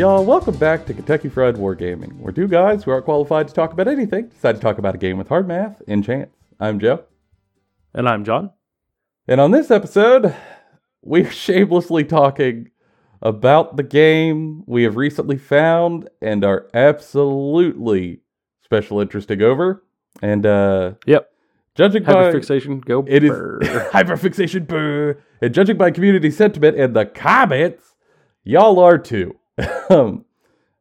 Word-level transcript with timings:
Y'all, 0.00 0.24
welcome 0.24 0.56
back 0.56 0.86
to 0.86 0.94
Kentucky 0.94 1.28
Fried 1.28 1.56
Wargaming, 1.56 2.16
where 2.20 2.32
two 2.32 2.48
guys 2.48 2.84
who 2.84 2.90
aren't 2.90 3.04
qualified 3.04 3.48
to 3.48 3.52
talk 3.52 3.72
about 3.72 3.88
anything 3.88 4.28
decide 4.28 4.54
to 4.54 4.60
talk 4.60 4.78
about 4.78 4.94
a 4.94 4.98
game 4.98 5.18
with 5.18 5.28
hard 5.28 5.48
math 5.48 5.82
and 5.88 6.04
chance. 6.04 6.30
I'm 6.60 6.78
Joe. 6.78 7.04
And 7.92 8.08
I'm 8.08 8.24
John. 8.24 8.50
And 9.26 9.40
on 9.40 9.50
this 9.50 9.70
episode, 9.70 10.34
we're 11.02 11.30
shamelessly 11.30 12.04
talking 12.04 12.70
about 13.22 13.76
the 13.76 13.82
game 13.82 14.62
we 14.66 14.82
have 14.84 14.96
recently 14.96 15.36
found 15.36 16.08
and 16.22 16.44
are 16.44 16.66
absolutely 16.74 18.20
special 18.64 19.00
interesting 19.00 19.42
over. 19.42 19.82
And 20.22 20.46
uh 20.46 20.92
Yep. 21.06 21.30
judging 21.74 22.02
by 22.04 22.12
Hyperfixation, 22.12 22.84
go. 22.84 23.04
it 23.06 23.24
is 23.24 23.30
brr. 23.30 23.60
hyperfixation 23.92 24.66
brr. 24.66 25.18
And 25.42 25.54
judging 25.54 25.76
by 25.76 25.90
community 25.90 26.30
sentiment 26.30 26.78
and 26.78 26.94
the 26.94 27.06
comments, 27.06 27.94
y'all 28.44 28.78
are 28.78 28.98
too. 28.98 29.36
um, 29.90 30.24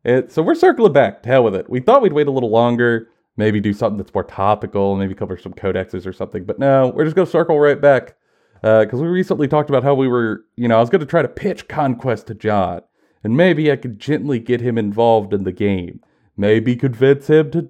and 0.05 0.31
so 0.31 0.41
we're 0.41 0.55
circling 0.55 0.94
back. 0.94 1.23
To 1.23 1.30
hell 1.30 1.44
with 1.44 1.55
it. 1.55 1.69
We 1.69 1.80
thought 1.81 2.02
we'd 2.02 2.13
wait 2.13 2.27
a 2.27 2.31
little 2.31 2.49
longer, 2.49 3.09
maybe 3.38 3.59
do 3.59 3.73
something 3.73 3.97
that's 3.97 4.13
more 4.13 4.23
topical, 4.23 4.95
maybe 4.95 5.13
cover 5.13 5.38
some 5.38 5.53
codexes 5.53 6.05
or 6.05 6.13
something. 6.13 6.45
But 6.45 6.59
no, 6.59 6.88
we're 6.95 7.03
just 7.03 7.16
gonna 7.16 7.25
circle 7.25 7.59
right 7.59 7.80
back 7.80 8.16
because 8.61 9.01
we 9.01 9.07
recently 9.07 9.47
talked 9.47 9.69
about 9.69 9.83
how 9.83 9.93
we 9.93 10.07
were, 10.07 10.45
you 10.55 10.67
know, 10.67 10.77
I 10.77 10.79
was 10.79 10.89
gonna 10.89 11.05
try 11.05 11.21
to 11.21 11.27
pitch 11.27 11.67
Conquest 11.67 12.27
to 12.27 12.33
John, 12.33 12.81
and 13.23 13.35
maybe 13.35 13.71
I 13.71 13.75
could 13.75 13.99
gently 13.99 14.39
get 14.39 14.61
him 14.61 14.77
involved 14.77 15.33
in 15.33 15.43
the 15.43 15.51
game. 15.51 16.01
Maybe 16.37 16.75
convince 16.75 17.27
him 17.27 17.51
to, 17.51 17.69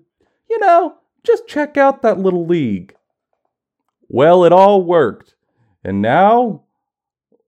you 0.50 0.60
know, 0.60 0.96
just 1.24 1.48
check 1.48 1.78
out 1.78 2.02
that 2.02 2.20
little 2.20 2.46
league. 2.46 2.96
Well, 4.08 4.44
it 4.44 4.52
all 4.52 4.84
worked. 4.84 5.36
And 5.84 6.02
now 6.02 6.64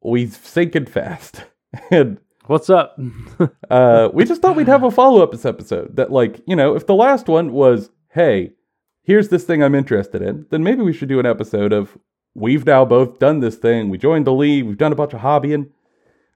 we're 0.02 0.30
sinking 0.30 0.86
fast. 0.86 1.45
and 1.92 2.20
What's 2.52 2.70
up? 2.70 3.00
uh, 3.70 4.09
we 4.14 4.26
just 4.26 4.42
thought 4.42 4.55
we'd 4.55 4.67
have 4.67 4.83
a 4.83 4.92
follow 4.92 5.22
up 5.22 5.31
this 5.31 5.45
episode 5.45 5.95
that, 5.95 6.11
like, 6.11 6.42
you 6.48 6.55
know, 6.55 6.76
if 6.76 6.86
the 6.88 6.95
last 6.95 7.28
one 7.28 7.53
was, 7.53 7.89
hey, 8.09 8.52
here's 9.03 9.30
this 9.30 9.44
thing 9.44 9.64
I'm 9.64 9.76
interested 9.76 10.22
in, 10.22 10.48
then 10.50 10.64
maybe 10.64 10.81
we 10.81 10.92
should 10.92 11.08
do 11.08 11.20
an 11.20 11.26
episode 11.26 11.72
of, 11.72 11.98
we've 12.34 12.66
now 12.66 12.86
both 12.86 13.20
done 13.20 13.40
this 13.40 13.56
thing. 13.56 13.90
We 13.90 13.98
joined 13.98 14.28
the 14.28 14.34
league. 14.34 14.66
We've 14.66 14.78
done 14.78 14.92
a 14.92 14.96
bunch 14.96 15.14
of 15.14 15.22
hobbying. 15.22 15.70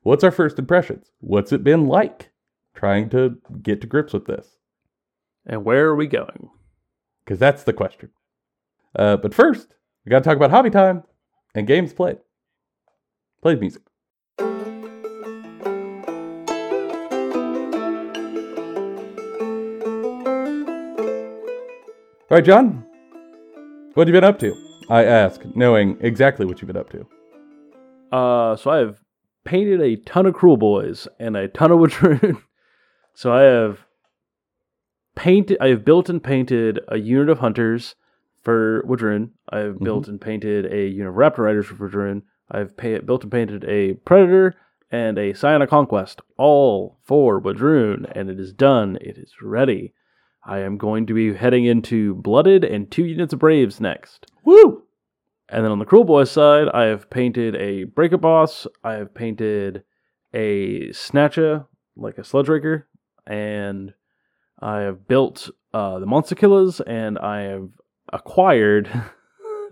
What's 0.04 0.24
our 0.24 0.32
first 0.32 0.60
impressions? 0.60 1.12
What's 1.20 1.52
it 1.52 1.64
been 1.64 1.88
like 1.88 2.32
trying 2.74 3.10
to 3.10 3.38
get 3.62 3.82
to 3.82 3.88
grips 3.88 4.14
with 4.14 4.26
this? 4.26 4.56
and 5.46 5.64
where 5.64 5.86
are 5.86 5.96
we 5.96 6.08
going? 6.08 6.50
Because 7.24 7.40
that's 7.40 7.64
the 7.64 7.74
question. 7.74 8.10
Uh, 8.98 9.18
but 9.18 9.34
first, 9.34 9.68
we 10.06 10.10
got 10.10 10.20
to 10.20 10.24
talk 10.24 10.38
about 10.38 10.52
hobby 10.52 10.70
time 10.70 11.04
and 11.54 11.68
games 11.68 11.94
played. 11.94 12.18
Played 13.42 13.59
music. 13.59 13.82
All 22.28 22.38
right, 22.38 22.46
John. 22.46 22.86
What 23.94 24.08
have 24.08 24.14
you 24.14 24.20
been 24.20 24.28
up 24.28 24.40
to? 24.40 24.65
I 24.89 25.03
ask, 25.03 25.44
knowing 25.55 25.97
exactly 26.02 26.45
what 26.45 26.61
you've 26.61 26.67
been 26.67 26.78
up 26.78 26.91
to. 26.91 27.08
Uh, 28.16 28.55
so 28.55 28.72
I 28.72 28.78
have 28.78 29.00
painted 29.44 29.81
a 29.81 29.95
ton 29.97 30.25
of 30.25 30.36
Kruleboyz 30.36 31.08
and 31.19 31.36
a 31.36 31.47
ton 31.47 31.72
of 31.72 31.80
W'adrhŭn. 31.80 32.41
so 33.13 33.33
I 33.33 33.41
have 33.41 33.80
painted, 35.16 35.58
I 35.59 35.69
have 35.69 35.86
built 35.86 36.09
and 36.09 36.23
painted 36.23 36.80
a 36.88 36.97
unit 36.97 37.30
of 37.30 37.39
Hunters 37.39 37.95
for 38.44 38.83
W'adrhŭn. 38.88 39.31
I 39.50 39.59
have 39.59 39.80
built 39.80 40.08
and 40.08 40.22
painted 40.22 40.72
a 40.72 40.88
unit 40.88 41.09
of 41.09 41.16
Raptor 41.16 41.40
Riders 41.40 41.66
for 41.66 41.75
W'adrhŭn. 41.75 42.22
I've 42.51 42.78
pa- 42.78 43.00
built 43.03 43.24
and 43.24 43.31
painted 43.31 43.66
a 43.66 43.95
Predator 44.06 44.53
and 44.91 45.18
a 45.18 45.34
Scion 45.34 45.63
of 45.63 45.69
Conquest, 45.69 46.22
all 46.38 47.00
for 47.03 47.41
W'adrhŭn, 47.41 48.12
and 48.16 48.29
it 48.29 48.40
is 48.40 48.53
done. 48.53 48.97
It 49.01 49.18
is 49.18 49.34
ready. 49.41 49.94
I 50.45 50.59
am 50.59 50.78
going 50.78 51.07
to 51.07 51.13
be 51.13 51.33
heading 51.33 51.66
into 51.66 52.16
Blooded 52.16 52.63
and 52.63 52.89
two 52.89 53.06
units 53.06 53.33
of 53.33 53.39
Braves 53.39 53.81
next. 53.81 54.28
Woo! 54.44 54.83
And 55.50 55.63
then 55.63 55.72
on 55.72 55.79
the 55.79 55.85
Kruleboyz 55.85 56.28
side, 56.28 56.67
I 56.69 56.83
have 56.83 57.09
painted 57.09 57.56
a 57.56 57.85
Breaka-Boss. 57.85 58.67
I 58.83 58.94
have 58.94 59.13
painted 59.13 59.83
a 60.33 60.91
Snatcher, 60.91 61.66
like 61.95 62.17
a 62.17 62.22
Sludgeraker. 62.22 62.83
And 63.25 63.94
I 64.59 64.81
have 64.81 65.07
built 65.07 65.50
uh, 65.73 66.00
the 66.00 66.06
Monster 66.06 66.35
Killers. 66.35 66.79
And 66.81 67.17
I 67.17 67.41
have 67.41 67.69
acquired 68.13 68.89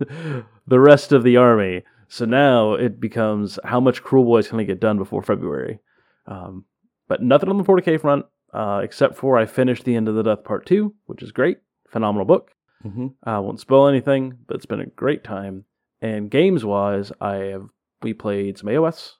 the 0.00 0.80
rest 0.80 1.12
of 1.12 1.22
the 1.22 1.36
army. 1.36 1.82
So 2.08 2.24
now 2.24 2.74
it 2.74 3.00
becomes 3.00 3.58
how 3.64 3.80
much 3.80 4.02
Kruleboyz 4.02 4.48
can 4.48 4.60
I 4.60 4.64
get 4.64 4.80
done 4.80 4.98
before 4.98 5.22
February? 5.22 5.78
Um, 6.26 6.64
but 7.08 7.22
nothing 7.22 7.48
on 7.48 7.58
the 7.58 7.64
40k 7.64 8.00
front, 8.00 8.26
uh, 8.54 8.80
except 8.82 9.16
for 9.16 9.36
I 9.36 9.46
finished 9.46 9.84
the 9.84 9.96
End 9.96 10.08
and 10.08 10.16
the 10.16 10.22
Death 10.22 10.44
Part 10.44 10.64
2, 10.66 10.94
which 11.06 11.22
is 11.22 11.32
great. 11.32 11.58
Phenomenal 11.88 12.24
book. 12.24 12.52
hmm 12.82 13.08
I 13.24 13.38
won't 13.38 13.60
spoil 13.60 13.88
anything, 13.88 14.38
but 14.46 14.56
it's 14.56 14.66
been 14.66 14.80
a 14.80 14.86
great 14.86 15.24
time. 15.24 15.64
And 16.00 16.30
games 16.30 16.64
wise, 16.64 17.12
I 17.20 17.34
have 17.52 17.68
we 18.02 18.12
played 18.12 18.58
some 18.58 18.68
AOS, 18.68 19.12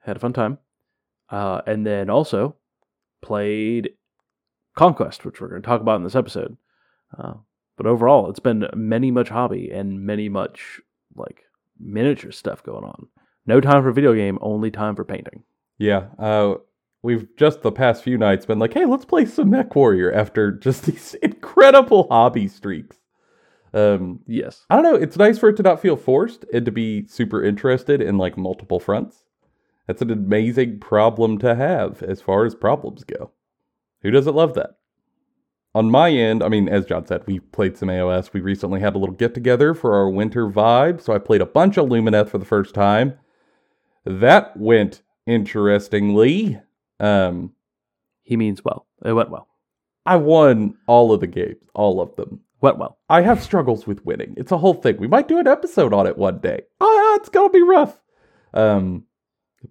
had 0.00 0.16
a 0.16 0.20
fun 0.20 0.32
time, 0.32 0.58
uh, 1.30 1.62
and 1.66 1.84
then 1.86 2.08
also 2.10 2.56
played 3.20 3.90
Conquest, 4.76 5.24
which 5.24 5.40
we're 5.40 5.48
going 5.48 5.62
to 5.62 5.66
talk 5.66 5.80
about 5.80 5.96
in 5.96 6.04
this 6.04 6.14
episode. 6.14 6.56
Uh, 7.16 7.34
but 7.76 7.86
overall, 7.86 8.30
it's 8.30 8.38
been 8.40 8.66
many 8.74 9.10
much 9.10 9.28
hobby 9.28 9.70
and 9.70 10.00
many 10.00 10.28
much 10.28 10.80
like 11.16 11.42
miniature 11.78 12.32
stuff 12.32 12.62
going 12.62 12.84
on. 12.84 13.08
No 13.44 13.60
time 13.60 13.82
for 13.82 13.90
video 13.92 14.14
game, 14.14 14.38
only 14.40 14.70
time 14.70 14.94
for 14.94 15.04
painting. 15.04 15.42
Yeah. 15.78 16.06
We've 17.02 17.26
just 17.36 17.62
the 17.62 17.72
past 17.72 18.04
few 18.04 18.16
nights 18.16 18.46
been 18.46 18.58
like, 18.60 18.74
hey, 18.74 18.84
let's 18.84 19.04
play 19.04 19.26
some 19.26 19.50
Mech 19.50 19.74
Warrior 19.74 20.12
after 20.12 20.52
just 20.52 20.84
these 20.86 21.14
incredible 21.14 22.06
hobby 22.08 22.48
streaks. 22.48 22.98
Um, 23.74 24.20
Yes. 24.26 24.64
I 24.70 24.76
don't 24.76 24.84
know. 24.84 24.94
It's 24.94 25.16
nice 25.16 25.38
for 25.38 25.48
it 25.48 25.56
to 25.56 25.62
not 25.62 25.80
feel 25.80 25.96
forced 25.96 26.44
and 26.52 26.64
to 26.64 26.70
be 26.72 27.06
super 27.08 27.42
interested 27.42 28.00
in 28.00 28.18
like 28.18 28.36
multiple 28.36 28.78
fronts. 28.78 29.24
That's 29.86 30.02
an 30.02 30.10
amazing 30.10 30.78
problem 30.78 31.38
to 31.38 31.54
have 31.54 32.02
as 32.02 32.20
far 32.20 32.44
as 32.44 32.54
problems 32.54 33.02
go. 33.04 33.32
Who 34.02 34.10
doesn't 34.10 34.34
love 34.36 34.54
that? 34.54 34.76
On 35.74 35.90
my 35.90 36.10
end, 36.10 36.42
I 36.42 36.48
mean, 36.48 36.68
as 36.68 36.84
John 36.84 37.06
said, 37.06 37.26
we 37.26 37.40
played 37.40 37.78
some 37.78 37.88
AOS. 37.88 38.32
We 38.32 38.40
recently 38.40 38.80
had 38.80 38.94
a 38.94 38.98
little 38.98 39.14
get 39.14 39.32
together 39.32 39.72
for 39.74 39.94
our 39.94 40.08
winter 40.08 40.48
vibe. 40.48 41.00
So 41.00 41.14
I 41.14 41.18
played 41.18 41.40
a 41.40 41.46
bunch 41.46 41.78
of 41.78 41.88
Lumineth 41.88 42.28
for 42.28 42.38
the 42.38 42.44
first 42.44 42.74
time. 42.74 43.14
That 44.04 44.56
went 44.56 45.02
interestingly. 45.26 46.60
Um, 47.00 47.52
He 48.22 48.36
means 48.36 48.64
well. 48.64 48.86
It 49.04 49.12
went 49.12 49.30
well. 49.30 49.48
I 50.06 50.16
won 50.16 50.76
all 50.86 51.12
of 51.12 51.20
the 51.20 51.26
games, 51.26 51.62
all 51.74 52.00
of 52.00 52.14
them. 52.16 52.40
Went 52.60 52.78
well. 52.78 52.98
I 53.08 53.22
have 53.22 53.42
struggles 53.42 53.86
with 53.86 54.04
winning. 54.04 54.34
It's 54.36 54.52
a 54.52 54.58
whole 54.58 54.74
thing. 54.74 54.96
We 54.98 55.08
might 55.08 55.26
do 55.28 55.38
an 55.38 55.48
episode 55.48 55.92
on 55.92 56.06
it 56.06 56.16
one 56.16 56.38
day. 56.38 56.62
Ah, 56.80 57.14
it's 57.16 57.28
gonna 57.28 57.50
be 57.50 57.62
rough. 57.62 58.00
Um, 58.54 59.04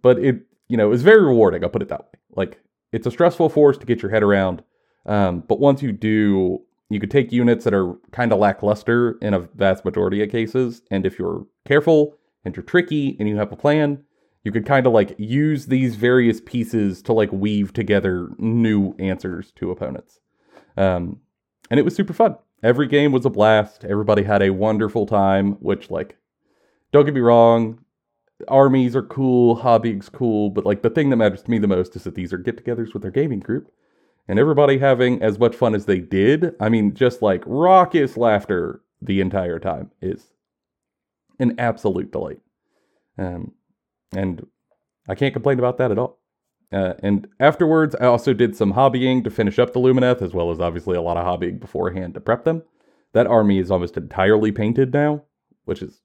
but 0.02 0.20
it, 0.20 0.42
you 0.68 0.76
know, 0.78 0.92
it's 0.92 1.02
very 1.04 1.22
rewarding. 1.24 1.64
I'll 1.64 1.70
put 1.70 1.82
it 1.82 1.88
that 1.90 2.02
way. 2.02 2.20
Like, 2.36 2.60
it's 2.92 3.08
a 3.08 3.12
stressful 3.12 3.50
force 3.50 3.78
to 3.78 3.86
get 3.86 4.02
your 4.02 4.12
head 4.12 4.24
around. 4.24 4.64
Um, 5.06 5.42
but 5.48 5.60
once 5.60 5.82
you 5.82 5.92
do, 5.94 6.60
you 6.90 7.00
could 7.00 7.12
take 7.12 7.32
units 7.32 7.64
that 7.64 7.74
are 7.74 7.96
kind 8.12 8.34
of 8.34 8.40
lackluster 8.40 9.18
in 9.22 9.34
a 9.34 9.40
vast 9.56 9.86
majority 9.86 10.22
of 10.22 10.30
cases, 10.30 10.82
and 10.92 11.06
if 11.06 11.18
you're 11.18 11.46
careful 11.66 12.16
and 12.44 12.56
you're 12.56 12.64
tricky 12.66 13.16
and 13.20 13.30
you 13.30 13.38
have 13.38 13.52
a 13.54 13.56
plan, 13.56 14.04
you 14.44 14.52
could 14.52 14.66
kind 14.66 14.88
of 14.88 14.94
like 14.94 15.16
use 15.18 15.68
these 15.68 15.96
various 15.96 16.42
pieces 16.42 17.02
to 17.04 17.14
like 17.14 17.32
weave 17.32 17.74
together 17.74 18.30
new 18.38 18.96
answers 18.98 19.52
to 19.58 19.72
opponents. 19.72 20.20
Um, 20.78 21.20
and 21.70 21.80
it 21.80 21.84
was 21.84 21.96
super 21.96 22.14
fun. 22.14 22.36
Every 22.64 22.88
game 22.88 23.12
was 23.12 23.26
a 23.26 23.30
blast. 23.30 23.86
Everybody 23.86 24.24
had 24.24 24.42
a 24.42 24.52
wonderful 24.52 25.06
time, 25.06 25.54
which 25.54 25.90
like 25.90 26.18
don't 26.92 27.06
get 27.06 27.14
me 27.14 27.22
wrong, 27.22 27.80
armies 28.48 28.96
are 28.96 29.04
cool, 29.04 29.56
hobbying's 29.56 30.10
cool, 30.10 30.50
but 30.50 30.66
like 30.66 30.82
the 30.82 30.90
thing 30.90 31.10
that 31.10 31.18
matters 31.18 31.44
to 31.44 31.52
me 31.52 31.60
the 31.60 31.68
most 31.68 31.96
is 31.96 32.04
that 32.04 32.16
these 32.16 32.34
are 32.34 32.38
get-togethers 32.38 32.94
with 32.94 33.02
their 33.02 33.12
gaming 33.12 33.40
group 33.40 33.72
and 34.28 34.40
everybody 34.40 34.78
having 34.78 35.22
as 35.22 35.40
much 35.40 35.56
fun 35.56 35.76
as 35.76 35.86
they 35.86 36.00
did. 36.00 36.56
I 36.60 36.70
mean, 36.70 36.94
just 36.94 37.22
like 37.22 37.44
raucous 37.46 38.18
laughter 38.18 38.82
the 39.02 39.22
entire 39.22 39.60
time 39.60 39.92
is 40.02 40.34
an 41.40 41.56
absolute 41.58 42.12
delight. 42.12 42.40
Um, 43.18 43.54
and 44.16 44.46
I 45.08 45.16
can't 45.16 45.34
complain 45.34 45.60
about 45.60 45.78
that 45.78 45.92
at 45.92 46.00
all. 46.00 46.20
Uh, 46.72 46.94
and 47.04 47.28
afterwards, 47.40 47.96
I 48.00 48.06
also 48.06 48.34
did 48.34 48.56
some 48.56 48.74
hobbying 48.74 49.24
to 49.24 49.30
finish 49.30 49.60
up 49.60 49.74
the 49.74 49.80
Lumineth, 49.80 50.22
as 50.22 50.34
well 50.34 50.52
as 50.52 50.60
obviously 50.60 50.96
a 50.96 51.02
lot 51.02 51.18
of 51.18 51.26
hobbying 51.26 51.60
beforehand 51.60 52.14
to 52.14 52.22
prep 52.22 52.46
them. 52.46 52.64
That 53.14 53.28
army 53.28 53.60
is 53.60 53.70
almost 53.72 53.98
entirely 53.98 54.52
painted 54.54 54.94
now, 54.94 55.24
which 55.66 55.82
is 55.82 56.02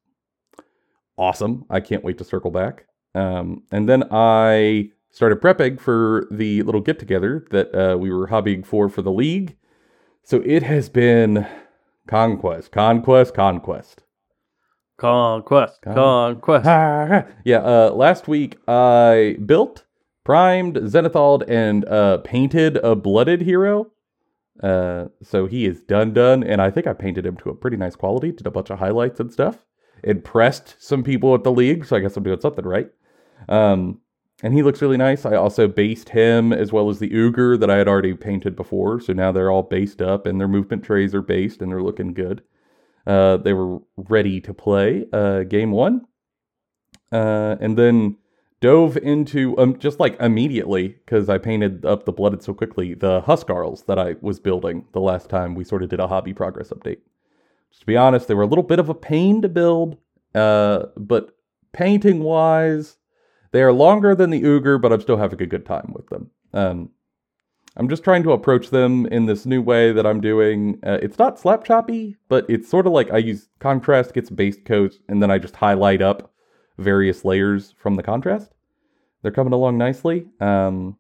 awesome. 1.17 1.64
I 1.70 1.81
can't 1.81 2.03
wait 2.03 2.19
to 2.19 2.25
circle 2.25 2.50
back. 2.50 2.87
Um, 3.14 3.62
and 3.70 3.88
then 3.88 4.05
I 4.11 4.91
started 5.11 5.41
prepping 5.41 5.81
for 5.81 6.26
the 6.31 6.62
little 6.62 6.81
get 6.81 6.99
together 6.99 7.47
that 7.50 7.75
uh, 7.75 7.97
we 7.97 8.11
were 8.11 8.29
hobbying 8.29 8.67
for 8.67 8.88
for 8.88 9.03
the 9.03 9.12
league. 9.12 9.56
So 10.23 10.43
it 10.44 10.64
has 10.64 10.88
been 10.88 11.47
conquest, 12.08 12.73
conquest, 12.73 13.35
conquest. 13.35 14.03
Conquest, 14.98 15.82
Con- 15.82 15.94
conquest. 15.94 16.64
yeah, 17.44 17.58
uh, 17.58 17.90
last 17.94 18.28
week 18.28 18.56
I 18.66 19.37
built, 19.44 19.84
primed, 20.25 20.76
zenithalled, 20.76 21.44
and 21.48 21.84
uh, 21.84 22.19
painted 22.19 22.78
a 22.78 22.96
blooded 22.96 23.43
hero. 23.43 23.90
Uh, 24.62 25.06
so 25.22 25.46
he 25.46 25.66
is 25.66 25.82
done, 25.82 26.14
done, 26.14 26.43
and 26.43 26.62
I 26.62 26.70
think 26.70 26.87
I 26.87 26.94
painted 26.94 27.26
him 27.26 27.37
to 27.38 27.50
a 27.50 27.54
pretty 27.54 27.76
nice 27.76 27.94
quality. 27.94 28.32
Did 28.32 28.46
a 28.46 28.50
bunch 28.50 28.70
of 28.70 28.78
highlights 28.78 29.20
and 29.20 29.31
stuff. 29.31 29.66
Impressed 30.02 30.76
some 30.78 31.02
people 31.02 31.34
at 31.34 31.44
the 31.44 31.52
league, 31.52 31.84
so 31.84 31.96
I 31.96 32.00
guess 32.00 32.16
I'm 32.16 32.22
doing 32.22 32.40
something 32.40 32.64
right. 32.64 32.90
Um, 33.48 34.00
and 34.43 34.52
he 34.54 34.62
looks 34.62 34.82
really 34.82 34.96
nice. 34.96 35.25
I 35.25 35.34
also 35.34 35.66
based 35.66 36.10
him 36.10 36.52
as 36.52 36.72
well 36.72 36.90
as 36.90 36.98
the 36.98 37.10
Uger 37.10 37.58
that 37.58 37.70
I 37.70 37.76
had 37.76 37.88
already 37.88 38.14
painted 38.14 38.54
before. 38.54 39.00
So 39.00 39.12
now 39.12 39.32
they're 39.32 39.50
all 39.50 39.62
based 39.62 40.02
up 40.02 40.26
and 40.26 40.38
their 40.38 40.48
movement 40.48 40.84
trays 40.84 41.14
are 41.14 41.22
based 41.22 41.62
and 41.62 41.70
they're 41.70 41.82
looking 41.82 42.12
good. 42.12 42.43
Uh, 43.06 43.37
they 43.37 43.53
were 43.53 43.79
ready 43.97 44.41
to 44.41 44.53
play 44.53 45.06
uh, 45.12 45.43
game 45.44 45.70
one. 45.70 46.06
Uh, 47.12 47.56
and 47.61 47.79
then 47.79 48.17
dove 48.61 48.97
into, 48.97 49.56
um, 49.58 49.79
just 49.79 50.00
like 50.00 50.19
immediately, 50.20 50.88
because 50.88 51.29
I 51.29 51.38
painted 51.38 51.85
up 51.85 52.05
the 52.05 52.12
blooded 52.12 52.43
so 52.43 52.53
quickly, 52.53 52.94
the 52.94 53.23
Huskarls 53.23 53.87
that 53.87 53.99
I 53.99 54.17
was 54.20 54.41
building 54.41 54.87
the 54.93 55.00
last 55.00 55.29
time 55.29 55.55
we 55.55 55.64
sort 55.64 55.82
of 55.82 55.88
did 55.88 56.00
a 56.00 56.08
hobby 56.08 56.35
progress 56.35 56.70
update. 56.70 56.99
Just 57.70 57.81
to 57.81 57.87
be 57.87 57.97
honest, 57.97 58.26
they 58.26 58.35
were 58.35 58.43
a 58.43 58.47
little 58.47 58.64
bit 58.64 58.79
of 58.79 58.88
a 58.88 58.94
pain 58.94 59.43
to 59.43 59.49
build, 59.49 59.99
uh, 60.35 60.87
but 60.97 61.37
painting 61.73 62.20
wise, 62.20 62.97
they 63.53 63.62
are 63.62 63.73
longer 63.73 64.14
than 64.14 64.31
the 64.31 64.43
Uger, 64.43 64.81
but 64.81 64.93
I'm 64.93 65.00
still 65.00 65.17
having 65.17 65.43
a 65.43 65.47
good 65.47 65.67
time 65.67 65.93
with 65.94 66.08
them. 66.08 66.31
Um, 66.53 66.91
I'm 67.76 67.88
just 67.88 68.05
trying 68.05 68.23
to 68.23 68.32
approach 68.32 68.70
them 68.70 69.06
in 69.06 69.26
this 69.26 69.44
new 69.44 69.61
way 69.61 69.93
that 69.93 70.06
I'm 70.06 70.20
doing. 70.20 70.78
Uh, 70.82 70.99
it's 71.02 71.19
not 71.19 71.38
slap 71.38 71.64
choppy, 71.64 72.17
but 72.28 72.46
it's 72.49 72.69
sort 72.69 72.87
of 72.87 72.93
like 72.93 73.11
I 73.12 73.19
use 73.19 73.49
contrast 73.58 74.14
gets 74.14 74.31
base 74.31 74.56
coat, 74.64 74.94
and 75.08 75.23
then 75.23 75.31
I 75.31 75.38
just 75.38 75.56
highlight 75.56 76.00
up 76.00 76.32
various 76.78 77.25
layers 77.25 77.75
from 77.78 77.96
the 77.96 78.02
contrast. 78.02 78.52
They're 79.23 79.31
coming 79.31 79.52
along 79.52 79.76
nicely. 79.76 80.26
Um, 80.40 80.96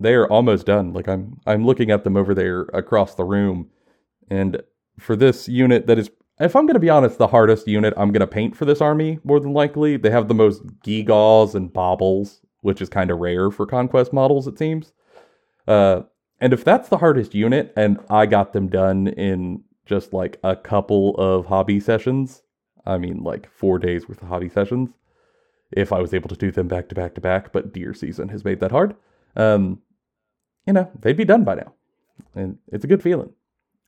they 0.00 0.14
are 0.14 0.28
almost 0.28 0.64
done. 0.64 0.92
Like 0.92 1.08
I'm, 1.08 1.40
I'm 1.46 1.66
looking 1.66 1.90
at 1.90 2.04
them 2.04 2.16
over 2.16 2.34
there 2.34 2.62
across 2.72 3.14
the 3.14 3.24
room, 3.24 3.68
and 4.30 4.62
for 4.98 5.14
this 5.14 5.46
unit 5.46 5.86
that 5.86 5.98
is 5.98 6.10
if 6.40 6.54
I'm 6.54 6.66
going 6.66 6.74
to 6.74 6.80
be 6.80 6.90
honest, 6.90 7.18
the 7.18 7.26
hardest 7.26 7.66
unit 7.66 7.94
I'm 7.96 8.12
going 8.12 8.20
to 8.20 8.26
paint 8.26 8.56
for 8.56 8.64
this 8.64 8.80
army, 8.80 9.18
more 9.24 9.40
than 9.40 9.52
likely, 9.52 9.96
they 9.96 10.10
have 10.10 10.28
the 10.28 10.34
most 10.34 10.64
gewgaws 10.84 11.54
and 11.54 11.72
baubles, 11.72 12.40
which 12.60 12.80
is 12.80 12.88
kind 12.88 13.10
of 13.10 13.18
rare 13.18 13.50
for 13.50 13.66
conquest 13.66 14.12
models, 14.12 14.46
it 14.46 14.56
seems. 14.56 14.92
Uh, 15.68 16.02
and 16.40 16.52
if 16.52 16.64
that's 16.64 16.88
the 16.88 16.98
hardest 16.98 17.34
unit, 17.34 17.72
and 17.76 17.98
I 18.08 18.26
got 18.26 18.52
them 18.52 18.68
done 18.68 19.08
in 19.08 19.62
just 19.84 20.12
like 20.12 20.38
a 20.42 20.56
couple 20.56 21.14
of 21.16 21.46
hobby 21.46 21.78
sessions, 21.78 22.42
I 22.86 22.96
mean, 22.96 23.22
like 23.22 23.50
four 23.52 23.78
days 23.78 24.08
worth 24.08 24.22
of 24.22 24.28
hobby 24.28 24.48
sessions, 24.48 24.90
if 25.70 25.92
I 25.92 26.00
was 26.00 26.14
able 26.14 26.28
to 26.30 26.36
do 26.36 26.50
them 26.50 26.68
back 26.68 26.88
to 26.88 26.94
back 26.94 27.14
to 27.16 27.20
back, 27.20 27.52
but 27.52 27.72
deer 27.72 27.92
season 27.92 28.30
has 28.30 28.44
made 28.44 28.60
that 28.60 28.70
hard, 28.70 28.96
um, 29.36 29.80
you 30.66 30.72
know, 30.72 30.90
they'd 30.98 31.16
be 31.16 31.24
done 31.26 31.44
by 31.44 31.56
now. 31.56 31.74
And 32.34 32.58
it's 32.72 32.84
a 32.84 32.88
good 32.88 33.02
feeling. 33.02 33.32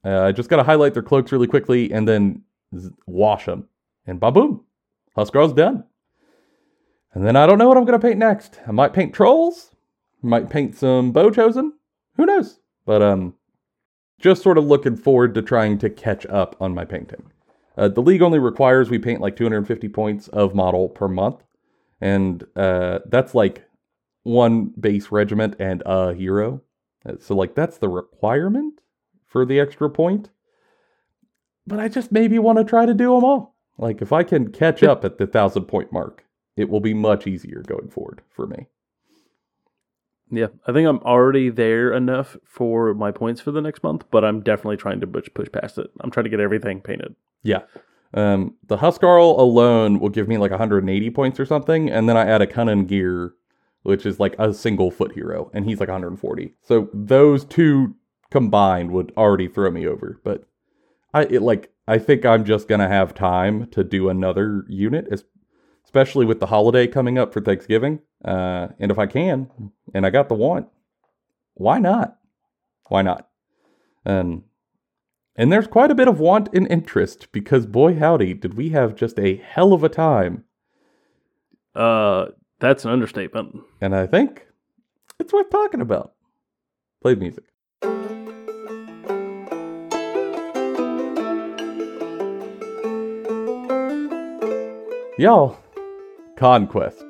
Uh, 0.04 0.24
I 0.24 0.32
just 0.32 0.50
got 0.50 0.56
to 0.56 0.62
highlight 0.62 0.94
their 0.94 1.02
cloaks 1.02 1.32
really 1.32 1.46
quickly 1.46 1.92
and 1.92 2.06
then 2.06 2.42
z- 2.76 2.90
wash 3.06 3.46
them. 3.46 3.68
And 4.06 4.20
ba-boom, 4.20 4.64
Huskarl's 5.16 5.52
done. 5.52 5.84
And 7.12 7.26
then 7.26 7.36
I 7.36 7.46
don't 7.46 7.58
know 7.58 7.68
what 7.68 7.76
I'm 7.76 7.84
going 7.84 7.98
to 7.98 8.06
paint 8.06 8.18
next. 8.18 8.60
I 8.66 8.72
might 8.72 8.92
paint 8.92 9.14
trolls. 9.14 9.70
Might 10.22 10.50
paint 10.50 10.76
some 10.76 11.12
bow 11.12 11.30
chosen. 11.30 11.72
Who 12.16 12.26
knows? 12.26 12.60
But 12.84 13.02
um, 13.02 13.34
just 14.18 14.42
sort 14.42 14.58
of 14.58 14.64
looking 14.64 14.96
forward 14.96 15.34
to 15.34 15.42
trying 15.42 15.78
to 15.78 15.90
catch 15.90 16.26
up 16.26 16.56
on 16.60 16.74
my 16.74 16.84
painting. 16.84 17.30
Uh, 17.76 17.88
the 17.88 18.02
league 18.02 18.22
only 18.22 18.38
requires 18.38 18.90
we 18.90 18.98
paint 18.98 19.20
like 19.20 19.36
250 19.36 19.88
points 19.88 20.28
of 20.28 20.54
model 20.54 20.88
per 20.88 21.08
month, 21.08 21.42
and 22.00 22.44
uh, 22.56 22.98
that's 23.06 23.34
like 23.34 23.64
one 24.22 24.66
base 24.78 25.10
regiment 25.10 25.56
and 25.58 25.82
a 25.86 26.12
hero. 26.12 26.60
Uh, 27.08 27.14
So 27.18 27.34
like 27.34 27.54
that's 27.54 27.78
the 27.78 27.88
requirement 27.88 28.80
for 29.24 29.46
the 29.46 29.58
extra 29.58 29.88
point. 29.88 30.30
But 31.66 31.78
I 31.80 31.88
just 31.88 32.12
maybe 32.12 32.38
want 32.38 32.58
to 32.58 32.64
try 32.64 32.84
to 32.84 32.94
do 32.94 33.14
them 33.14 33.24
all. 33.24 33.54
Like 33.78 34.02
if 34.02 34.12
I 34.12 34.24
can 34.24 34.52
catch 34.52 34.82
up 34.82 35.04
at 35.04 35.16
the 35.16 35.26
thousand 35.26 35.64
point 35.64 35.92
mark, 35.92 36.26
it 36.56 36.68
will 36.68 36.80
be 36.80 36.92
much 36.92 37.26
easier 37.26 37.62
going 37.66 37.88
forward 37.88 38.20
for 38.28 38.46
me. 38.46 38.66
Yeah, 40.30 40.46
I 40.66 40.72
think 40.72 40.86
I'm 40.88 40.98
already 41.00 41.50
there 41.50 41.92
enough 41.92 42.36
for 42.44 42.94
my 42.94 43.10
points 43.10 43.40
for 43.40 43.50
the 43.50 43.60
next 43.60 43.82
month, 43.82 44.04
but 44.10 44.24
I'm 44.24 44.42
definitely 44.42 44.76
trying 44.76 45.00
to 45.00 45.06
push 45.06 45.28
push 45.34 45.48
past 45.50 45.78
it. 45.78 45.90
I'm 46.00 46.10
trying 46.10 46.24
to 46.24 46.30
get 46.30 46.40
everything 46.40 46.80
painted. 46.80 47.16
Yeah. 47.42 47.62
Um, 48.12 48.54
the 48.66 48.78
Huskarl 48.78 49.38
alone 49.38 50.00
will 50.00 50.08
give 50.08 50.28
me 50.28 50.38
like 50.38 50.50
180 50.50 51.10
points 51.10 51.38
or 51.40 51.46
something, 51.46 51.88
and 51.88 52.08
then 52.08 52.16
I 52.16 52.26
add 52.26 52.42
a 52.42 52.46
Cunnin 52.46 52.86
Gear, 52.86 53.34
which 53.82 54.04
is 54.04 54.18
like 54.20 54.36
a 54.38 54.52
single 54.54 54.90
foot 54.90 55.12
hero, 55.12 55.50
and 55.54 55.64
he's 55.64 55.80
like 55.80 55.88
140. 55.88 56.54
So 56.62 56.88
those 56.92 57.44
two 57.44 57.94
combined 58.30 58.92
would 58.92 59.12
already 59.16 59.48
throw 59.48 59.70
me 59.70 59.86
over. 59.86 60.20
But 60.24 60.44
I 61.12 61.22
it 61.22 61.42
like 61.42 61.72
I 61.88 61.98
think 61.98 62.24
I'm 62.24 62.44
just 62.44 62.68
gonna 62.68 62.88
have 62.88 63.14
time 63.14 63.66
to 63.70 63.82
do 63.82 64.08
another 64.08 64.64
unit, 64.68 65.06
es- 65.10 65.24
especially 65.90 66.24
with 66.24 66.38
the 66.38 66.46
holiday 66.46 66.86
coming 66.86 67.18
up 67.18 67.32
for 67.32 67.40
Thanksgiving. 67.40 67.98
Uh, 68.24 68.68
and 68.78 68.92
if 68.92 68.98
I 69.00 69.06
can, 69.06 69.50
and 69.92 70.06
I 70.06 70.10
got 70.10 70.28
the 70.28 70.36
want, 70.36 70.68
why 71.54 71.80
not? 71.80 72.16
Why 72.86 73.02
not? 73.02 73.28
Um, 74.06 74.44
and 75.34 75.50
there's 75.50 75.66
quite 75.66 75.90
a 75.90 75.96
bit 75.96 76.06
of 76.06 76.20
want 76.20 76.48
and 76.52 76.70
interest 76.70 77.32
because 77.32 77.66
boy 77.66 77.98
howdy, 77.98 78.34
did 78.34 78.54
we 78.54 78.68
have 78.68 78.94
just 78.94 79.18
a 79.18 79.34
hell 79.38 79.72
of 79.72 79.82
a 79.82 79.88
time. 79.88 80.44
Uh, 81.74 82.26
that's 82.60 82.84
an 82.84 82.92
understatement. 82.92 83.56
And 83.80 83.92
I 83.92 84.06
think 84.06 84.46
it's 85.18 85.32
worth 85.32 85.50
talking 85.50 85.80
about. 85.80 86.12
Play 87.02 87.14
the 87.14 87.20
music. 87.20 87.44
Y'all, 95.18 95.59
Conquest. 96.40 97.04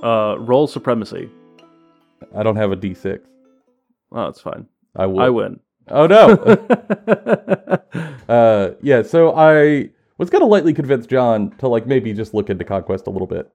Uh, 0.00 0.36
roll 0.38 0.68
supremacy. 0.68 1.28
I 2.36 2.44
don't 2.44 2.54
have 2.54 2.70
a 2.70 2.76
D6. 2.76 3.18
Oh, 4.12 4.26
it's 4.26 4.40
fine. 4.40 4.68
I 4.94 5.06
will. 5.06 5.20
I 5.20 5.28
win. 5.28 5.58
Oh 5.88 6.06
no. 6.06 6.28
uh, 8.28 8.74
yeah, 8.80 9.02
so 9.02 9.34
I 9.34 9.90
was 10.18 10.30
gonna 10.30 10.46
lightly 10.46 10.72
convince 10.72 11.08
John 11.08 11.50
to 11.58 11.66
like 11.66 11.88
maybe 11.88 12.12
just 12.12 12.32
look 12.32 12.48
into 12.48 12.64
Conquest 12.64 13.08
a 13.08 13.10
little 13.10 13.26
bit. 13.26 13.50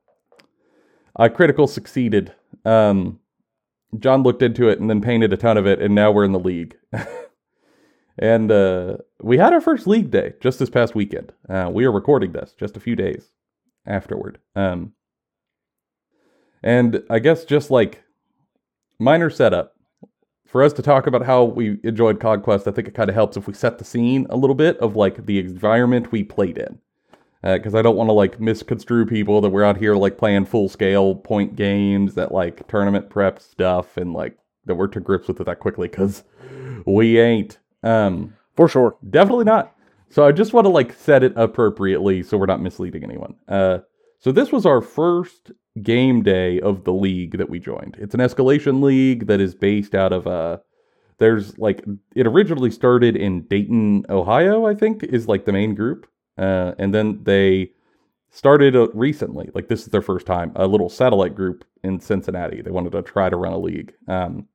I 1.15 1.29
critical 1.29 1.65
succeeded. 1.65 2.33
Um, 2.65 3.21
John 3.99 4.21
looked 4.21 4.41
into 4.41 4.67
it 4.67 4.81
and 4.81 4.89
then 4.89 4.99
painted 4.99 5.31
a 5.31 5.37
ton 5.37 5.55
of 5.55 5.65
it, 5.65 5.81
and 5.81 5.95
now 5.95 6.11
we're 6.11 6.25
in 6.25 6.33
the 6.33 6.39
league. 6.39 6.75
and 8.19 8.51
uh, 8.51 8.97
we 9.21 9.37
had 9.37 9.53
our 9.53 9.61
first 9.61 9.87
league 9.87 10.11
day 10.11 10.33
just 10.41 10.59
this 10.59 10.69
past 10.69 10.93
weekend. 10.93 11.31
Uh, 11.47 11.69
we 11.71 11.85
are 11.85 11.91
recording 11.91 12.33
this 12.33 12.53
just 12.59 12.75
a 12.75 12.81
few 12.81 12.97
days 12.97 13.31
afterward. 13.85 14.39
Um, 14.55 14.93
and 16.63 17.03
I 17.09 17.19
guess 17.19 17.43
just 17.43 17.71
like 17.71 18.03
minor 18.99 19.29
setup 19.29 19.75
for 20.45 20.61
us 20.61 20.73
to 20.73 20.81
talk 20.81 21.07
about 21.07 21.25
how 21.25 21.45
we 21.45 21.77
enjoyed 21.83 22.19
Conquest, 22.19 22.67
I 22.67 22.71
think 22.71 22.87
it 22.87 22.93
kind 22.93 23.09
of 23.09 23.15
helps 23.15 23.37
if 23.37 23.47
we 23.47 23.53
set 23.53 23.77
the 23.77 23.85
scene 23.85 24.27
a 24.29 24.35
little 24.35 24.55
bit 24.55 24.77
of 24.79 24.95
like 24.95 25.25
the 25.25 25.39
environment 25.39 26.11
we 26.11 26.23
played 26.23 26.57
in. 26.57 26.79
Because 27.41 27.73
I 27.73 27.81
don't 27.81 27.95
want 27.95 28.09
to 28.09 28.13
like 28.13 28.39
misconstrue 28.39 29.07
people 29.07 29.41
that 29.41 29.49
we're 29.49 29.63
out 29.63 29.77
here 29.77 29.95
like 29.95 30.17
playing 30.17 30.45
full 30.45 30.69
scale 30.69 31.15
point 31.15 31.55
games 31.55 32.13
that 32.13 32.31
like 32.31 32.67
tournament 32.67 33.09
prep 33.09 33.39
stuff 33.39 33.97
and 33.97 34.13
like 34.13 34.37
that 34.65 34.75
we're 34.75 34.87
to 34.87 34.99
grips 34.99 35.27
with 35.27 35.41
it 35.41 35.45
that 35.45 35.59
quickly 35.59 35.87
because 35.87 36.23
we 36.85 37.19
ain't. 37.19 37.57
Um, 37.81 38.35
For 38.55 38.67
sure. 38.67 38.95
Definitely 39.09 39.45
not. 39.45 39.75
So 40.11 40.25
I 40.25 40.33
just 40.33 40.51
want 40.51 40.65
to 40.65 40.69
like 40.69 40.91
set 40.93 41.23
it 41.23 41.31
appropriately 41.37 42.21
so 42.21 42.37
we're 42.37 42.45
not 42.45 42.61
misleading 42.61 43.03
anyone. 43.03 43.35
Uh, 43.47 43.79
so 44.19 44.31
this 44.31 44.51
was 44.51 44.65
our 44.65 44.81
first 44.81 45.51
game 45.81 46.21
day 46.21 46.59
of 46.59 46.83
the 46.83 46.91
league 46.91 47.37
that 47.37 47.49
we 47.49 47.59
joined. 47.59 47.95
It's 47.97 48.13
an 48.13 48.19
escalation 48.19 48.83
league 48.83 49.27
that 49.27 49.39
is 49.39 49.55
based 49.55 49.95
out 49.95 50.11
of 50.11 50.27
uh 50.27 50.57
there's 51.17 51.57
like 51.57 51.83
it 52.15 52.27
originally 52.27 52.71
started 52.71 53.15
in 53.15 53.43
Dayton, 53.43 54.05
Ohio, 54.09 54.65
I 54.65 54.75
think 54.75 55.01
is 55.03 55.27
like 55.29 55.45
the 55.45 55.53
main 55.53 55.75
group. 55.75 56.07
Uh 56.37 56.73
and 56.77 56.93
then 56.93 57.23
they 57.23 57.71
started 58.31 58.75
uh, 58.75 58.89
recently, 58.93 59.49
like 59.53 59.69
this 59.69 59.81
is 59.81 59.87
their 59.87 60.01
first 60.01 60.25
time, 60.25 60.51
a 60.55 60.67
little 60.67 60.89
satellite 60.89 61.35
group 61.35 61.63
in 61.83 61.99
Cincinnati. 62.01 62.61
They 62.61 62.71
wanted 62.71 62.91
to 62.91 63.01
try 63.01 63.29
to 63.29 63.37
run 63.37 63.53
a 63.53 63.59
league. 63.59 63.93
Um 64.09 64.47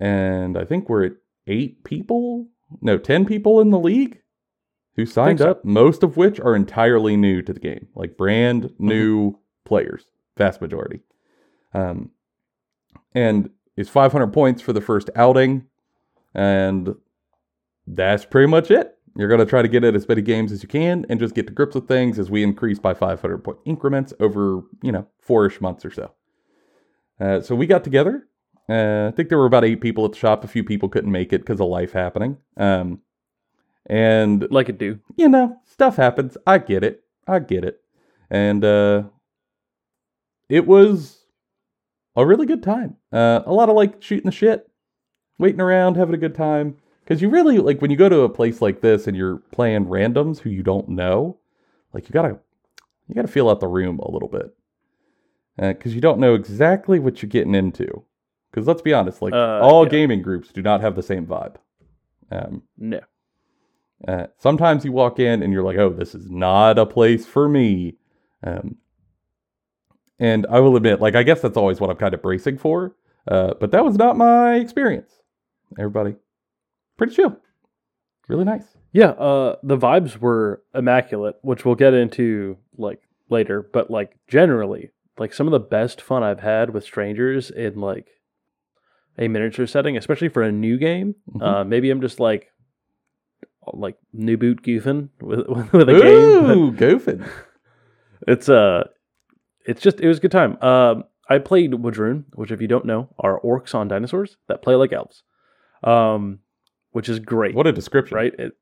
and 0.00 0.58
I 0.58 0.64
think 0.64 0.88
we're 0.88 1.04
at 1.04 1.12
8 1.46 1.84
people, 1.84 2.48
no, 2.80 2.98
10 2.98 3.24
people 3.24 3.60
in 3.60 3.70
the 3.70 3.78
league 3.78 4.20
who 4.96 5.06
signed 5.06 5.40
so. 5.40 5.50
up, 5.50 5.64
most 5.64 6.02
of 6.02 6.16
which 6.16 6.40
are 6.40 6.54
entirely 6.54 7.16
new 7.16 7.42
to 7.42 7.52
the 7.52 7.60
game, 7.60 7.88
like 7.94 8.16
brand 8.16 8.72
new 8.78 9.38
players, 9.64 10.06
vast 10.36 10.60
majority. 10.60 11.00
Um, 11.72 12.10
and 13.14 13.50
it's 13.76 13.90
500 13.90 14.28
points 14.28 14.62
for 14.62 14.72
the 14.72 14.80
first 14.80 15.10
outing, 15.16 15.66
and 16.34 16.94
that's 17.86 18.24
pretty 18.24 18.46
much 18.46 18.70
it. 18.70 18.96
You're 19.16 19.28
going 19.28 19.40
to 19.40 19.46
try 19.46 19.62
to 19.62 19.68
get 19.68 19.84
at 19.84 19.94
as 19.94 20.08
many 20.08 20.22
games 20.22 20.50
as 20.50 20.62
you 20.62 20.68
can 20.68 21.06
and 21.08 21.20
just 21.20 21.34
get 21.34 21.46
to 21.46 21.52
grips 21.52 21.74
with 21.76 21.86
things 21.86 22.18
as 22.18 22.30
we 22.30 22.42
increase 22.42 22.80
by 22.80 22.94
500 22.94 23.38
point 23.38 23.58
increments 23.64 24.12
over, 24.18 24.62
you 24.82 24.90
know, 24.90 25.06
four-ish 25.20 25.60
months 25.60 25.84
or 25.84 25.92
so. 25.92 26.10
Uh, 27.20 27.40
so 27.40 27.54
we 27.54 27.66
got 27.66 27.84
together. 27.84 28.26
Uh, 28.68 29.08
I 29.08 29.12
think 29.14 29.28
there 29.28 29.38
were 29.38 29.46
about 29.46 29.64
eight 29.64 29.80
people 29.80 30.04
at 30.04 30.12
the 30.12 30.18
shop. 30.18 30.42
A 30.42 30.48
few 30.48 30.64
people 30.64 30.88
couldn't 30.88 31.12
make 31.12 31.32
it 31.32 31.42
because 31.42 31.60
of 31.60 31.68
life 31.68 31.92
happening. 31.92 32.38
Um, 32.56 33.02
and 33.86 34.46
Like 34.50 34.68
it 34.68 34.78
do. 34.78 34.98
you 35.16 35.28
know, 35.28 35.56
stuff 35.64 35.96
happens. 35.96 36.36
I 36.46 36.58
get 36.58 36.82
it. 36.84 37.02
I 37.26 37.38
get 37.38 37.64
it. 37.64 37.80
And 38.30 38.64
uh 38.64 39.04
it 40.48 40.66
was 40.66 41.24
a 42.16 42.24
really 42.26 42.46
good 42.46 42.62
time. 42.62 42.96
Uh 43.12 43.40
a 43.46 43.52
lot 43.52 43.68
of 43.68 43.76
like 43.76 44.02
shooting 44.02 44.26
the 44.26 44.32
shit, 44.32 44.68
waiting 45.38 45.60
around, 45.60 45.96
having 45.96 46.14
a 46.14 46.18
good 46.18 46.34
time. 46.34 46.76
Cause 47.06 47.20
you 47.20 47.28
really 47.28 47.58
like 47.58 47.80
when 47.82 47.90
you 47.90 47.96
go 47.98 48.08
to 48.08 48.20
a 48.20 48.28
place 48.28 48.62
like 48.62 48.80
this 48.80 49.06
and 49.06 49.16
you're 49.16 49.36
playing 49.52 49.86
randoms 49.86 50.38
who 50.38 50.48
you 50.50 50.62
don't 50.62 50.88
know, 50.88 51.38
like 51.92 52.08
you 52.08 52.12
gotta 52.12 52.38
you 53.08 53.14
gotta 53.14 53.28
feel 53.28 53.50
out 53.50 53.60
the 53.60 53.68
room 53.68 53.98
a 53.98 54.10
little 54.10 54.28
bit. 54.28 54.54
Uh, 55.58 55.72
cause 55.74 55.92
you 55.94 56.00
don't 56.00 56.18
know 56.18 56.34
exactly 56.34 56.98
what 56.98 57.20
you're 57.22 57.28
getting 57.28 57.54
into. 57.54 58.04
Cause 58.52 58.66
let's 58.66 58.82
be 58.82 58.94
honest, 58.94 59.20
like 59.20 59.34
Uh, 59.34 59.60
all 59.60 59.84
yeah. 59.84 59.90
gaming 59.90 60.22
groups 60.22 60.50
do 60.52 60.62
not 60.62 60.80
have 60.80 60.96
the 60.96 61.02
same 61.02 61.26
vibe. 61.26 61.56
Um 62.32 62.62
No. 62.78 63.00
Uh, 64.06 64.26
sometimes 64.38 64.84
you 64.84 64.92
walk 64.92 65.18
in 65.18 65.42
and 65.42 65.52
you're 65.52 65.62
like, 65.62 65.78
oh, 65.78 65.90
this 65.90 66.14
is 66.14 66.30
not 66.30 66.78
a 66.78 66.86
place 66.86 67.26
for 67.26 67.48
me. 67.48 67.96
Um, 68.42 68.76
and 70.18 70.46
I 70.50 70.60
will 70.60 70.76
admit, 70.76 71.00
like, 71.00 71.14
I 71.14 71.22
guess 71.22 71.40
that's 71.40 71.56
always 71.56 71.80
what 71.80 71.90
I'm 71.90 71.96
kind 71.96 72.14
of 72.14 72.22
bracing 72.22 72.58
for. 72.58 72.94
Uh, 73.26 73.54
but 73.58 73.70
that 73.70 73.84
was 73.84 73.96
not 73.96 74.16
my 74.16 74.56
experience. 74.56 75.10
Everybody, 75.78 76.16
pretty 76.96 77.14
chill. 77.14 77.36
Really 78.28 78.44
nice. 78.44 78.64
Yeah, 78.92 79.10
uh, 79.10 79.56
the 79.62 79.76
vibes 79.76 80.18
were 80.18 80.62
immaculate, 80.74 81.36
which 81.42 81.64
we'll 81.64 81.74
get 81.74 81.94
into 81.94 82.58
like 82.78 83.00
later. 83.28 83.62
But 83.62 83.90
like 83.90 84.16
generally, 84.28 84.90
like 85.18 85.32
some 85.32 85.46
of 85.46 85.52
the 85.52 85.60
best 85.60 86.00
fun 86.00 86.22
I've 86.22 86.40
had 86.40 86.70
with 86.70 86.84
strangers 86.84 87.50
in 87.50 87.80
like 87.80 88.08
a 89.18 89.28
miniature 89.28 89.66
setting, 89.66 89.96
especially 89.96 90.28
for 90.28 90.42
a 90.42 90.52
new 90.52 90.78
game. 90.78 91.16
Mhm. 91.34 91.42
Uh, 91.42 91.64
maybe 91.64 91.90
I'm 91.90 92.00
just 92.00 92.20
like 92.20 92.50
like 93.72 93.96
new 94.12 94.36
boot 94.36 94.62
goofing 94.62 95.08
with 95.20 95.46
with 95.72 95.88
a 95.88 95.92
game. 96.00 96.50
Ooh, 96.50 96.72
goofing. 96.72 97.28
It's 98.26 98.48
uh 98.48 98.84
it's 99.66 99.82
just 99.82 100.00
it 100.00 100.08
was 100.08 100.16
a 100.16 100.20
good 100.22 100.30
time. 100.30 100.56
Um 100.62 101.04
I 101.28 101.38
played 101.38 101.72
W'adrhŭn, 101.72 102.24
which 102.34 102.50
if 102.50 102.60
you 102.62 102.68
don't 102.68 102.86
know, 102.86 103.08
are 103.18 103.38
orcs 103.40 103.74
on 103.74 103.88
dinosaurs 103.88 104.38
that 104.48 104.62
play 104.62 104.74
like 104.76 104.94
elves. 104.94 105.22
Um 105.82 106.38
which 106.92 107.10
is 107.10 107.18
great. 107.18 107.54
What 107.54 107.66
a 107.66 107.72
description. 107.72 108.14
right? 108.16 108.32
It, 108.38 108.52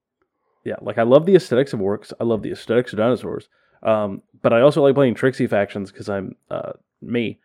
yeah, 0.64 0.76
like 0.80 0.98
I 0.98 1.02
love 1.02 1.26
the 1.26 1.36
aesthetics 1.36 1.72
of 1.72 1.80
orcs. 1.80 2.12
I 2.20 2.24
love 2.24 2.42
the 2.42 2.50
aesthetics 2.50 2.92
of 2.92 2.98
dinosaurs. 2.98 3.48
Um, 3.82 4.22
but 4.42 4.52
I 4.52 4.60
also 4.60 4.82
like 4.82 4.94
playing 4.94 5.14
tricksy 5.14 5.46
factions 5.46 5.92
because 5.92 6.08
I'm 6.08 6.36
uh, 6.50 6.72
me. 7.00 7.40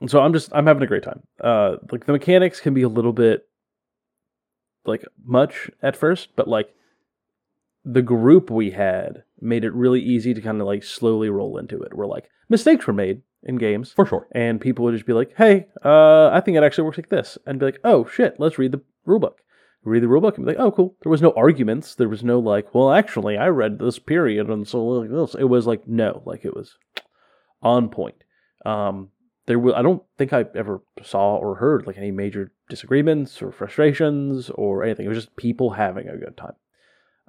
And 0.00 0.10
so 0.10 0.20
I'm 0.20 0.32
just 0.32 0.50
I'm 0.54 0.66
having 0.66 0.82
a 0.82 0.86
great 0.86 1.02
time. 1.02 1.22
Uh, 1.40 1.76
like 1.90 2.06
the 2.06 2.12
mechanics 2.12 2.60
can 2.60 2.74
be 2.74 2.82
a 2.82 2.88
little 2.88 3.12
bit 3.12 3.48
like 4.84 5.04
much 5.24 5.70
at 5.82 5.96
first, 5.96 6.30
but 6.36 6.48
like 6.48 6.74
the 7.84 8.02
group 8.02 8.50
we 8.50 8.70
had 8.70 9.24
made 9.40 9.64
it 9.64 9.72
really 9.74 10.00
easy 10.00 10.34
to 10.34 10.40
kind 10.40 10.60
of 10.60 10.66
like 10.66 10.82
slowly 10.84 11.28
roll 11.28 11.58
into 11.58 11.80
it. 11.82 11.94
Where 11.94 12.06
like 12.06 12.28
mistakes 12.48 12.86
were 12.86 12.92
made 12.92 13.22
in 13.42 13.56
games, 13.56 13.92
For 13.92 14.06
sure. 14.06 14.28
and 14.32 14.60
people 14.60 14.84
would 14.84 14.94
just 14.94 15.06
be 15.06 15.12
like, 15.12 15.34
"Hey, 15.36 15.66
uh, 15.84 16.28
I 16.28 16.40
think 16.40 16.56
it 16.56 16.62
actually 16.62 16.84
works 16.84 16.98
like 16.98 17.08
this," 17.08 17.38
and 17.46 17.58
be 17.58 17.66
like, 17.66 17.80
"Oh 17.82 18.06
shit, 18.06 18.38
let's 18.38 18.58
read 18.58 18.72
the 18.72 18.82
rulebook." 19.06 19.34
Read 19.84 20.02
the 20.04 20.06
rulebook 20.06 20.36
and 20.36 20.46
be 20.46 20.52
like, 20.52 20.60
"Oh, 20.60 20.70
cool." 20.70 20.94
There 21.02 21.10
was 21.10 21.22
no 21.22 21.32
arguments. 21.36 21.96
There 21.96 22.08
was 22.08 22.22
no 22.22 22.38
like, 22.38 22.72
"Well, 22.72 22.92
actually, 22.92 23.36
I 23.36 23.48
read 23.48 23.80
this 23.80 23.98
period 23.98 24.48
and 24.48 24.66
so 24.68 24.84
like 24.86 25.10
this." 25.10 25.34
It 25.34 25.44
was 25.48 25.66
like, 25.66 25.88
no, 25.88 26.22
like 26.24 26.44
it 26.44 26.54
was 26.54 26.76
on 27.62 27.88
point. 27.88 28.22
Um, 28.64 29.08
there 29.46 29.58
was, 29.58 29.74
I 29.74 29.82
don't 29.82 30.02
think 30.18 30.32
I 30.32 30.44
ever 30.54 30.80
saw 31.02 31.36
or 31.36 31.56
heard 31.56 31.86
like 31.86 31.98
any 31.98 32.10
major 32.10 32.52
disagreements 32.68 33.42
or 33.42 33.50
frustrations 33.52 34.50
or 34.50 34.84
anything. 34.84 35.06
It 35.06 35.08
was 35.08 35.18
just 35.18 35.36
people 35.36 35.70
having 35.70 36.08
a 36.08 36.16
good 36.16 36.36
time, 36.36 36.54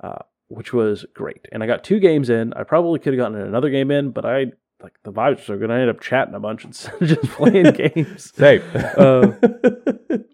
uh, 0.04 0.20
which 0.48 0.74
was 0.74 1.06
great. 1.14 1.48
And 1.52 1.64
I 1.64 1.68
got 1.68 1.84
two 1.84 2.00
games 2.00 2.30
in. 2.30 2.54
I 2.54 2.64
probably 2.64 3.00
could 3.00 3.14
have 3.14 3.20
gotten 3.20 3.40
another 3.40 3.70
game 3.70 3.90
in, 3.92 4.12
but 4.12 4.26
I 4.26 4.52
like 4.82 4.94
the 5.04 5.12
vibes 5.12 5.38
were 5.38 5.44
so 5.44 5.58
good. 5.58 5.72
I 5.72 5.76
ended 5.76 5.90
up 5.90 6.02
chatting 6.02 6.36
a 6.36 6.40
bunch 6.40 6.66
instead 6.66 7.02
of 7.02 7.08
just 7.08 7.24
playing 7.24 7.72
games. 7.74 8.32
Same. 8.36 8.62
Uh, 8.76 9.32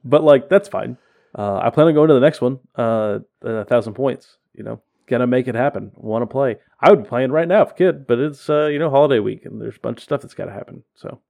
But 0.04 0.24
like 0.24 0.50
that's 0.50 0.68
fine. 0.68 0.98
Uh, 1.38 1.60
I 1.64 1.70
plan 1.70 1.88
on 1.88 1.94
going 1.94 2.08
to 2.08 2.14
the 2.16 2.20
next 2.20 2.42
one. 2.42 2.60
Uh, 2.76 3.20
a 3.44 3.64
thousand 3.66 3.94
points. 3.94 4.38
You 4.54 4.64
know, 4.64 4.82
gonna 5.08 5.28
make 5.28 5.48
it 5.48 5.56
happen. 5.56 5.92
Want 5.96 6.24
to 6.24 6.28
play? 6.28 6.58
I 6.82 6.90
would 6.90 7.04
be 7.04 7.10
playing 7.10 7.32
right 7.32 7.48
now 7.48 7.62
if 7.62 7.70
I 7.70 7.74
could, 7.74 8.08
but 8.08 8.20
it's 8.20 8.50
uh, 8.50 8.66
you 8.66 8.80
know 8.80 8.90
holiday 8.90 9.20
week 9.20 9.46
and 9.46 9.62
there's 9.62 9.78
a 9.78 9.80
bunch 9.80 10.00
of 10.00 10.04
stuff 10.04 10.22
that's 10.22 10.34
got 10.34 10.46
to 10.46 10.52
happen. 10.52 10.84
So 10.96 11.22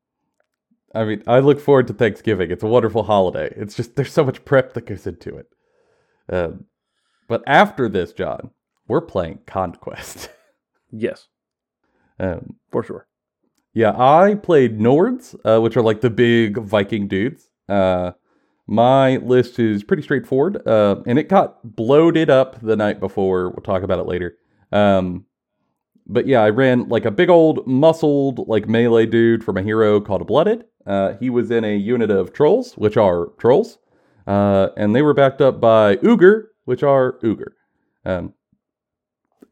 I 0.94 1.04
mean, 1.04 1.24
I 1.28 1.40
look 1.40 1.60
forward 1.60 1.88
to 1.88 1.94
Thanksgiving. 1.94 2.52
It's 2.52 2.64
a 2.64 2.68
wonderful 2.68 3.04
holiday. 3.04 3.54
It's 3.56 3.76
just 3.76 3.96
there's 3.96 4.12
so 4.12 4.24
much 4.24 4.44
prep 4.46 4.74
that 4.74 4.86
goes 4.86 5.06
into 5.06 5.38
it. 5.38 5.48
Um, 6.32 6.66
but 7.28 7.44
after 7.46 7.88
this, 7.90 8.12
John, 8.14 8.52
we're 8.88 9.02
playing 9.02 9.40
Conquest. 9.46 10.30
yes, 10.92 11.28
um, 12.20 12.56
for 12.72 12.84
sure. 12.84 13.08
yeah, 13.74 13.94
I 13.96 14.36
played 14.36 14.80
Nords, 14.80 15.36
uh, 15.46 15.62
which 15.62 15.78
are 15.78 15.84
like 15.84 16.02
the 16.02 16.10
big 16.10 16.58
Viking 16.58 17.08
dudes. 17.08 17.50
Uh, 17.68 18.12
my 18.68 19.18
list 19.18 19.60
is 19.60 19.84
pretty 19.84 20.04
straightforward, 20.04 20.68
uh, 20.68 20.98
and 21.08 21.18
it 21.18 21.30
got 21.30 21.76
bloated 21.76 22.30
up 22.30 22.60
the 22.62 22.76
night 22.76 23.00
before. 23.00 23.50
We'll 23.50 23.64
talk 23.64 23.84
about 23.84 24.00
it 24.00 24.06
later. 24.08 24.38
Um, 24.72 25.26
but 26.10 26.28
yeah, 26.28 26.42
I 26.42 26.50
ran 26.50 26.90
like 26.90 27.06
a 27.06 27.12
big 27.12 27.30
old 27.30 27.66
muscled 27.68 28.48
like 28.48 28.68
melee 28.68 29.06
dude 29.06 29.44
from 29.44 29.56
a 29.58 29.62
hero 29.62 30.02
called 30.02 30.26
Blooded. 30.28 30.66
Uh, 30.86 31.14
he 31.20 31.30
was 31.30 31.52
in 31.52 31.64
a 31.64 31.76
unit 31.78 32.10
of 32.10 32.34
trolls, 32.34 32.74
which 32.74 32.98
are 32.98 33.28
trolls, 33.38 33.78
uh, 34.28 34.70
and 34.76 34.96
they 34.96 35.02
were 35.02 35.14
backed 35.14 35.40
up 35.42 35.62
by 35.62 35.96
Uger, 35.98 36.46
which 36.66 36.84
are 36.84 37.20
Uger. 37.24 37.52
Um, 38.06 38.34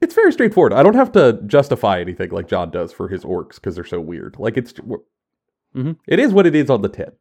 it's 0.01 0.13
very 0.15 0.31
straightforward. 0.31 0.73
I 0.73 0.83
don't 0.83 0.95
have 0.95 1.11
to 1.13 1.39
justify 1.47 1.99
anything 2.01 2.29
like 2.31 2.47
John 2.47 2.71
does 2.71 2.91
for 2.91 3.07
his 3.07 3.23
orcs 3.23 3.55
because 3.55 3.75
they're 3.75 3.83
so 3.85 3.99
weird. 3.99 4.35
Like 4.39 4.57
it's, 4.57 4.73
Mhm. 5.75 5.97
it 6.07 6.19
is 6.19 6.33
what 6.33 6.45
it 6.47 6.55
is 6.55 6.69
on 6.69 6.81
the 6.81 6.89
tin. 6.89 7.11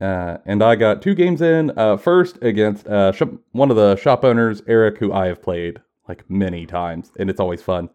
Uh, 0.00 0.38
and 0.46 0.62
I 0.62 0.76
got 0.76 1.02
two 1.02 1.14
games 1.14 1.42
in. 1.42 1.72
Uh, 1.76 1.96
first 1.96 2.38
against 2.42 2.86
uh, 2.86 3.12
shop, 3.12 3.30
one 3.52 3.70
of 3.70 3.76
the 3.76 3.96
shop 3.96 4.24
owners, 4.24 4.62
Eric, 4.66 4.98
who 4.98 5.12
I 5.12 5.26
have 5.26 5.42
played 5.42 5.80
like 6.08 6.28
many 6.30 6.64
times, 6.64 7.12
and 7.18 7.28
it's 7.28 7.38
always 7.40 7.60
fun. 7.62 7.90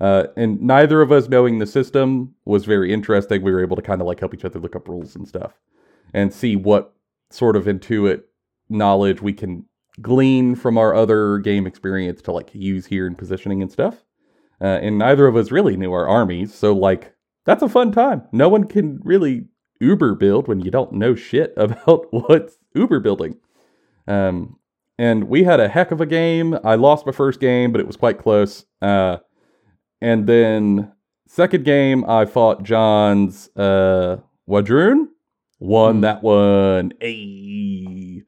Uh, 0.00 0.24
and 0.36 0.60
neither 0.62 1.02
of 1.02 1.12
us 1.12 1.28
knowing 1.28 1.58
the 1.58 1.66
system 1.66 2.34
was 2.44 2.64
very 2.64 2.92
interesting. 2.92 3.42
We 3.42 3.52
were 3.52 3.62
able 3.62 3.76
to 3.76 3.82
kind 3.82 4.00
of 4.00 4.06
like 4.06 4.20
help 4.20 4.32
each 4.32 4.44
other 4.44 4.58
look 4.58 4.74
up 4.74 4.88
rules 4.88 5.14
and 5.14 5.28
stuff, 5.28 5.52
and 6.14 6.32
see 6.32 6.56
what 6.56 6.94
sort 7.30 7.56
of 7.56 7.64
intuit 7.64 8.22
knowledge 8.68 9.20
we 9.20 9.32
can 9.32 9.64
glean 10.00 10.54
from 10.54 10.78
our 10.78 10.94
other 10.94 11.38
game 11.38 11.66
experience 11.66 12.22
to 12.22 12.32
like 12.32 12.50
use 12.54 12.86
here 12.86 13.06
in 13.06 13.14
positioning 13.14 13.60
and 13.60 13.70
stuff. 13.70 14.04
Uh, 14.60 14.78
and 14.82 14.98
neither 14.98 15.26
of 15.26 15.36
us 15.36 15.50
really 15.50 15.76
knew 15.76 15.92
our 15.92 16.08
armies, 16.08 16.54
so 16.54 16.72
like 16.72 17.14
that's 17.44 17.62
a 17.62 17.68
fun 17.68 17.92
time. 17.92 18.22
No 18.32 18.48
one 18.48 18.64
can 18.64 19.00
really 19.02 19.46
Uber 19.80 20.14
build 20.14 20.48
when 20.48 20.60
you 20.60 20.70
don't 20.70 20.92
know 20.92 21.14
shit 21.14 21.52
about 21.56 22.06
what's 22.12 22.58
Uber 22.74 23.00
building. 23.00 23.36
Um, 24.06 24.56
and 24.98 25.24
we 25.24 25.44
had 25.44 25.60
a 25.60 25.68
heck 25.68 25.92
of 25.92 26.00
a 26.00 26.06
game. 26.06 26.58
I 26.62 26.74
lost 26.74 27.06
my 27.06 27.12
first 27.12 27.40
game, 27.40 27.72
but 27.72 27.80
it 27.80 27.86
was 27.86 27.96
quite 27.96 28.18
close. 28.18 28.66
Uh, 28.82 29.18
and 30.00 30.26
then 30.26 30.92
second 31.26 31.64
game, 31.64 32.04
I 32.08 32.24
fought 32.26 32.62
John's 32.62 33.50
uh, 33.56 34.18
W'adrhŭn. 34.48 35.08
Won 35.58 35.96
Hmm. 35.96 36.00
that 36.00 36.22
one. 36.22 36.92
Ayy. 37.02 38.22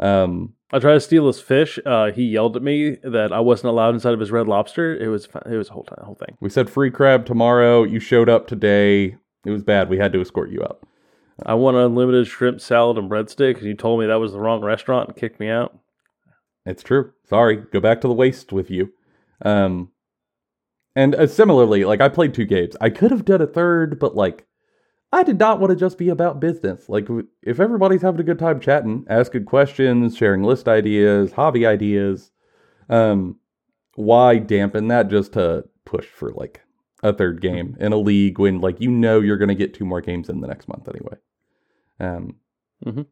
Um, 0.00 0.54
I 0.72 0.78
tried 0.78 0.94
to 0.94 1.00
steal 1.00 1.26
his 1.26 1.40
fish. 1.40 1.78
Uh, 1.84 2.10
he 2.12 2.24
yelled 2.24 2.56
at 2.56 2.62
me 2.62 2.96
that 3.02 3.32
I 3.32 3.40
wasn't 3.40 3.70
allowed 3.70 3.94
inside 3.94 4.14
of 4.14 4.20
his 4.20 4.30
red 4.30 4.46
lobster. 4.48 4.96
It 4.96 5.08
was 5.08 5.26
it 5.46 5.56
was 5.56 5.68
a 5.70 5.72
whole 5.72 5.84
time, 5.84 6.04
whole 6.04 6.14
thing. 6.14 6.36
we 6.40 6.48
said 6.50 6.68
free 6.70 6.90
crab 6.90 7.26
tomorrow. 7.26 7.82
You 7.84 8.00
showed 8.00 8.28
up 8.28 8.46
today. 8.46 9.16
It 9.46 9.50
was 9.50 9.62
bad. 9.62 9.88
We 9.88 9.98
had 9.98 10.12
to 10.12 10.20
escort 10.20 10.50
you 10.50 10.62
out. 10.62 10.80
I 11.46 11.54
want 11.54 11.76
unlimited 11.76 12.26
shrimp 12.26 12.60
salad 12.60 12.98
and 12.98 13.10
breadsticks. 13.10 13.58
And 13.58 13.66
you 13.66 13.74
told 13.74 14.00
me 14.00 14.06
that 14.06 14.16
was 14.20 14.32
the 14.32 14.40
wrong 14.40 14.62
restaurant 14.62 15.08
and 15.08 15.16
kicked 15.16 15.38
me 15.40 15.48
out. 15.48 15.78
It's 16.66 16.82
true. 16.82 17.12
Sorry. 17.28 17.56
Go 17.56 17.80
back 17.80 18.00
to 18.00 18.08
the 18.08 18.14
waste 18.14 18.52
with 18.52 18.70
you. 18.70 18.92
Um, 19.44 19.90
and 20.98 21.14
uh, 21.14 21.26
similarly, 21.26 21.84
like 21.84 22.00
I 22.00 22.08
played 22.08 22.34
two 22.34 22.44
games. 22.44 22.76
I 22.80 22.90
could 22.90 23.10
have 23.10 23.24
done 23.24 23.40
a 23.42 23.46
third, 23.46 23.98
but 23.98 24.14
like 24.16 24.46
I 25.12 25.22
did 25.22 25.38
not 25.38 25.60
want 25.60 25.70
to 25.70 25.76
just 25.76 25.96
be 25.98 26.08
about 26.08 26.40
business. 26.40 26.88
Like 26.88 27.06
if 27.42 27.60
everybody's 27.60 28.02
having 28.02 28.20
a 28.20 28.24
good 28.24 28.38
time 28.38 28.60
chatting, 28.60 29.06
asking 29.08 29.44
questions, 29.44 30.16
sharing 30.16 30.42
list 30.42 30.68
ideas, 30.68 31.32
hobby 31.32 31.64
ideas, 31.66 32.30
um, 32.88 33.36
why 33.94 34.38
dampen 34.38 34.88
that 34.88 35.08
just 35.08 35.32
to 35.34 35.64
push 35.84 36.06
for 36.06 36.30
like 36.32 36.62
a 37.02 37.12
third 37.12 37.40
game 37.40 37.76
in 37.80 37.92
a 37.92 37.96
league 37.96 38.38
when 38.38 38.60
like 38.60 38.80
you 38.80 38.90
know 38.90 39.20
you're 39.20 39.38
going 39.38 39.48
to 39.48 39.54
get 39.54 39.72
two 39.74 39.84
more 39.84 40.00
games 40.00 40.28
in 40.28 40.40
the 40.40 40.48
next 40.48 40.68
month 40.68 40.88
anyway. 40.88 41.16
Um, 42.00 42.36
Mhm. 42.84 43.06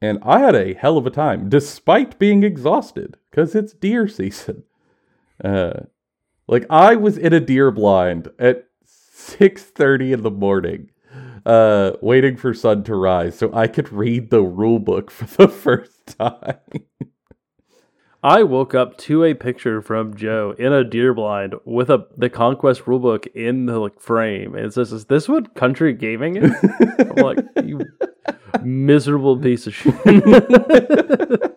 And 0.00 0.18
I 0.22 0.40
had 0.40 0.54
a 0.54 0.74
hell 0.74 0.98
of 0.98 1.06
a 1.06 1.10
time, 1.10 1.48
despite 1.48 2.18
being 2.18 2.42
exhausted, 2.42 3.16
because 3.30 3.54
it's 3.54 3.72
deer 3.72 4.06
season. 4.18 4.64
Uh, 5.42 5.80
like 6.46 6.66
I 6.70 6.96
was 6.96 7.16
in 7.16 7.32
a 7.32 7.40
deer 7.40 7.70
blind 7.70 8.28
at 8.38 8.66
six 8.84 9.62
thirty 9.62 10.12
in 10.12 10.22
the 10.22 10.30
morning, 10.30 10.90
uh, 11.46 11.92
waiting 12.00 12.36
for 12.36 12.54
sun 12.54 12.84
to 12.84 12.94
rise 12.94 13.38
so 13.38 13.50
I 13.54 13.66
could 13.66 13.92
read 13.92 14.30
the 14.30 14.42
rule 14.42 14.78
book 14.78 15.10
for 15.10 15.24
the 15.24 15.48
first 15.64 16.18
time. 16.18 16.58
I 18.24 18.42
woke 18.42 18.74
up 18.74 18.96
to 18.98 19.22
a 19.22 19.34
picture 19.34 19.82
from 19.82 20.16
Joe 20.16 20.54
in 20.58 20.72
a 20.72 20.82
deer 20.82 21.12
blind 21.12 21.56
with 21.66 21.90
a 21.90 22.06
the 22.16 22.30
Conquest 22.30 22.86
rulebook 22.86 23.26
in 23.34 23.66
the 23.66 23.78
like 23.78 24.00
frame. 24.00 24.54
And 24.54 24.64
it 24.64 24.72
says, 24.72 24.92
"Is 24.92 25.04
this 25.04 25.28
what 25.28 25.54
country 25.54 25.92
gaming 25.92 26.36
is?" 26.36 26.50
I'm 26.98 27.16
like, 27.16 27.44
"You 27.62 27.80
miserable 28.62 29.36
piece 29.36 29.66
of 29.66 29.74
shit." 29.74 29.94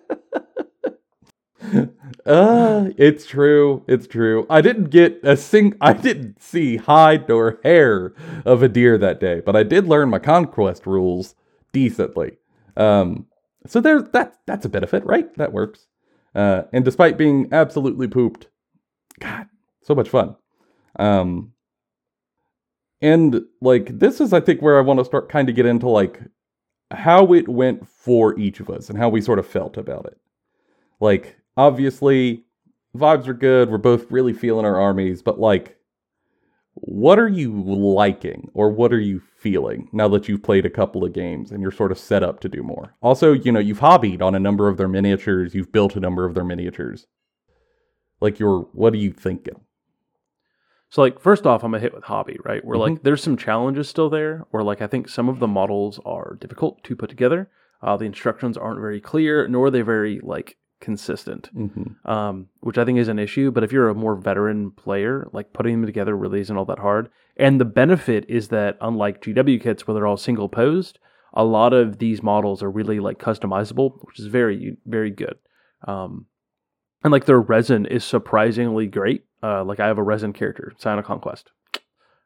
uh, 2.28 2.90
it's 2.98 3.26
true. 3.26 3.84
It's 3.88 4.08
true. 4.08 4.46
I 4.50 4.62
didn't 4.62 4.90
get 4.90 5.20
a 5.24 5.38
sing. 5.38 5.76
I 5.82 5.94
didn't 5.94 6.42
see 6.42 6.78
hide 6.78 7.28
nor 7.30 7.60
hair 7.64 8.14
of 8.46 8.62
a 8.64 8.70
deer 8.70 8.98
that 8.98 9.20
day, 9.20 9.42
but 9.46 9.56
I 9.56 9.64
did 9.64 9.88
learn 9.88 10.10
my 10.10 10.20
conquest 10.20 10.86
rules 10.86 11.36
decently. 11.72 12.38
Um, 12.76 13.28
so 13.66 13.82
there's 13.82 14.04
that. 14.10 14.40
That's 14.46 14.66
a 14.66 14.70
benefit, 14.70 15.06
right? 15.06 15.34
That 15.36 15.54
works. 15.54 15.88
Uh, 16.36 16.64
and 16.72 16.86
despite 16.86 17.18
being 17.18 17.48
absolutely 17.52 18.08
pooped, 18.08 18.48
God, 19.20 19.48
so 19.84 19.96
much 19.96 20.10
fun. 20.10 20.36
Um, 21.00 21.54
and 23.02 23.42
like 23.62 24.00
this 24.00 24.20
is, 24.22 24.34
I 24.34 24.40
think, 24.40 24.62
where 24.62 24.78
I 24.78 24.82
want 24.82 25.00
to 25.00 25.06
start 25.06 25.30
kind 25.30 25.50
of 25.50 25.56
get 25.56 25.66
into 25.66 25.88
like 25.90 26.20
how 26.92 27.34
it 27.34 27.48
went 27.48 27.88
for 27.88 28.38
each 28.40 28.60
of 28.60 28.70
us 28.70 28.90
and 28.90 28.98
how 28.98 29.10
we 29.10 29.22
sort 29.22 29.40
of 29.40 29.48
felt 29.48 29.78
about 29.78 30.06
it. 30.06 30.18
Like, 31.00 31.37
obviously, 31.58 32.46
vibes 32.96 33.28
are 33.28 33.34
good. 33.34 33.70
We're 33.70 33.78
both 33.80 34.10
really 34.12 34.34
feeling 34.34 34.66
our 34.66 34.80
armies, 34.80 35.22
but 35.22 35.40
like, 35.40 35.76
what 36.76 37.18
are 37.18 37.28
you 37.28 37.52
liking 37.64 38.50
or 38.54 38.70
what 38.70 38.94
are 38.94 39.00
you 39.00 39.20
feeling 39.40 39.90
now 39.92 40.08
that 40.10 40.28
you've 40.28 40.44
played 40.44 40.66
a 40.66 40.70
couple 40.70 41.04
of 41.04 41.12
games 41.12 41.52
and 41.52 41.62
you're 41.62 41.72
sort 41.72 41.92
of 41.92 41.98
set 41.98 42.22
up 42.24 42.40
to 42.42 42.50
do 42.50 42.62
more? 42.62 42.94
Also, 43.02 43.34
you 43.34 43.52
know, 43.52 43.60
you've 43.60 43.80
hobbied 43.80 44.22
on 44.22 44.36
a 44.36 44.40
number 44.40 44.68
of 44.68 44.78
their 44.78 44.88
miniatures, 44.88 45.56
you've 45.56 45.72
built 45.72 45.96
a 45.96 46.00
number 46.00 46.24
of 46.24 46.36
their 46.36 46.44
miniatures. 46.44 47.08
Like, 48.22 48.40
you're, 48.40 48.62
what 48.74 48.94
are 48.94 48.98
you 48.98 49.12
thinking? 49.12 49.62
So 50.90 51.02
like 51.02 51.20
first 51.20 51.46
off, 51.46 51.64
I'm 51.64 51.74
a 51.74 51.80
hit 51.80 51.94
with 51.94 52.06
hobby, 52.06 52.38
right? 52.46 52.64
Where 52.64 52.78
Mm-hmm. 52.78 52.94
like 52.94 53.04
there's 53.04 53.22
some 53.22 53.36
challenges 53.36 53.90
still 53.90 54.10
there, 54.10 54.46
or 54.54 54.64
like 54.64 54.82
I 54.82 54.88
think 54.88 55.10
some 55.10 55.28
of 55.28 55.40
the 55.40 55.48
models 55.48 56.00
are 56.06 56.38
difficult 56.40 56.84
to 56.86 56.96
put 56.96 57.10
together. 57.10 57.50
Uh, 57.82 57.98
the 57.98 58.06
instructions 58.06 58.56
aren't 58.58 58.80
very 58.80 59.02
clear, 59.02 59.48
nor 59.50 59.66
are 59.66 59.72
they 59.72 59.82
very 59.82 60.20
like 60.24 60.56
consistent, 60.80 61.50
Mm-hmm. 61.56 62.10
um, 62.10 62.48
which 62.62 62.78
I 62.78 62.86
think 62.86 63.00
is 63.00 63.08
an 63.08 63.20
issue. 63.20 63.52
But 63.52 63.64
if 63.64 63.72
you're 63.72 63.90
a 63.90 63.96
more 63.96 64.16
veteran 64.16 64.72
player, 64.72 65.28
like 65.34 65.54
putting 65.54 65.74
them 65.82 65.86
together 65.86 66.16
really 66.16 66.40
isn't 66.42 66.56
all 66.58 66.66
that 66.66 66.80
hard. 66.80 67.10
And 67.36 67.60
the 67.60 67.66
benefit 67.66 68.26
is 68.30 68.48
that 68.50 68.78
unlike 68.82 69.22
GW 69.22 69.62
kits 69.62 69.88
where 69.88 69.94
they're 69.96 70.08
all 70.08 70.18
single 70.18 70.50
posed, 70.50 71.00
a 71.34 71.44
lot 71.44 71.74
of 71.74 72.00
these 72.00 72.24
models 72.24 72.64
are 72.64 72.72
really 72.72 73.00
like 73.00 73.20
customizable, 73.20 73.98
which 74.04 74.20
is 74.20 74.26
very 74.28 74.78
very 74.86 75.12
good. 75.12 75.36
Um, 75.88 76.26
and 77.04 77.12
like 77.12 77.26
their 77.26 77.40
resin 77.40 77.86
is 77.86 78.04
surprisingly 78.04 78.88
great. 78.88 79.26
Uh, 79.44 79.64
like 79.64 79.80
I 79.80 79.86
have 79.88 80.00
a 80.00 80.04
resin 80.04 80.34
character, 80.34 80.74
Scion 80.80 80.98
of 80.98 81.06
Conquest, 81.06 81.52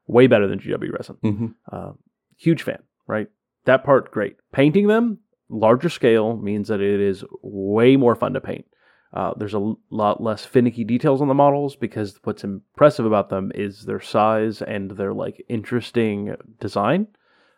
way 0.07 0.27
better 0.27 0.47
than 0.47 0.59
GW 0.59 0.93
resin. 0.97 1.17
Mm-hmm. 1.23 1.47
Uh, 1.69 1.91
huge 2.37 2.63
fan, 2.63 2.81
right? 3.05 3.27
That 3.65 3.83
part 3.83 4.11
great. 4.11 4.37
Painting 4.53 4.87
them 4.87 5.19
larger 5.51 5.89
scale 5.89 6.37
means 6.37 6.69
that 6.69 6.81
it 6.81 6.99
is 6.99 7.23
way 7.41 7.97
more 7.97 8.15
fun 8.15 8.33
to 8.33 8.41
paint. 8.41 8.65
Uh, 9.13 9.33
there's 9.37 9.53
a 9.53 9.73
lot 9.89 10.23
less 10.23 10.45
finicky 10.45 10.85
details 10.85 11.21
on 11.21 11.27
the 11.27 11.33
models 11.33 11.75
because 11.75 12.17
what's 12.23 12.45
impressive 12.45 13.05
about 13.05 13.29
them 13.29 13.51
is 13.53 13.83
their 13.83 13.99
size 13.99 14.61
and 14.61 14.91
their 14.91 15.13
like 15.13 15.43
interesting 15.49 16.33
design, 16.61 17.07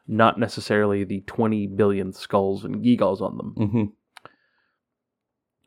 not 0.07 0.39
necessarily 0.39 1.03
the 1.03 1.21
20 1.21 1.67
billion 1.67 2.11
skulls 2.11 2.65
and 2.65 2.83
gewgaws 2.83 3.21
on 3.21 3.37
them 3.37 3.53
Mm-hmm. 3.57 3.83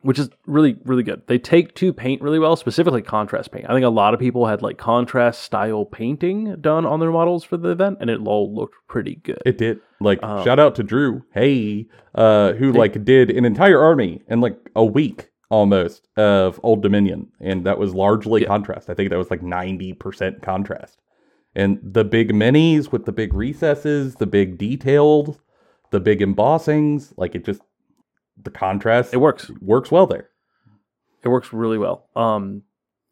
Which 0.01 0.19
is 0.19 0.29
really 0.45 0.77
really 0.85 1.03
good. 1.03 1.21
They 1.27 1.37
take 1.39 1.73
to 1.75 1.91
paint 1.91 2.21
really 2.21 2.39
well, 2.39 2.55
specifically 2.55 3.01
contrast 3.01 3.51
paint. 3.51 3.65
I 3.69 3.73
think 3.73 3.85
a 3.85 3.89
lot 3.89 4.13
of 4.13 4.19
people 4.19 4.45
had 4.47 4.61
like 4.61 4.77
contrast 4.77 5.41
style 5.41 5.85
painting 5.85 6.55
done 6.61 6.85
on 6.85 6.99
their 6.99 7.11
models 7.11 7.43
for 7.43 7.57
the 7.57 7.69
event, 7.69 7.97
and 7.99 8.09
it 8.09 8.19
all 8.25 8.53
looked 8.53 8.75
pretty 8.87 9.15
good. 9.15 9.41
It 9.45 9.57
did. 9.57 9.79
Like 9.99 10.21
Um, 10.23 10.43
shout 10.43 10.59
out 10.59 10.75
to 10.75 10.83
Drew, 10.83 11.23
hey, 11.33 11.87
uh, 12.15 12.53
who 12.53 12.71
like 12.71 13.03
did 13.03 13.31
an 13.31 13.45
entire 13.45 13.81
army 13.81 14.21
in 14.27 14.41
like 14.41 14.57
a 14.75 14.85
week 14.85 15.29
almost 15.49 16.07
of 16.17 16.59
Old 16.61 16.83
Dominion, 16.83 17.27
and 17.39 17.65
that 17.65 17.79
was 17.79 17.93
largely 17.95 18.41
Yeah. 18.41 18.47
contrast. 18.47 18.89
I 18.89 18.93
think 18.93 19.09
that 19.09 19.17
was 19.17 19.31
like 19.31 19.41
ninety 19.41 19.93
percent 19.93 20.41
contrast. 20.41 20.99
And 21.55 21.79
the 21.81 22.03
big 22.03 22.31
minis 22.33 22.91
with 22.91 23.05
the 23.05 23.11
big 23.11 23.33
recesses, 23.33 24.15
the 24.15 24.27
big 24.27 24.59
detailed, 24.59 25.39
the 25.89 25.99
big 25.99 26.19
embossings, 26.19 27.13
like 27.17 27.33
it 27.33 27.43
just 27.45 27.61
the 28.43 28.51
contrast 28.51 29.13
it 29.13 29.17
works. 29.17 29.49
works 29.61 29.91
well 29.91 30.07
there. 30.07 30.29
It 31.23 31.29
works 31.29 31.51
really 31.51 31.77
well. 31.77 32.09
Um, 32.15 32.63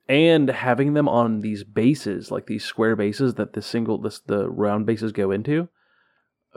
and 0.07 0.49
having 0.49 0.93
them 0.93 1.09
on 1.09 1.41
these 1.41 1.63
bases, 1.63 2.29
like 2.31 2.45
these 2.45 2.63
square 2.63 2.95
bases 2.95 3.33
that 3.35 3.53
the 3.53 3.61
single 3.61 3.97
this 3.99 4.19
the 4.19 4.49
round 4.49 4.85
bases 4.85 5.11
go 5.11 5.31
into, 5.31 5.67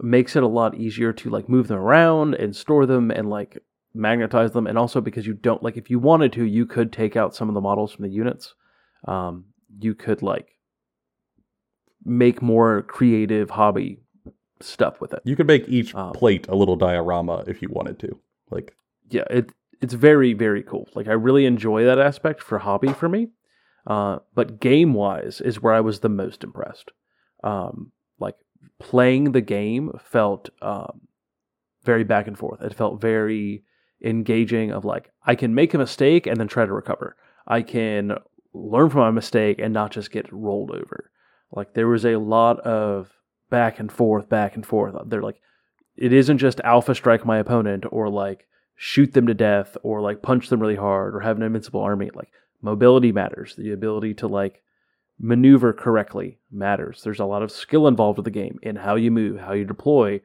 makes 0.03 0.37
it 0.37 0.43
a 0.43 0.49
lot 0.49 0.77
easier 0.77 1.13
to 1.15 1.31
like 1.31 1.49
move 1.49 1.69
them 1.69 1.79
around 1.79 2.35
and 2.35 2.55
store 2.55 2.87
them 2.87 3.11
and 3.11 3.31
like 3.31 3.59
magnetize 3.95 4.53
them. 4.53 4.67
And 4.67 4.79
also 4.79 5.01
because 5.01 5.27
you 5.27 5.35
don't 5.35 5.63
like 5.63 5.77
if 5.77 5.89
you 5.91 5.99
wanted 5.99 6.33
to, 6.35 6.45
you 6.45 6.67
could 6.67 6.93
take 6.93 7.17
out 7.17 7.35
some 7.35 7.49
of 7.49 7.55
the 7.55 7.61
models 7.61 7.93
from 7.93 8.05
the 8.05 8.11
units. 8.11 8.55
Um, 9.07 9.47
you 9.81 9.95
could 9.95 10.23
like 10.23 10.49
make 12.05 12.43
more 12.43 12.83
creative 12.83 13.51
hobby 13.51 14.01
stuff 14.61 15.01
with 15.01 15.13
it. 15.13 15.21
You 15.25 15.37
could 15.37 15.47
make 15.47 15.69
each 15.69 15.95
Um, 15.95 16.13
plate 16.13 16.47
a 16.49 16.55
little 16.55 16.77
diorama 16.77 17.45
if 17.47 17.63
you 17.63 17.69
wanted 17.71 17.99
to. 18.01 18.21
Like 18.51 18.75
yeah, 19.09 19.25
it 19.31 19.53
it's 19.81 19.95
very 19.95 20.35
very 20.35 20.63
cool. 20.63 20.89
Like 20.95 21.09
I 21.09 21.13
really 21.13 21.47
enjoy 21.47 21.85
that 21.85 21.99
aspect 21.99 22.43
for 22.43 22.59
hobby 22.59 22.93
for 22.93 23.09
me. 23.09 23.29
Uh, 23.87 24.19
but 24.35 24.61
game 24.61 24.93
wise 24.93 25.41
is 25.41 25.63
where 25.63 25.73
I 25.73 25.81
was 25.81 26.01
the 26.01 26.09
most 26.09 26.45
impressed. 26.45 26.91
Um, 27.43 27.93
like 28.19 28.35
playing 28.79 29.33
the 29.33 29.41
game 29.41 29.93
felt 29.99 30.51
um, 30.61 31.09
very 31.85 32.05
back 32.05 32.27
and 32.27 32.39
forth. 32.39 32.61
It 32.61 32.75
felt 32.75 33.01
very 33.01 33.65
engaging. 34.05 34.73
Of 34.73 34.85
like 34.85 35.11
I 35.25 35.35
can 35.35 35.55
make 35.55 35.75
a 35.75 35.79
mistake 35.79 36.27
and 36.27 36.39
then 36.39 36.49
try 36.49 36.67
to 36.67 36.73
recover. 36.73 37.17
I 37.47 37.63
can 37.63 38.19
learn 38.53 38.91
from 38.91 39.01
my 39.01 39.11
mistake 39.11 39.59
and 39.59 39.73
not 39.73 39.91
just 39.91 40.11
get 40.11 40.33
rolled 40.33 40.71
over. 40.71 41.11
Like 41.51 41.75
there 41.75 41.89
was 41.89 42.05
a 42.05 42.17
lot 42.17 42.61
of 42.61 43.11
back 43.51 43.79
and 43.79 43.91
forth, 43.91 44.29
back 44.29 44.55
and 44.55 44.67
forth. 44.67 44.95
They're 45.07 45.23
like 45.23 45.41
it 45.99 46.13
isn't 46.13 46.39
just 46.39 46.61
alpha 46.61 46.95
strike 46.95 47.27
my 47.27 47.39
opponent 47.39 47.85
or 47.91 48.09
like 48.09 48.47
shoot 48.77 49.13
them 49.13 49.27
to 49.27 49.35
death 49.35 49.77
or 49.83 50.01
like 50.01 50.23
punch 50.23 50.49
them 50.49 50.61
really 50.61 50.77
hard 50.77 51.15
or 51.15 51.21
have 51.21 51.37
an 51.37 51.43
invincible 51.43 51.81
army. 51.81 52.11
Like 52.15 52.31
mobility 52.63 53.13
matters. 53.13 53.57
The 53.57 53.73
ability 53.73 54.15
to 54.15 54.29
like 54.29 54.63
maneuver 55.19 55.73
correctly 55.73 56.39
matters. 56.51 57.03
There's 57.03 57.19
a 57.19 57.25
lot 57.25 57.43
of 57.43 57.51
skill 57.51 57.89
involved 57.89 58.19
with 58.19 58.25
the 58.25 58.31
game 58.31 58.59
in 58.63 58.77
how 58.77 58.95
you 58.95 59.11
move, 59.11 59.41
how 59.41 59.53
you 59.53 59.65
deploy, 59.65 60.21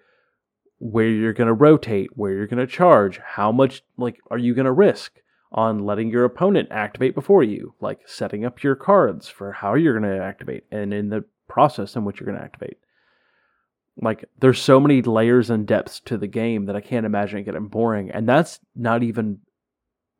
where 0.78 1.08
you're 1.08 1.34
going 1.34 1.48
to 1.48 1.54
rotate, 1.54 2.16
where 2.16 2.32
you're 2.32 2.48
going 2.48 2.66
to 2.66 2.72
charge, 2.72 3.18
how 3.18 3.52
much 3.52 3.84
like 3.98 4.20
are 4.30 4.38
you 4.38 4.54
going 4.54 4.66
to 4.66 4.72
risk 4.72 5.14
on 5.52 5.86
letting 5.86 6.10
your 6.10 6.26
opponent 6.26 6.68
activate 6.72 7.16
before 7.16 7.44
you, 7.44 7.74
like 7.80 8.00
setting 8.06 8.46
up 8.46 8.62
your 8.62 8.76
cards 8.76 9.28
for 9.28 9.52
how 9.52 9.74
you're 9.74 10.00
going 10.00 10.18
to 10.18 10.24
activate 10.24 10.66
and 10.72 10.94
in 10.94 11.10
the 11.10 11.24
process 11.48 11.96
in 11.96 12.06
which 12.06 12.20
you're 12.20 12.28
going 12.28 12.38
to 12.38 12.44
activate 12.44 12.78
like 14.02 14.26
there's 14.40 14.62
so 14.62 14.80
many 14.80 15.02
layers 15.02 15.50
and 15.50 15.68
depths 15.68 16.00
to 16.02 16.18
the 16.18 16.28
game 16.28 16.66
that 16.66 16.76
I 16.76 16.82
can't 16.82 17.06
imagine 17.06 17.40
it 17.40 17.44
getting 17.44 17.68
boring. 17.68 18.10
And 18.10 18.28
that's 18.28 18.60
not 18.76 19.04
even 19.04 19.40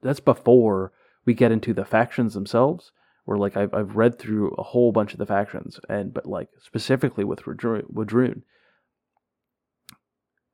that's 0.02 0.20
before 0.20 0.92
we 1.26 1.34
get 1.34 1.52
into 1.52 1.74
the 1.74 1.86
factions 1.86 2.34
themselves. 2.34 2.92
Where 3.26 3.38
like 3.38 3.56
I've 3.56 3.74
I've 3.74 3.96
read 3.96 4.20
through 4.20 4.52
a 4.58 4.64
whole 4.64 4.92
bunch 4.92 5.14
of 5.14 5.18
the 5.18 5.26
factions, 5.26 5.80
and 5.88 6.14
but 6.14 6.26
like 6.26 6.50
specifically 6.62 7.24
with 7.24 7.44
W'adrhŭn, 7.44 8.42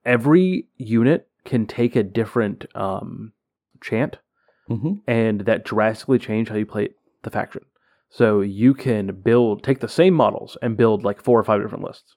every 0.05 0.67
unit 0.77 1.27
can 1.45 1.65
take 1.65 1.95
a 1.95 2.03
different 2.03 2.67
um, 2.75 3.33
chant, 3.81 4.17
mhm. 4.69 5.01
and 5.07 5.41
that 5.41 5.65
drastically 5.65 6.19
change 6.19 6.49
how 6.49 6.55
you 6.57 6.65
play 6.67 6.89
the 7.23 7.31
faction. 7.31 7.65
So 8.11 8.41
you 8.41 8.75
can 8.75 9.19
build, 9.21 9.63
take 9.63 9.79
the 9.79 9.89
same 9.89 10.13
models 10.13 10.55
and 10.61 10.77
build 10.77 11.03
like 11.03 11.23
four 11.23 11.39
or 11.39 11.43
five 11.43 11.61
different 11.61 11.83
lists 11.83 12.15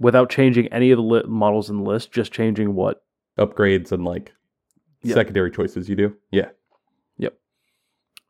without 0.00 0.30
changing 0.30 0.68
any 0.68 0.90
of 0.90 0.96
the 0.96 1.02
li- 1.02 1.22
models 1.26 1.70
in 1.70 1.78
the 1.78 1.82
list, 1.82 2.12
just 2.12 2.32
changing 2.32 2.74
what. 2.74 3.02
upgrades 3.38 3.92
and 3.92 4.04
like 4.04 4.32
Yeah. 5.02 5.14
secondary 5.14 5.50
choices 5.52 5.88
you 5.88 5.94
do. 5.94 6.16
Yeah. 6.32 6.50
Yep. 7.18 7.38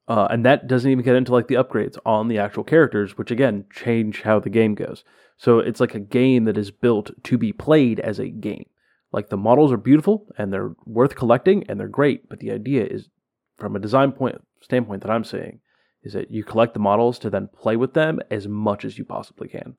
Uh, 0.07 0.27
and 0.31 0.45
that 0.45 0.67
doesn't 0.67 0.91
even 0.91 1.05
get 1.05 1.17
into 1.17 1.33
like 1.33 1.49
the 1.49 1.55
upgrades 1.55 1.97
on 2.05 2.29
the 2.29 2.39
actual 2.39 2.63
characters, 2.65 3.17
which 3.17 3.31
again 3.31 3.65
change 3.73 4.21
how 4.23 4.39
the 4.39 4.51
game 4.51 4.75
goes. 4.75 5.05
So 5.39 5.61
it's 5.61 5.81
like 5.81 5.95
a 5.95 6.01
game 6.01 6.45
that 6.45 6.59
is 6.59 6.71
built 6.71 7.11
to 7.25 7.39
be 7.39 7.53
played 7.53 8.01
as 8.01 8.19
a 8.19 8.29
game. 8.29 8.67
Like 9.13 9.31
the 9.31 9.37
models 9.39 9.73
are 9.73 9.79
beautiful 9.79 10.27
and 10.37 10.53
they're 10.53 10.75
worth 10.85 11.15
collecting 11.15 11.65
and 11.71 11.81
they're 11.81 11.89
great, 11.89 12.29
but 12.29 12.41
the 12.41 12.51
idea 12.51 12.85
is 12.85 13.09
from 13.57 13.75
a 13.77 13.81
design 13.81 14.13
point 14.13 14.37
standpoint 14.61 15.03
that 15.03 15.11
I'm 15.11 15.25
seeing 15.25 15.61
is 16.03 16.13
that 16.13 16.31
you 16.31 16.45
collect 16.45 16.75
the 16.75 16.81
models 16.81 17.19
to 17.21 17.31
then 17.31 17.49
play 17.49 17.77
with 17.77 17.95
them 17.95 18.21
as 18.31 18.47
much 18.47 18.85
as 18.85 18.99
you 18.99 19.05
possibly 19.07 19.49
can. 19.49 19.77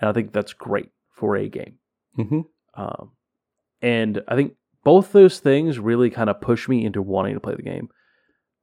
And 0.00 0.08
I 0.08 0.12
think 0.12 0.32
that's 0.32 0.52
great 0.52 0.90
for 1.18 1.36
a 1.36 1.48
game. 1.48 1.78
Mm-hmm. 2.16 2.40
Um, 2.74 3.12
and 3.82 4.22
I 4.28 4.36
think 4.36 4.54
both 4.84 5.12
those 5.12 5.40
things 5.40 5.78
really 5.78 6.10
kind 6.10 6.30
of 6.30 6.40
push 6.40 6.68
me 6.68 6.84
into 6.84 7.02
wanting 7.02 7.34
to 7.34 7.40
play 7.40 7.54
the 7.54 7.62
game. 7.62 7.88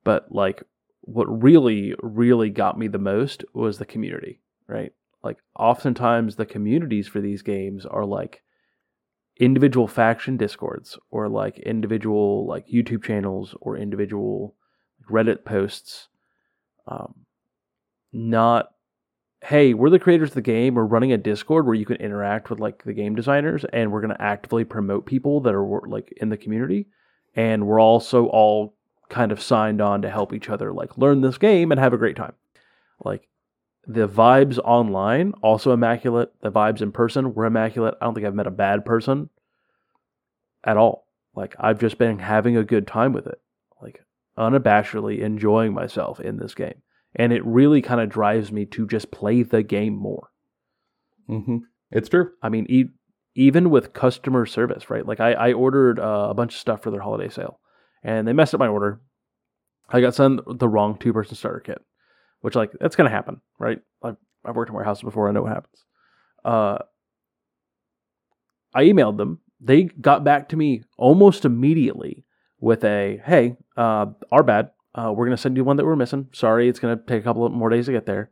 But 0.03 0.31
like 0.31 0.63
what 1.01 1.43
really, 1.43 1.93
really 2.01 2.49
got 2.49 2.79
me 2.79 2.87
the 2.87 2.97
most 2.97 3.43
was 3.53 3.77
the 3.77 3.85
community, 3.85 4.41
right? 4.67 4.91
Like 5.23 5.37
oftentimes 5.57 6.35
the 6.35 6.45
communities 6.45 7.07
for 7.07 7.19
these 7.19 7.41
games 7.41 7.85
are 7.85 8.05
like 8.05 8.41
individual 9.39 9.87
faction 9.87 10.37
discords 10.37 10.97
or 11.11 11.27
like 11.27 11.59
individual 11.59 12.47
like 12.47 12.67
YouTube 12.67 13.03
channels 13.03 13.55
or 13.61 13.77
individual 13.77 14.55
Reddit 15.09 15.43
posts. 15.43 16.07
Um, 16.87 17.25
not 18.13 18.69
hey, 19.45 19.75
we're 19.75 19.91
the 19.91 19.99
creators 19.99 20.29
of 20.29 20.35
the 20.35 20.41
game. 20.41 20.73
We're 20.73 20.85
running 20.85 21.13
a 21.13 21.17
Discord 21.17 21.67
where 21.67 21.75
you 21.75 21.85
can 21.85 21.97
interact 21.97 22.49
with 22.49 22.59
like 22.59 22.83
the 22.83 22.93
game 22.93 23.13
designers, 23.13 23.63
and 23.71 23.91
we're 23.91 24.01
going 24.01 24.15
to 24.15 24.21
actively 24.21 24.63
promote 24.63 25.05
people 25.05 25.39
that 25.41 25.53
are 25.53 25.87
like 25.87 26.11
in 26.17 26.29
the 26.29 26.37
community. 26.37 26.87
And 27.35 27.67
we're 27.67 27.79
also 27.79 28.25
all 28.25 28.75
kind 29.09 29.31
of 29.31 29.39
signed 29.39 29.81
on 29.81 30.01
to 30.01 30.09
help 30.09 30.33
each 30.33 30.49
other 30.49 30.73
like 30.73 30.97
learn 30.97 31.21
this 31.21 31.37
game 31.37 31.71
and 31.71 31.79
have 31.79 31.93
a 31.93 31.97
great 31.97 32.15
time. 32.15 32.33
Like 33.03 33.27
the 33.85 34.07
vibes 34.07 34.57
online 34.57 35.33
also 35.43 35.73
immaculate. 35.73 36.33
The 36.41 36.51
vibes 36.51 36.81
in 36.81 36.91
person 36.91 37.35
were 37.35 37.45
immaculate. 37.45 37.93
I 38.01 38.05
don't 38.05 38.15
think 38.15 38.25
I've 38.25 38.33
met 38.33 38.47
a 38.47 38.51
bad 38.51 38.83
person 38.83 39.29
at 40.63 40.77
all. 40.77 41.05
Like 41.35 41.55
I've 41.59 41.79
just 41.79 41.99
been 41.99 42.17
having 42.17 42.57
a 42.57 42.63
good 42.63 42.87
time 42.87 43.13
with 43.13 43.27
it. 43.27 43.39
Like 43.79 44.01
unabashedly 44.39 45.19
enjoying 45.19 45.73
myself 45.73 46.19
in 46.19 46.37
this 46.37 46.55
game 46.55 46.81
and 47.15 47.31
it 47.33 47.45
really 47.45 47.81
kind 47.81 48.01
of 48.01 48.09
drives 48.09 48.51
me 48.51 48.65
to 48.65 48.87
just 48.87 49.11
play 49.11 49.43
the 49.43 49.63
game 49.63 49.95
more. 49.95 50.29
Mm-hmm. 51.29 51.57
It's 51.91 52.09
true. 52.09 52.31
I 52.41 52.49
mean, 52.49 52.65
e- 52.69 52.89
even 53.35 53.69
with 53.69 53.93
customer 53.93 54.45
service, 54.45 54.89
right? 54.89 55.05
Like 55.05 55.19
I, 55.19 55.33
I 55.33 55.53
ordered 55.53 55.99
uh, 55.99 56.27
a 56.29 56.33
bunch 56.33 56.53
of 56.53 56.59
stuff 56.59 56.81
for 56.81 56.91
their 56.91 57.01
holiday 57.01 57.29
sale, 57.29 57.59
and 58.03 58.27
they 58.27 58.33
messed 58.33 58.53
up 58.53 58.59
my 58.59 58.67
order. 58.67 59.01
I 59.89 60.01
got 60.01 60.15
sent 60.15 60.41
the 60.59 60.67
wrong 60.67 60.97
two 60.97 61.13
person 61.13 61.35
starter 61.35 61.59
kit, 61.59 61.81
which 62.41 62.55
like 62.55 62.71
that's 62.79 62.95
gonna 62.95 63.09
happen, 63.09 63.41
right? 63.59 63.79
I've, 64.03 64.17
I've 64.43 64.55
worked 64.55 64.69
in 64.69 64.75
warehouses 64.75 65.03
before. 65.03 65.29
I 65.29 65.31
know 65.31 65.43
what 65.43 65.53
happens. 65.53 65.83
Uh, 66.43 66.77
I 68.73 68.83
emailed 68.83 69.17
them. 69.17 69.39
They 69.59 69.83
got 69.83 70.23
back 70.23 70.49
to 70.49 70.57
me 70.57 70.83
almost 70.97 71.45
immediately 71.45 72.25
with 72.59 72.83
a, 72.83 73.21
"Hey, 73.25 73.57
uh, 73.77 74.07
our 74.31 74.43
bad. 74.43 74.71
Uh, 74.97 75.11
we're 75.11 75.25
gonna 75.25 75.35
send 75.37 75.57
you 75.57 75.63
one 75.63 75.75
that 75.77 75.85
we're 75.85 75.95
missing. 75.95 76.29
Sorry, 76.31 76.69
it's 76.69 76.79
gonna 76.79 76.95
take 76.95 77.19
a 77.21 77.23
couple 77.23 77.45
of 77.45 77.51
more 77.51 77.69
days 77.69 77.87
to 77.87 77.91
get 77.91 78.05
there, 78.05 78.29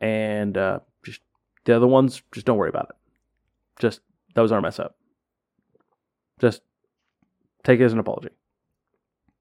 and 0.00 0.56
uh, 0.58 0.80
just 1.04 1.20
the 1.64 1.76
other 1.76 1.86
ones, 1.86 2.22
just 2.32 2.44
don't 2.44 2.58
worry 2.58 2.68
about 2.70 2.90
it. 2.90 2.96
Just 3.80 4.00
that 4.34 4.40
was 4.42 4.50
our 4.52 4.60
mess 4.60 4.78
up. 4.80 4.96
Just 6.40 6.62
take 7.64 7.80
it 7.80 7.84
as 7.84 7.92
an 7.92 7.98
apology. 8.00 8.30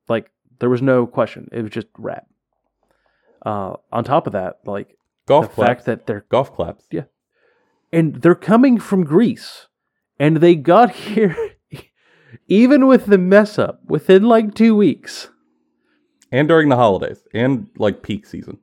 Like 0.07 0.29
there 0.59 0.69
was 0.69 0.81
no 0.83 1.07
question. 1.07 1.49
It 1.51 1.63
was 1.63 1.71
just 1.71 1.87
rap. 1.97 2.27
Uh, 3.45 3.73
on 3.91 4.03
top 4.03 4.27
of 4.27 4.33
that, 4.33 4.59
like 4.65 4.97
Golf 5.27 5.47
the 5.49 5.53
claps. 5.55 5.67
fact 5.67 5.85
that 5.85 6.05
they're 6.05 6.25
Golf 6.29 6.53
claps. 6.55 6.85
Yeah. 6.91 7.03
and 7.91 8.21
they're 8.21 8.35
coming 8.35 8.79
from 8.79 9.03
Greece, 9.03 9.67
and 10.19 10.37
they 10.37 10.55
got 10.55 10.91
here 11.09 11.35
even 12.47 12.85
with 12.85 13.07
the 13.07 13.17
mess 13.17 13.57
up 13.57 13.81
within 13.87 14.23
like 14.23 14.53
two 14.53 14.75
weeks. 14.75 15.29
And 16.35 16.47
during 16.49 16.69
the 16.69 16.75
holidays 16.75 17.23
and 17.33 17.67
like 17.77 18.03
peak 18.03 18.25
season. 18.25 18.57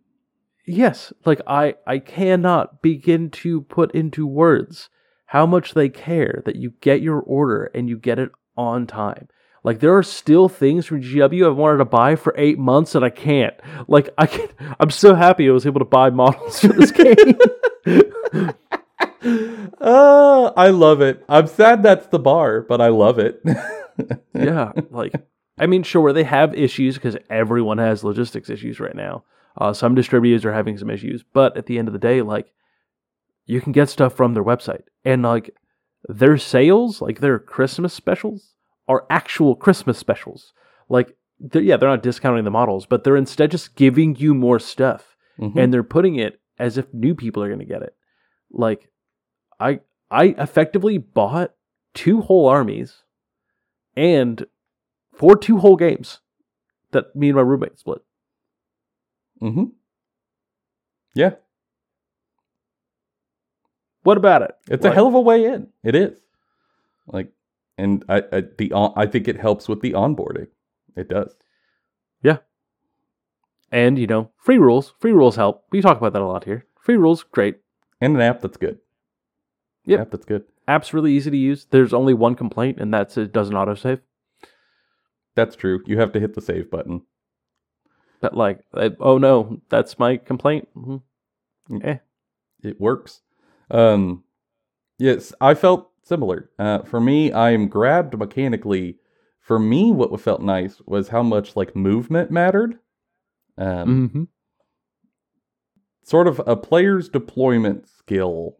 yes 0.67 1.13
like 1.25 1.41
i 1.47 1.75
i 1.87 1.99
cannot 1.99 2.83
begin 2.83 3.31
to 3.31 3.63
put 3.63 3.91
into 3.95 4.27
words 4.27 4.89
how 5.27 5.47
much 5.47 5.73
they 5.75 5.89
care 5.89 6.43
that 6.45 6.57
you 6.57 6.75
get 6.81 7.01
your 7.01 7.21
order 7.21 7.71
and 7.75 7.89
you 7.89 7.97
get 7.99 8.19
it 8.19 8.31
on 8.57 8.87
time 8.87 9.27
like 9.65 9.81
there 9.81 9.97
are 9.97 10.03
still 10.03 10.49
things 10.49 10.85
from 10.87 11.01
gw 11.01 11.47
i've 11.51 11.57
wanted 11.57 11.79
to 11.79 11.85
buy 11.85 12.15
for 12.15 12.35
eight 12.37 12.59
months 12.59 12.95
and 12.95 13.05
i 13.05 13.11
can't 13.11 13.55
like 13.89 14.09
i 14.19 14.27
can 14.27 14.49
i'm 14.79 14.91
so 14.91 15.15
happy 15.15 15.49
i 15.49 15.53
was 15.53 15.67
able 15.67 15.81
to 15.81 15.85
buy 15.99 16.11
models 16.11 16.61
for 16.61 16.69
this 16.69 16.91
game 16.93 17.37
Uh, 19.81 20.53
I 20.57 20.69
love 20.69 21.01
it. 21.01 21.25
I'm 21.29 21.47
sad 21.47 21.83
that's 21.83 22.07
the 22.09 22.19
bar, 22.19 22.61
but 22.61 22.81
I 22.81 22.89
love 22.89 23.19
it. 23.19 23.41
yeah 24.35 24.73
like 24.91 25.13
i 25.63 25.67
mean 25.67 25.83
sure 25.83 26.13
they 26.13 26.25
have 26.25 26.55
issues 26.55 26.95
because 26.97 27.17
everyone 27.31 27.79
has 27.79 28.05
logistics 28.05 28.51
issues 28.51 28.81
right 28.81 28.97
now. 28.97 29.25
Uh, 29.61 29.73
some 29.73 29.95
distributors 29.95 30.45
are 30.47 30.53
having 30.61 30.77
some 30.79 30.91
issues 30.91 31.23
but 31.39 31.57
at 31.57 31.67
the 31.67 31.79
end 31.79 31.87
of 31.89 31.93
the 31.95 32.07
day 32.11 32.23
like 32.23 32.53
you 33.47 33.61
can 33.61 33.73
get 33.73 33.89
stuff 33.89 34.15
from 34.15 34.35
their 34.35 34.45
website. 34.45 34.85
And 35.05 35.23
like 35.23 35.55
their 36.09 36.37
sales 36.39 37.01
like 37.01 37.21
their 37.21 37.39
christmas 37.39 37.93
specials 37.93 38.55
are 38.89 39.07
actual 39.11 39.55
christmas 39.55 39.99
specials. 39.99 40.53
Like 40.89 41.17
they're, 41.39 41.63
yeah 41.63 41.77
they're 41.77 41.89
not 41.95 42.03
discounting 42.03 42.45
the 42.45 42.51
models 42.61 42.87
but 42.87 43.05
they're 43.05 43.17
instead 43.25 43.51
just 43.51 43.77
giving 43.77 44.17
you 44.17 44.35
more 44.35 44.59
stuff. 44.59 45.17
Mhm. 45.39 45.57
and 45.57 45.73
they're 45.73 45.83
putting 45.97 46.17
it 46.17 46.41
as 46.59 46.77
if 46.79 46.93
new 46.93 47.15
people 47.15 47.43
are 47.43 47.49
going 47.49 47.67
to 47.67 47.75
get 47.75 47.83
it. 47.83 47.95
Like 48.51 48.91
i 49.61 49.81
i 50.11 50.25
effectively 50.39 50.99
bought 50.99 51.51
two 51.95 52.21
whole 52.23 52.47
armies 52.49 53.03
and 53.97 54.47
for 55.23 55.37
two 55.37 55.59
whole 55.59 55.77
games 55.77 56.19
that 56.91 57.15
me 57.15 57.29
and 57.29 57.37
my 57.37 57.43
roommate 57.43 57.79
split 57.79 58.03
mm-hmm. 59.41 59.67
Yeah, 61.15 61.35
what 64.03 64.17
about 64.17 64.43
it 64.43 64.57
it's 64.69 64.85
a 64.85 64.91
hell 64.91 65.07
of 65.07 65.15
a 65.15 65.21
way 65.21 65.45
in. 65.45 65.69
It 65.85 65.95
is. 65.95 66.19
Like, 67.07 67.31
and 67.79 68.05
I, 68.09 68.23
I 68.33 68.43
the 68.59 68.73
on, 68.73 68.93
I 68.97 69.07
think 69.07 69.29
it 69.29 69.39
helps 69.39 69.69
with 69.69 69.81
the 69.81 69.93
onboarding. 69.93 70.49
It 70.97 71.09
does. 71.09 71.35
Yeah. 72.23 72.39
And 73.71 73.99
you 73.99 74.07
know 74.07 74.31
free 74.37 74.59
rules 74.59 74.95
free 74.99 75.13
rules 75.13 75.37
help 75.37 75.65
we 75.71 75.81
talk 75.83 75.99
about 75.99 76.15
that 76.15 76.23
a 76.23 76.27
lot 76.27 76.45
here 76.45 76.67
free 76.81 76.97
rules 76.97 77.23
great 77.23 77.59
And 78.01 78.17
an 78.17 78.23
app 78.23 78.41
that's 78.41 78.57
good. 78.57 78.79
Yeah, 79.85 80.01
App 80.01 80.11
that's 80.11 80.25
good. 80.25 80.45
app's 80.67 80.95
really 80.95 81.13
easy 81.13 81.31
to 81.31 81.37
use 81.37 81.67
there's 81.71 81.93
only 81.93 82.15
one 82.15 82.35
complaint 82.35 82.79
and 82.81 82.93
that's 82.93 83.17
it 83.17 83.33
doesn't 83.33 83.55
autosave 83.55 84.01
That's 85.35 85.57
true. 85.57 85.83
You 85.87 85.99
have 85.99 86.13
to 86.13 86.21
hit 86.21 86.35
the 86.35 86.41
save 86.41 86.71
button. 86.71 87.03
but 88.21 88.37
like 88.37 88.61
oh 89.01 89.19
no 89.19 89.61
that's 89.69 89.99
my 89.99 90.17
complaint 90.17 90.69
hmm 90.75 90.97
It 92.63 92.81
works. 92.81 93.23
Um, 93.71 94.25
yes, 94.99 95.33
I 95.41 95.55
felt 95.55 95.91
similar. 96.03 96.51
Uh, 96.59 96.83
for 96.83 97.01
me, 97.01 97.33
I 97.33 97.51
am 97.51 97.69
grabbed 97.69 98.17
mechanically. 98.19 98.99
For 99.41 99.59
me, 99.59 99.91
what 99.91 100.21
felt 100.21 100.43
nice 100.43 100.81
was 100.87 101.09
how 101.09 101.23
much 101.23 101.57
like 101.57 101.75
movement 101.75 102.31
mattered. 102.31 102.79
Um, 103.59 104.09
mm-hmm. 104.09 104.25
sort 106.05 106.27
of 106.29 106.41
a 106.47 106.57
player's 106.57 107.09
deployment 107.09 107.89
skill 107.89 108.59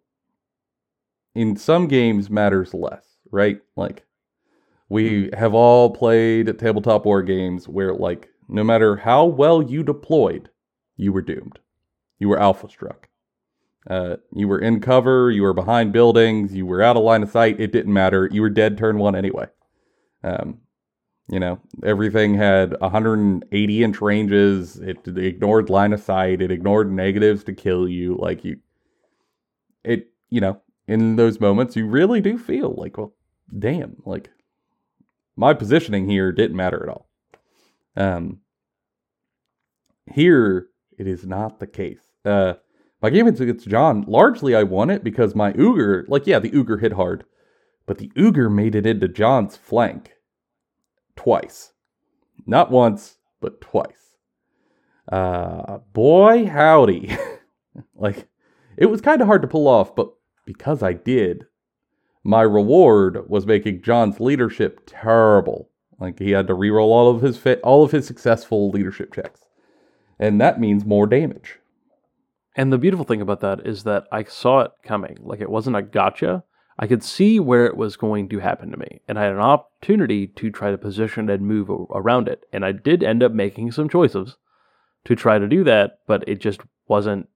in 1.35 1.57
some 1.57 1.87
games 1.89 2.29
matters 2.31 2.75
less, 2.75 3.07
right? 3.31 3.61
Like 3.77 4.05
we 4.93 5.31
have 5.33 5.55
all 5.55 5.89
played 5.89 6.59
tabletop 6.59 7.07
war 7.07 7.23
games 7.23 7.67
where 7.67 7.95
like 7.95 8.29
no 8.47 8.63
matter 8.63 8.95
how 8.95 9.25
well 9.25 9.63
you 9.63 9.83
deployed, 9.83 10.51
you 10.99 11.15
were 11.15 11.23
doomed. 11.23 11.59
You 12.19 12.29
were 12.29 12.39
alpha 12.39 12.69
struck. 12.69 13.09
Uh, 13.89 14.17
you 14.35 14.47
were 14.47 14.59
in 14.59 14.81
cover, 14.81 15.31
you 15.31 15.45
were 15.45 15.55
behind 15.55 15.95
buildings, 15.95 16.53
you 16.53 16.67
were 16.67 16.83
out 16.83 16.99
of 16.99 17.05
line 17.05 17.23
of 17.23 17.31
sight, 17.31 17.59
it 17.59 17.73
didn't 17.73 17.95
matter. 17.95 18.29
You 18.31 18.43
were 18.43 18.51
dead 18.51 18.77
turn 18.77 18.99
one 18.99 19.17
anyway. 19.17 19.47
Um, 20.23 20.59
you 21.27 21.41
know, 21.41 21.59
everything 21.83 22.35
had 22.35 22.79
180 22.79 23.83
inch 23.83 24.01
ranges. 24.03 24.77
It, 24.77 24.99
it 25.09 25.17
ignored 25.17 25.71
line 25.71 25.95
of 25.95 26.03
sight. 26.03 26.43
It 26.43 26.53
ignored 26.53 26.93
negatives 26.93 27.45
to 27.45 27.55
kill 27.55 27.89
you. 27.89 28.19
Like 28.21 28.45
you, 28.45 28.59
it, 29.85 30.11
you 30.29 30.43
know, 30.43 30.61
in 30.87 31.17
those 31.17 31.41
moments, 31.41 31.77
you 31.77 31.87
really 31.87 32.21
do 32.21 32.37
feel 32.37 32.75
like, 32.77 32.99
well, 32.99 33.15
damn, 33.59 33.97
like 34.05 34.29
my 35.43 35.53
positioning 35.53 36.09
here 36.09 36.31
didn't 36.31 36.57
matter 36.57 36.81
at 36.85 36.89
all. 36.89 37.09
Um, 37.97 38.39
here 40.07 40.69
it 40.97 41.09
is 41.09 41.27
not 41.27 41.59
the 41.59 41.67
case. 41.67 41.99
Uh, 42.25 42.55
my 43.03 43.11
game 43.11 43.27
against 43.27 43.67
John, 43.67 44.05
largely 44.07 44.55
I 44.55 44.63
won 44.63 44.89
it 44.89 45.03
because 45.03 45.35
my 45.35 45.53
Uger, 45.55 46.05
like, 46.07 46.29
yeah, 46.29 46.39
the 46.39 46.51
Uger 46.51 46.81
hit 46.81 46.93
hard, 46.93 47.25
but 47.87 47.99
the 47.99 48.13
Uger 48.17 48.53
made 48.55 48.77
it 48.77 48.87
into 48.87 49.09
John's 49.09 49.57
flank 49.57 50.13
twice. 51.17 51.73
Not 52.47 52.71
once, 52.71 53.17
but 53.41 53.61
twice. 53.61 54.15
Uh, 55.11 55.79
boy, 55.93 56.47
howdy. 56.47 57.17
like, 57.97 58.29
it 58.77 58.87
was 58.87 59.01
kind 59.01 59.21
of 59.21 59.27
hard 59.27 59.43
to 59.43 59.49
pull 59.49 59.67
off, 59.67 59.97
but 59.97 60.13
because 60.47 60.85
I 60.85 60.93
did, 60.93 61.47
My 62.25 62.43
reward 62.43 63.29
was 63.29 63.47
making 63.47 63.83
John's 63.83 64.21
leadership 64.21 64.83
terrible. 64.87 65.71
Like 65.99 66.19
he 66.19 66.31
had 66.31 66.47
to 66.49 66.55
reroll 66.55 66.89
all 66.89 67.09
of 67.15 67.23
his 67.23 67.37
fa- 67.37 67.61
all 67.61 67.85
of 67.85 67.93
his 67.93 68.07
successful 68.07 68.71
leadership 68.71 69.15
checks, 69.15 69.41
and 70.19 70.41
that 70.41 70.61
means 70.61 70.85
more 70.85 71.07
damage. 71.07 71.59
And 72.57 72.73
the 72.73 72.79
beautiful 72.79 73.05
thing 73.05 73.21
about 73.21 73.41
that 73.41 73.67
is 73.67 73.85
that 73.85 74.07
I 74.13 74.25
saw 74.25 74.61
it 74.61 74.73
coming. 74.83 75.19
Like 75.21 75.41
it 75.41 75.51
wasn't 75.51 75.77
a 75.77 75.83
gotcha. 75.83 76.45
I 76.79 76.87
could 76.87 77.03
see 77.05 77.39
where 77.39 77.67
it 77.67 77.77
was 77.77 77.97
going 77.97 78.29
to 78.31 78.39
happen 78.39 78.71
to 78.71 78.77
me, 78.77 79.01
and 79.07 79.19
I 79.19 79.25
had 79.25 79.33
an 79.33 79.39
opportunity 79.41 80.27
to 80.27 80.51
try 80.51 80.71
to 80.71 80.79
position 80.79 81.29
and 81.29 81.43
move 81.43 81.71
a- 81.71 81.85
around 81.93 82.29
it. 82.29 82.45
And 82.53 82.65
I 82.65 82.73
did 82.73 83.03
end 83.03 83.23
up 83.23 83.33
making 83.33 83.73
some 83.73 83.89
choices 83.89 84.37
to 85.05 85.15
try 85.15 85.39
to 85.39 85.49
do 85.49 85.65
that, 85.65 85.99
but 86.07 86.25
it 86.27 86.41
just 86.41 86.61
wasn't 86.89 87.29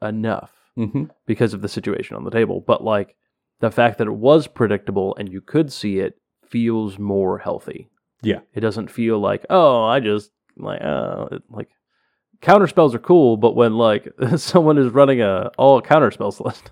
enough 0.00 0.52
hmm 0.76 1.04
because 1.26 1.54
of 1.54 1.60
the 1.60 1.68
situation 1.68 2.16
on 2.16 2.24
the 2.24 2.30
table. 2.30 2.62
But 2.66 2.84
like 2.84 3.16
the 3.60 3.70
fact 3.70 3.98
that 3.98 4.06
it 4.06 4.12
was 4.12 4.46
predictable 4.46 5.16
and 5.16 5.32
you 5.32 5.40
could 5.40 5.72
see 5.72 5.98
it 5.98 6.18
feels 6.46 6.98
more 6.98 7.38
healthy. 7.38 7.88
Yeah. 8.22 8.40
It 8.54 8.60
doesn't 8.60 8.90
feel 8.90 9.18
like, 9.18 9.44
oh, 9.50 9.84
I 9.84 10.00
just 10.00 10.30
like 10.56 10.82
uh 10.82 11.26
like 11.50 11.68
counter 12.40 12.66
spells 12.66 12.94
are 12.94 13.00
cool, 13.00 13.36
but 13.36 13.56
when 13.56 13.74
like 13.74 14.08
someone 14.36 14.78
is 14.78 14.92
running 14.92 15.20
a 15.20 15.50
all 15.58 15.80
counter 15.80 16.10
spells 16.10 16.40
list. 16.44 16.70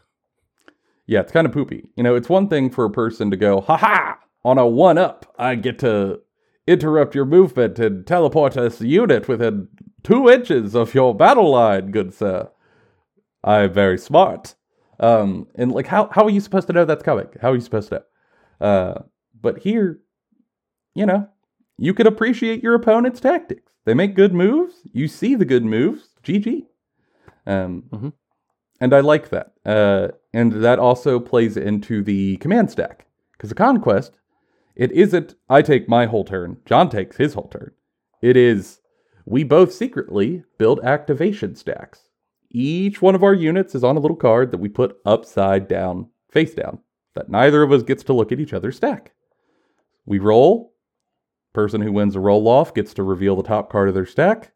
Yeah, 1.07 1.21
it's 1.21 1.33
kind 1.33 1.47
of 1.47 1.53
poopy. 1.53 1.89
You 1.97 2.03
know, 2.03 2.17
it's 2.17 2.29
one 2.29 2.49
thing 2.49 2.69
for 2.71 2.85
a 2.85 2.91
person 2.91 3.31
to 3.31 3.37
go, 3.37 3.61
ha 3.61 3.77
ha, 3.77 4.19
on 4.45 4.59
a 4.59 4.67
one 4.67 4.99
up, 4.99 5.33
I 5.39 5.55
get 5.55 5.79
to 5.81 6.21
interrupt 6.67 7.15
your 7.15 7.25
movement 7.25 7.79
and 7.79 8.05
teleport 8.05 8.55
this 8.55 8.81
unit 8.81 9.29
within 9.29 9.69
two 10.03 10.29
inches 10.29 10.75
of 10.75 10.95
your 10.95 11.15
battle 11.15 11.51
line, 11.51 11.93
good 11.93 12.13
sir. 12.13 12.51
I'm 13.45 13.73
very 13.73 13.99
smart. 13.99 14.57
Um, 14.99 15.49
and 15.55 15.73
like, 15.73 15.87
how, 15.87 16.09
how 16.13 16.25
are 16.25 16.31
you 16.31 16.41
supposed 16.41 16.67
to 16.69 16.73
know 16.73 16.85
that's 16.85 17.03
coming? 17.03 17.29
How 17.41 17.51
are 17.51 17.55
you 17.55 17.61
supposed 17.61 17.91
to 17.91 18.05
know? 18.61 18.67
Uh, 18.67 19.03
but 19.41 19.59
here, 19.59 20.01
you 20.95 21.07
know, 21.07 21.29
you 21.79 21.93
can 21.93 22.07
appreciate 22.07 22.63
your 22.63 22.75
opponent's 22.75 23.21
tactics. 23.21 23.73
They 23.85 23.95
make 23.95 24.15
good 24.15 24.33
moves. 24.33 24.77
You 24.93 25.09
see 25.09 25.35
the 25.35 25.45
good 25.45 25.65
moves. 25.65 26.09
GG. 26.25 26.63
Um, 27.47 27.85
mm-hmm. 27.91 28.09
and 28.81 28.93
I 28.93 29.01
like 29.01 29.29
that. 29.31 29.53
Uh, 29.65 30.09
and 30.35 30.53
that 30.65 30.79
also 30.79 31.21
plays 31.21 31.57
into 31.57 32.03
the 32.03 32.37
command 32.39 32.71
stack 32.71 33.07
because 33.33 33.51
the 33.51 33.55
conquest, 33.55 34.19
it 34.75 34.91
isn't 34.93 35.37
I 35.49 35.63
take 35.63 35.89
my 35.89 36.07
whole 36.07 36.25
turn, 36.25 36.57
John 36.67 36.91
takes 36.91 37.17
his 37.17 37.35
whole 37.35 37.49
turn. 37.49 37.73
It 38.21 38.37
is 38.37 38.81
we 39.25 39.45
both 39.45 39.73
secretly 39.73 40.45
build 40.59 40.81
activation 40.83 41.55
stacks. 41.55 42.06
Each 42.51 43.03
one 43.03 43.15
of 43.15 43.23
our 43.23 43.35
units 43.35 43.75
is 43.75 43.85
on 43.85 43.97
a 43.97 44.01
little 44.01 44.17
card 44.17 44.51
that 44.51 44.59
we 44.59 44.69
put 44.69 44.99
upside 45.05 45.69
down, 45.69 46.09
face 46.31 46.55
down, 46.55 46.79
that 47.15 47.29
neither 47.29 47.63
of 47.63 47.73
us 47.73 47.83
gets 47.83 48.03
to 48.05 48.13
look 48.13 48.33
at 48.33 48.41
each 48.41 48.53
other's 48.53 48.77
stack. 48.77 49.13
We 50.05 50.19
roll. 50.19 50.73
Person 51.53 51.81
who 51.81 51.93
wins 51.93 52.15
a 52.15 52.21
roll 52.21 52.47
off 52.49 52.75
gets 52.75 52.93
to 52.95 53.03
reveal 53.03 53.35
the 53.37 53.43
top 53.43 53.71
card 53.71 53.89
of 53.89 53.95
their 53.95 54.07
stack. 54.07 54.53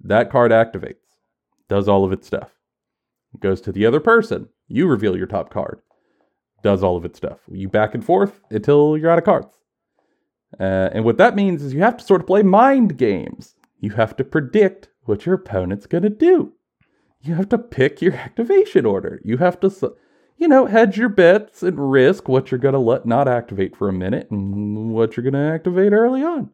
That 0.00 0.30
card 0.30 0.50
activates, 0.50 0.94
does 1.68 1.88
all 1.88 2.04
of 2.04 2.12
its 2.12 2.26
stuff. 2.26 2.50
It 3.34 3.40
goes 3.40 3.60
to 3.62 3.72
the 3.72 3.84
other 3.84 4.00
person. 4.00 4.48
You 4.68 4.86
reveal 4.86 5.16
your 5.16 5.26
top 5.26 5.50
card. 5.52 5.80
Does 6.62 6.82
all 6.82 6.96
of 6.96 7.04
its 7.04 7.18
stuff. 7.18 7.38
You 7.50 7.68
back 7.68 7.94
and 7.94 8.04
forth 8.04 8.40
until 8.50 8.96
you're 8.96 9.10
out 9.10 9.18
of 9.18 9.24
cards. 9.24 9.58
Uh, 10.58 10.88
and 10.92 11.04
what 11.04 11.18
that 11.18 11.36
means 11.36 11.62
is 11.62 11.74
you 11.74 11.80
have 11.80 11.98
to 11.98 12.04
sort 12.04 12.20
of 12.20 12.26
play 12.26 12.42
mind 12.42 12.96
games. 12.96 13.54
You 13.80 13.90
have 13.90 14.16
to 14.16 14.24
predict 14.24 14.88
what 15.02 15.26
your 15.26 15.34
opponent's 15.34 15.86
going 15.86 16.02
to 16.02 16.10
do. 16.10 16.52
You 17.20 17.34
have 17.34 17.48
to 17.50 17.58
pick 17.58 18.00
your 18.00 18.14
activation 18.14 18.86
order. 18.86 19.20
You 19.24 19.38
have 19.38 19.58
to, 19.60 19.96
you 20.36 20.48
know, 20.48 20.66
hedge 20.66 20.96
your 20.96 21.08
bets 21.08 21.62
and 21.62 21.90
risk 21.90 22.28
what 22.28 22.50
you're 22.50 22.58
going 22.60 22.74
to 22.74 22.78
let 22.78 23.06
not 23.06 23.26
activate 23.28 23.76
for 23.76 23.88
a 23.88 23.92
minute 23.92 24.30
and 24.30 24.92
what 24.92 25.16
you're 25.16 25.24
going 25.28 25.34
to 25.34 25.52
activate 25.54 25.92
early 25.92 26.22
on. 26.22 26.50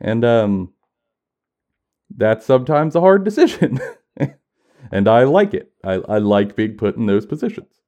And 0.00 0.24
um, 0.24 0.72
that's 2.14 2.44
sometimes 2.44 2.94
a 2.94 3.00
hard 3.00 3.24
decision. 3.30 3.80
and 4.90 5.08
I 5.08 5.24
like 5.24 5.54
it. 5.54 5.72
I, 5.84 5.94
I 6.08 6.18
like 6.18 6.56
being 6.56 6.76
put 6.76 6.96
in 6.96 7.06
those 7.06 7.24
positions. 7.26 7.80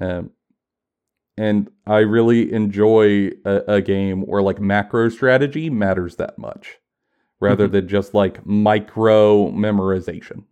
Um, 0.00 0.30
and 1.36 1.70
I 1.86 1.98
really 2.00 2.52
enjoy 2.52 3.30
a, 3.44 3.62
a 3.66 3.80
game 3.82 4.22
where 4.22 4.42
like 4.42 4.60
macro 4.60 5.08
strategy 5.08 5.70
matters 5.70 6.16
that 6.16 6.38
much 6.38 6.78
rather 7.40 7.68
Mhm. 7.68 7.72
than 7.72 7.88
just 7.88 8.14
like 8.14 8.44
micro 8.46 9.50
memorization, 9.50 10.44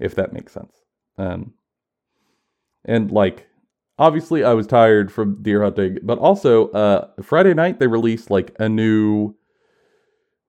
if 0.00 0.14
that 0.16 0.32
makes 0.32 0.52
sense. 0.52 0.74
Um, 1.18 1.52
and 2.84 3.10
like, 3.10 3.46
obviously, 3.98 4.44
I 4.44 4.54
was 4.54 4.66
tired 4.66 5.12
from 5.12 5.42
deer 5.42 5.62
hunting, 5.62 5.98
but 6.02 6.18
also 6.18 6.70
uh, 6.70 7.08
Friday 7.22 7.54
night 7.54 7.78
they 7.78 7.86
released 7.86 8.30
like 8.30 8.54
a 8.58 8.68
new, 8.68 9.34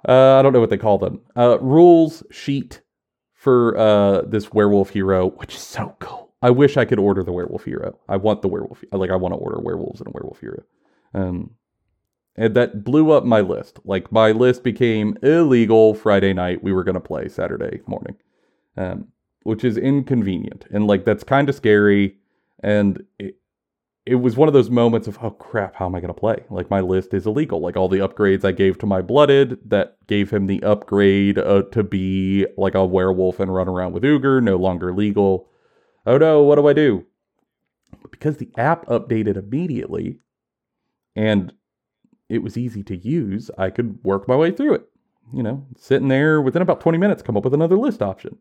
uh, 0.07 0.35
I 0.39 0.41
don't 0.41 0.53
know 0.53 0.59
what 0.59 0.69
they 0.69 0.77
call 0.77 0.97
them, 0.97 1.21
uh, 1.35 1.59
rules 1.59 2.23
sheet 2.31 2.81
for 3.33 3.77
uh, 3.77 4.21
this 4.21 4.53
werewolf 4.53 4.91
hero, 4.91 5.31
which 5.31 5.55
is 5.55 5.61
so 5.61 5.95
cool. 5.99 6.33
I 6.41 6.49
wish 6.49 6.77
I 6.77 6.85
could 6.85 6.99
order 6.99 7.23
the 7.23 7.31
werewolf 7.31 7.65
hero. 7.65 7.99
I 8.09 8.17
want 8.17 8.41
the 8.41 8.47
werewolf. 8.47 8.83
Like 8.91 9.11
I 9.11 9.15
want 9.15 9.33
to 9.33 9.37
order 9.37 9.59
werewolves 9.59 9.99
and 9.99 10.07
a 10.07 10.11
werewolf 10.11 10.39
hero. 10.39 10.63
Um, 11.13 11.51
and 12.35 12.55
that 12.55 12.83
blew 12.83 13.11
up 13.11 13.25
my 13.25 13.41
list. 13.41 13.79
Like 13.83 14.11
my 14.11 14.31
list 14.31 14.63
became 14.63 15.17
illegal 15.21 15.93
Friday 15.93 16.33
night. 16.33 16.63
We 16.63 16.71
were 16.71 16.83
gonna 16.83 16.99
play 16.99 17.27
Saturday 17.27 17.81
morning, 17.87 18.15
um, 18.77 19.09
which 19.43 19.63
is 19.63 19.77
inconvenient 19.77 20.65
and 20.71 20.88
like 20.88 21.06
that's 21.06 21.23
kind 21.23 21.49
of 21.49 21.56
scary. 21.56 22.17
And 22.63 23.04
it, 23.17 23.38
it 24.06 24.15
was 24.15 24.36
one 24.36 24.47
of 24.47 24.54
those 24.54 24.69
moments 24.69 25.08
of 25.08 25.17
oh 25.21 25.32
crap, 25.32 25.75
how 25.75 25.86
am 25.86 25.95
I 25.95 25.99
gonna 25.99 26.13
play? 26.13 26.43
Like 26.49 26.69
my 26.69 26.82
list 26.82 27.13
is 27.13 27.25
illegal. 27.25 27.60
Like 27.60 27.77
all 27.77 27.89
the 27.89 27.99
upgrades 27.99 28.45
I 28.45 28.51
gave 28.51 28.77
to 28.80 28.86
my 28.86 29.01
blooded 29.01 29.58
that 29.69 29.97
gave 30.08 30.32
him 30.32 30.47
the 30.47 30.62
upgrade 30.63 31.38
uh, 31.38 31.63
to 31.71 31.84
be 31.84 32.45
like 32.58 32.75
a 32.75 32.86
werewolf 32.86 33.39
and 33.39 33.54
run 33.54 33.67
around 33.67 33.93
with 33.93 34.04
Uger, 34.04 34.41
no 34.41 34.58
longer 34.58 34.93
legal. 34.93 35.49
Oh 36.06 36.17
no, 36.17 36.41
what 36.43 36.56
do 36.56 36.67
I 36.67 36.73
do? 36.73 37.06
But 38.01 38.12
because 38.12 38.38
the 38.38 38.51
app 38.58 38.86
updated 38.88 39.38
immediately 39.38 40.19
and 41.15 41.54
it 42.30 42.41
was 42.41 42.58
easy 42.58 42.82
to 42.84 42.95
use, 42.95 43.51
I 43.58 43.69
could 43.69 44.04
work 44.04 44.27
my 44.27 44.36
way 44.36 44.51
through 44.51 44.75
it. 44.75 44.88
You 45.34 45.43
know, 45.43 45.65
sitting 45.77 46.08
there 46.08 46.41
within 46.41 46.62
about 46.62 46.82
20 46.82 46.97
minutes, 46.97 47.21
come 47.21 47.38
up 47.38 47.43
with 47.43 47.54
another 47.54 47.77
list 47.77 48.01
option. 48.01 48.38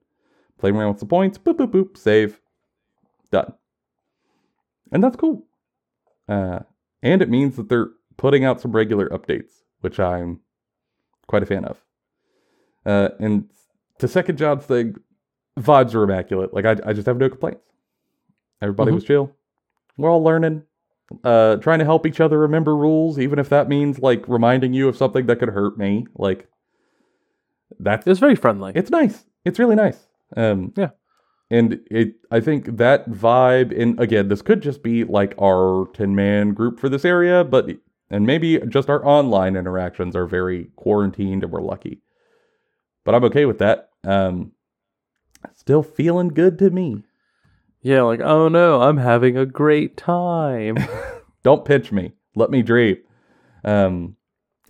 Play 0.60 0.70
around 0.70 0.88
with 0.90 1.00
the 1.00 1.06
points, 1.06 1.38
boop, 1.38 1.56
boop, 1.56 1.72
boop, 1.72 1.96
save, 1.96 2.38
done. 3.32 3.54
And 4.92 5.02
that's 5.02 5.16
cool. 5.16 5.46
Uh, 6.28 6.60
and 7.02 7.22
it 7.22 7.30
means 7.30 7.56
that 7.56 7.68
they're 7.70 7.88
putting 8.18 8.44
out 8.44 8.60
some 8.60 8.72
regular 8.72 9.08
updates, 9.08 9.50
which 9.80 9.98
I'm 9.98 10.40
quite 11.26 11.42
a 11.42 11.46
fan 11.46 11.64
of. 11.64 11.82
Uh, 12.84 13.08
and 13.18 13.48
to 13.98 14.06
second 14.06 14.36
John's 14.36 14.64
thing, 14.64 14.96
vibes 15.58 15.94
are 15.94 16.02
immaculate. 16.02 16.52
Like 16.52 16.66
I, 16.66 16.76
I 16.84 16.92
just 16.92 17.06
have 17.06 17.16
no 17.16 17.30
complaints. 17.30 17.66
Everybody 18.60 18.90
Mhm. 18.90 18.94
was 18.96 19.04
chill. 19.04 19.34
We're 19.96 20.10
all 20.10 20.22
learning, 20.22 20.62
uh, 21.24 21.56
trying 21.56 21.78
to 21.78 21.84
help 21.86 22.06
each 22.06 22.20
other 22.20 22.38
remember 22.38 22.76
rules, 22.76 23.18
even 23.18 23.38
if 23.38 23.48
that 23.48 23.68
means 23.68 23.98
like 23.98 24.28
reminding 24.28 24.74
you 24.74 24.88
of 24.88 24.96
something 24.96 25.24
that 25.26 25.38
could 25.38 25.48
hurt 25.50 25.78
me. 25.78 26.06
Like 26.14 26.48
that's 27.78 28.06
It's 28.06 28.20
very 28.20 28.34
friendly. 28.36 28.72
it's 28.74 28.90
nice. 28.90 29.24
It's 29.46 29.58
really 29.58 29.76
nice. 29.76 30.06
Um, 30.36 30.72
Yeah. 30.76 30.90
And 31.52 31.80
it, 31.90 32.14
I 32.30 32.38
think 32.38 32.76
that 32.76 33.10
vibe, 33.10 33.76
and 33.76 33.98
again, 33.98 34.28
this 34.28 34.40
could 34.40 34.62
just 34.62 34.84
be 34.84 35.02
like 35.02 35.34
our 35.42 35.86
10 35.94 36.14
man 36.14 36.54
group 36.54 36.78
for 36.78 36.88
this 36.88 37.04
area, 37.04 37.42
but, 37.42 37.68
and 38.08 38.24
maybe 38.24 38.60
just 38.68 38.88
our 38.88 39.04
online 39.04 39.56
interactions 39.56 40.14
are 40.14 40.26
very 40.26 40.70
quarantined 40.76 41.42
and 41.42 41.50
we're 41.50 41.60
lucky. 41.60 42.02
But 43.04 43.16
I'm 43.16 43.24
okay 43.24 43.46
with 43.46 43.58
that. 43.58 43.90
Um, 44.04 44.52
still 45.56 45.82
feeling 45.82 46.28
good 46.28 46.56
to 46.60 46.70
me. 46.70 47.02
yeah, 47.82 48.02
like 48.02 48.20
oh 48.20 48.48
no, 48.48 48.82
I'm 48.82 48.98
having 48.98 49.36
a 49.36 49.46
great 49.46 49.96
time. 49.96 50.76
Don't 51.42 51.64
pinch 51.64 51.90
me. 51.90 52.12
Let 52.36 52.50
me 52.50 52.62
dream. 52.62 52.98
Um, 53.64 54.16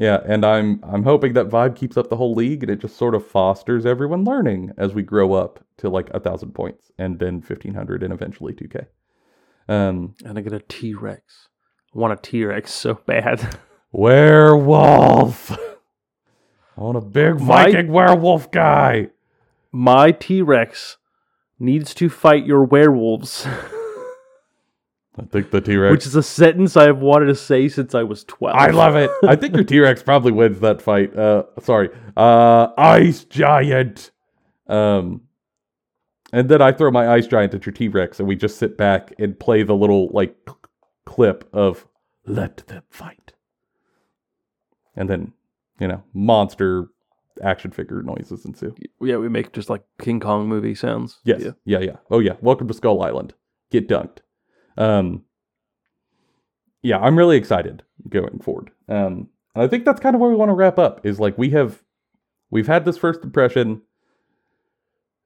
yeah, 0.00 0.18
and 0.26 0.44
I'm 0.44 0.80
I'm 0.82 1.04
hoping 1.04 1.34
that 1.34 1.48
vibe 1.48 1.76
keeps 1.76 1.96
up 1.96 2.08
the 2.10 2.16
whole 2.16 2.34
league, 2.34 2.64
and 2.64 2.70
it 2.72 2.80
just 2.80 2.96
sort 2.96 3.14
of 3.14 3.24
fosters 3.24 3.86
everyone 3.86 4.24
learning 4.24 4.72
as 4.76 4.94
we 4.94 5.02
grow 5.04 5.34
up 5.34 5.62
to 5.76 5.88
like 5.88 6.10
a 6.10 6.18
thousand 6.18 6.52
points, 6.54 6.90
and 6.98 7.18
then 7.20 7.40
fifteen 7.42 7.74
hundred, 7.74 8.02
and 8.02 8.12
eventually 8.12 8.52
two 8.52 8.66
K. 8.66 8.80
Um, 9.68 10.14
and 10.24 10.36
I 10.36 10.40
get 10.40 10.52
a 10.52 10.60
T 10.60 10.94
Rex. 10.94 11.48
I 11.94 11.98
want 11.98 12.12
a 12.12 12.16
T 12.20 12.44
Rex 12.44 12.72
so 12.84 12.94
bad. 13.06 13.56
werewolf. 13.92 15.50
I 15.52 16.80
want 16.82 16.96
a 16.96 17.00
big 17.02 17.38
My- 17.40 17.70
Viking 17.70 17.92
werewolf 17.92 18.50
guy. 18.50 19.08
My 19.72 20.12
T 20.12 20.40
Rex 20.42 20.96
needs 21.58 21.92
to 21.94 22.08
fight 22.08 22.46
your 22.46 22.64
werewolves, 22.64 23.46
I 25.18 25.22
think 25.24 25.50
the 25.50 25.60
T 25.60 25.76
Rex. 25.76 25.90
which 25.90 26.06
is 26.06 26.14
a 26.14 26.22
sentence 26.22 26.76
I 26.76 26.84
have 26.84 26.98
wanted 26.98 27.26
to 27.26 27.34
say 27.34 27.68
since 27.68 27.94
I 27.94 28.02
was 28.04 28.24
12. 28.24 28.56
I 28.56 28.68
love 28.68 28.94
it. 28.96 29.10
I 29.26 29.36
think 29.36 29.54
your 29.54 29.64
T 29.64 29.78
Rex 29.80 30.02
probably 30.02 30.32
wins 30.32 30.60
that 30.60 30.80
fight. 30.80 31.16
Uh, 31.16 31.44
sorry, 31.60 31.90
uh, 32.16 32.68
Ice 32.78 33.24
Giant. 33.24 34.12
Um, 34.68 35.22
and 36.32 36.48
then 36.48 36.62
I 36.62 36.70
throw 36.70 36.92
my 36.92 37.08
Ice 37.08 37.26
Giant 37.26 37.52
at 37.54 37.66
your 37.66 37.72
T 37.72 37.88
Rex, 37.88 38.20
and 38.20 38.28
we 38.28 38.36
just 38.36 38.56
sit 38.58 38.76
back 38.78 39.12
and 39.18 39.38
play 39.38 39.62
the 39.64 39.74
little 39.74 40.08
like 40.12 40.36
c- 40.48 40.54
clip 41.06 41.48
of 41.52 41.88
Let 42.24 42.58
them 42.68 42.84
fight. 42.88 43.32
And 44.94 45.08
then, 45.10 45.32
you 45.80 45.88
know, 45.88 46.04
monster 46.14 46.88
action 47.42 47.72
figure 47.72 48.02
noises 48.02 48.44
ensue. 48.44 48.74
Yeah, 49.00 49.16
we 49.16 49.28
make 49.28 49.52
just 49.52 49.70
like 49.70 49.82
King 50.00 50.20
Kong 50.20 50.48
movie 50.48 50.74
sounds. 50.74 51.18
Yes. 51.24 51.40
Yeah. 51.42 51.50
Yeah, 51.64 51.78
yeah. 51.80 51.96
Oh 52.10 52.20
yeah. 52.20 52.34
Welcome 52.40 52.68
to 52.68 52.74
Skull 52.74 53.02
Island. 53.02 53.34
Get 53.70 53.88
dunked. 53.88 54.18
Um 54.76 55.24
Yeah, 56.82 56.98
I'm 56.98 57.16
really 57.18 57.36
excited 57.36 57.82
going 58.08 58.38
forward. 58.40 58.70
Um 58.88 59.28
and 59.54 59.64
I 59.64 59.68
think 59.68 59.84
that's 59.84 60.00
kind 60.00 60.14
of 60.14 60.20
where 60.20 60.30
we 60.30 60.36
want 60.36 60.50
to 60.50 60.54
wrap 60.54 60.78
up 60.78 61.04
is 61.04 61.18
like 61.20 61.36
we 61.36 61.50
have 61.50 61.82
we've 62.50 62.66
had 62.68 62.84
this 62.84 62.96
first 62.98 63.22
impression. 63.24 63.82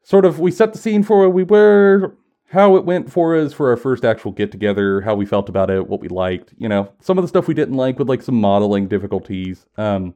Sort 0.03 0.25
of 0.25 0.41
we 0.41 0.51
set 0.51 0.73
the 0.73 0.79
scene 0.79 1.03
for 1.03 1.19
where 1.21 1.31
we 1.31 1.45
were, 1.45 2.17
how 2.51 2.77
it 2.77 2.85
went 2.85 3.11
for 3.11 3.35
us 3.37 3.53
for 3.53 3.71
our 3.71 3.77
first 3.77 4.05
actual 4.05 4.33
get 4.33 4.53
together, 4.53 5.01
how 5.01 5.15
we 5.15 5.25
felt 5.27 5.49
about 5.49 5.71
it, 5.71 5.89
what 5.89 6.01
we 6.01 6.09
liked, 6.09 6.53
you 6.59 6.69
know, 6.69 6.93
some 7.01 7.17
of 7.19 7.23
the 7.25 7.29
stuff 7.29 7.49
we 7.49 7.55
didn't 7.55 7.77
like 7.77 7.99
with 7.99 8.09
like 8.09 8.23
some 8.23 8.35
modeling 8.41 8.89
difficulties. 8.89 9.67
Um 9.77 10.15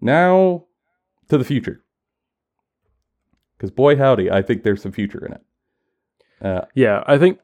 now 0.00 0.64
to 1.28 1.38
the 1.38 1.44
future. 1.44 1.82
Because 3.56 3.70
boy 3.70 3.96
howdy, 3.96 4.30
I 4.30 4.42
think 4.42 4.62
there's 4.62 4.82
some 4.82 4.92
future 4.92 5.24
in 5.26 5.32
it. 5.32 5.40
Uh, 6.40 6.64
Yeah, 6.74 7.02
I 7.06 7.18
think 7.18 7.40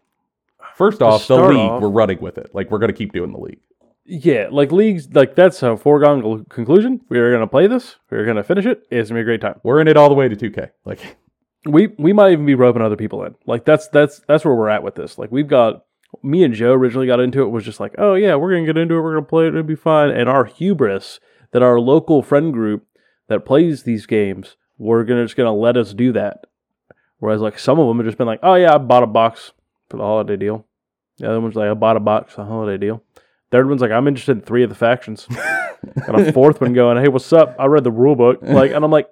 first 0.76 1.02
off, 1.02 1.26
the 1.26 1.36
league, 1.36 1.56
off- 1.58 1.82
we're 1.82 1.88
running 1.88 2.20
with 2.20 2.38
it. 2.38 2.50
Like 2.54 2.70
we're 2.70 2.78
gonna 2.78 2.92
keep 2.92 3.12
doing 3.12 3.32
the 3.32 3.38
league. 3.40 3.60
yeah, 4.04 4.48
like 4.50 4.72
leagues 4.72 5.08
like 5.14 5.34
that's 5.34 5.62
a 5.62 5.76
foregone 5.76 6.44
conclusion. 6.46 7.00
We 7.08 7.18
are 7.18 7.32
gonna 7.32 7.46
play 7.46 7.66
this. 7.66 7.96
We're 8.10 8.26
gonna 8.26 8.44
finish 8.44 8.66
it. 8.66 8.82
It's 8.90 9.08
gonna 9.10 9.18
be 9.18 9.22
a 9.22 9.24
great 9.24 9.40
time. 9.40 9.60
We're 9.62 9.80
in 9.80 9.88
it 9.88 9.96
all 9.96 10.08
the 10.08 10.14
way 10.14 10.28
to 10.28 10.36
2K. 10.36 10.70
Like 10.84 11.16
We 11.66 11.86
we 11.98 12.12
might 12.12 12.32
even 12.32 12.44
be 12.44 12.54
roping 12.54 12.82
other 12.82 12.96
people 12.96 13.24
in. 13.24 13.34
Like 13.46 13.64
that's 13.64 13.88
that's 13.88 14.20
that's 14.28 14.44
where 14.44 14.54
we're 14.54 14.68
at 14.68 14.82
with 14.82 14.96
this. 14.96 15.16
Like 15.16 15.32
we've 15.32 15.48
got 15.48 15.84
me 16.22 16.44
and 16.44 16.52
Joe 16.54 16.72
originally 16.74 17.06
got 17.06 17.20
into 17.20 17.42
it 17.42 17.48
was 17.48 17.64
just 17.64 17.80
like, 17.80 17.94
oh 17.96 18.14
yeah, 18.14 18.34
we're 18.34 18.52
gonna 18.52 18.66
get 18.66 18.76
into 18.76 18.96
it. 18.96 19.00
We're 19.00 19.14
gonna 19.14 19.24
play 19.26 19.44
it. 19.46 19.48
It'll 19.48 19.62
be 19.62 19.74
fine. 19.74 20.10
And 20.10 20.28
our 20.28 20.44
hubris 20.44 21.20
that 21.52 21.62
our 21.62 21.80
local 21.80 22.22
friend 22.22 22.52
group 22.52 22.86
that 23.28 23.46
plays 23.46 23.84
these 23.84 24.04
games, 24.04 24.56
we're 24.76 25.04
gonna 25.04 25.24
just 25.24 25.36
gonna 25.36 25.54
let 25.54 25.78
us 25.78 25.94
do 25.94 26.12
that. 26.12 26.44
Whereas 27.18 27.40
like 27.40 27.58
some 27.58 27.80
of 27.80 27.88
them 27.88 27.96
have 27.96 28.06
just 28.06 28.18
been 28.18 28.26
like, 28.26 28.40
oh 28.42 28.54
yeah, 28.56 28.74
I 28.74 28.78
bought 28.78 29.02
a 29.02 29.06
box 29.06 29.52
for 29.90 29.96
the 29.96 30.02
holiday 30.02 30.36
deal. 30.36 30.66
The 31.18 31.30
other 31.30 31.40
one's 31.40 31.54
like, 31.54 31.70
I 31.70 31.74
bought 31.74 31.96
a 31.96 32.00
box 32.00 32.34
for 32.34 32.42
the 32.42 32.48
holiday 32.48 32.78
deal. 32.78 33.02
Third 33.50 33.68
one's 33.68 33.80
like, 33.80 33.92
I'm 33.92 34.08
interested 34.08 34.38
in 34.38 34.42
three 34.42 34.64
of 34.64 34.68
the 34.68 34.74
factions. 34.74 35.28
and 36.08 36.16
a 36.16 36.32
fourth 36.32 36.60
one 36.60 36.72
going, 36.72 37.00
hey, 37.02 37.08
what's 37.08 37.32
up? 37.32 37.54
I 37.58 37.66
read 37.66 37.84
the 37.84 37.92
rule 37.92 38.16
book. 38.16 38.38
Like, 38.42 38.72
and 38.72 38.84
I'm 38.84 38.90
like, 38.90 39.08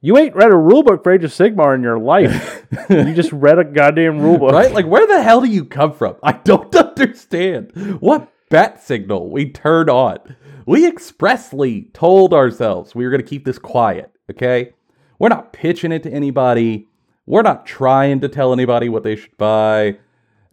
you 0.00 0.16
ain't 0.18 0.36
read 0.36 0.52
a 0.52 0.56
rule 0.56 0.82
book 0.82 1.02
for 1.02 1.12
Age 1.12 1.24
of 1.24 1.30
Sigmar 1.32 1.74
in 1.74 1.82
your 1.82 1.98
life. 1.98 2.64
you 2.88 3.14
just 3.14 3.32
read 3.32 3.58
a 3.58 3.64
goddamn 3.64 4.20
rule 4.20 4.38
book. 4.38 4.52
right? 4.52 4.72
Like 4.72 4.86
where 4.86 5.06
the 5.06 5.22
hell 5.22 5.40
do 5.40 5.48
you 5.48 5.64
come 5.64 5.92
from? 5.92 6.16
I 6.22 6.32
don't 6.32 6.74
understand. 6.98 7.72
What 8.00 8.30
bat 8.50 8.82
signal 8.82 9.30
we 9.30 9.50
turned 9.50 9.90
on? 9.90 10.36
We 10.66 10.86
expressly 10.86 11.90
told 11.92 12.32
ourselves 12.32 12.94
we 12.94 13.04
were 13.04 13.10
gonna 13.10 13.22
keep 13.22 13.44
this 13.44 13.58
quiet, 13.58 14.12
okay? 14.30 14.74
We're 15.18 15.28
not 15.28 15.52
pitching 15.52 15.92
it 15.92 16.02
to 16.04 16.10
anybody. 16.12 16.88
We're 17.26 17.42
not 17.42 17.66
trying 17.66 18.20
to 18.20 18.28
tell 18.28 18.52
anybody 18.52 18.88
what 18.88 19.02
they 19.02 19.16
should 19.16 19.36
buy. 19.36 19.98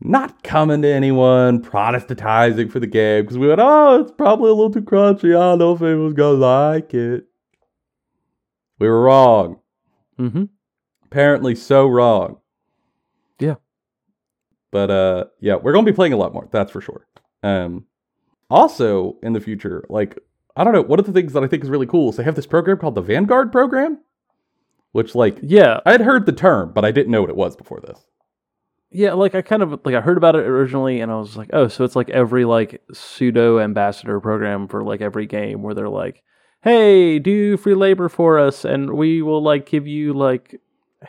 Not 0.01 0.43
coming 0.43 0.81
to 0.81 0.88
anyone, 0.88 1.63
Protestantizing 1.63 2.69
for 2.71 2.79
the 2.79 2.88
game 2.88 3.23
because 3.23 3.38
we 3.38 3.47
went, 3.47 3.62
oh, 3.62 4.01
it's 4.01 4.12
probably 4.12 4.49
a 4.49 4.53
little 4.53 4.71
too 4.71 4.81
crunchy. 4.81 5.29
I 5.29 5.39
don't 5.39 5.59
know 5.59 5.73
if 5.73 5.81
anyone's 5.81 6.13
gonna 6.13 6.38
like 6.38 6.93
it. 6.93 7.25
We 8.79 8.89
were 8.89 9.03
wrong. 9.03 9.59
Mm-hmm. 10.19 10.45
Apparently, 11.05 11.55
so 11.55 11.88
wrong. 11.88 12.39
Yeah. 13.39 13.55
But 14.71 14.91
uh, 14.91 15.25
yeah, 15.39 15.55
we're 15.55 15.71
gonna 15.71 15.86
be 15.86 15.93
playing 15.93 16.13
a 16.13 16.17
lot 16.17 16.33
more. 16.33 16.49
That's 16.51 16.71
for 16.71 16.81
sure. 16.81 17.07
Um, 17.43 17.86
also 18.49 19.17
in 19.23 19.33
the 19.33 19.39
future, 19.39 19.86
like 19.89 20.17
I 20.55 20.63
don't 20.63 20.73
know, 20.73 20.81
one 20.81 20.99
of 20.99 21.05
the 21.05 21.13
things 21.13 21.33
that 21.33 21.43
I 21.43 21.47
think 21.47 21.63
is 21.63 21.69
really 21.69 21.88
cool 21.88 22.09
is 22.09 22.17
they 22.17 22.23
have 22.23 22.36
this 22.36 22.45
program 22.45 22.77
called 22.77 22.95
the 22.95 23.01
Vanguard 23.01 23.51
program, 23.51 23.99
which 24.93 25.13
like 25.13 25.38
Yeah, 25.41 25.82
I 25.86 25.91
had 25.91 26.01
heard 26.01 26.25
the 26.25 26.32
term, 26.32 26.71
but 26.73 26.86
I 26.86 26.91
didn't 26.91 27.12
know 27.12 27.21
what 27.21 27.29
it 27.29 27.36
was 27.36 27.56
before 27.58 27.82
this. 27.82 27.99
yeah. 28.89 29.13
Like 29.13 29.36
I 29.36 29.41
kind 29.41 29.62
of 29.62 29.82
like 29.86 29.93
I 29.95 30.01
heard 30.01 30.17
about 30.17 30.36
it 30.36 30.45
originally, 30.45 31.01
and 31.01 31.12
I 31.12 31.15
was 31.17 31.36
like, 31.36 31.49
oh, 31.51 31.67
so 31.67 31.84
it's 31.84 31.95
like 31.97 32.10
every 32.10 32.45
like 32.45 32.82
pseudo 32.93 33.60
ambassador 33.60 34.19
program 34.21 34.67
for 34.69 34.84
like 34.84 35.01
every 35.01 35.25
game 35.25 35.62
where 35.63 35.73
they're 35.73 35.89
like, 35.89 36.23
hey, 36.63 37.19
do 37.19 37.58
free 37.58 37.75
labor 37.75 38.08
for 38.08 38.39
us, 38.39 38.63
and 38.65 38.93
we 38.93 39.21
will 39.21 39.43
like 39.43 39.65
give 39.69 39.86
you 39.86 40.13
like 40.13 40.62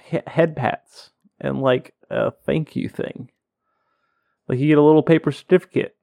he- 0.06 0.20
head 0.26 0.56
pats 0.56 1.10
and 1.40 1.60
like 1.62 1.94
a 2.10 2.30
thank 2.30 2.74
you 2.76 2.88
thing. 2.88 3.30
Like 4.48 4.58
you 4.58 4.66
get 4.68 4.78
a 4.78 4.82
little 4.82 5.02
paper 5.02 5.32
certificate 5.32 5.96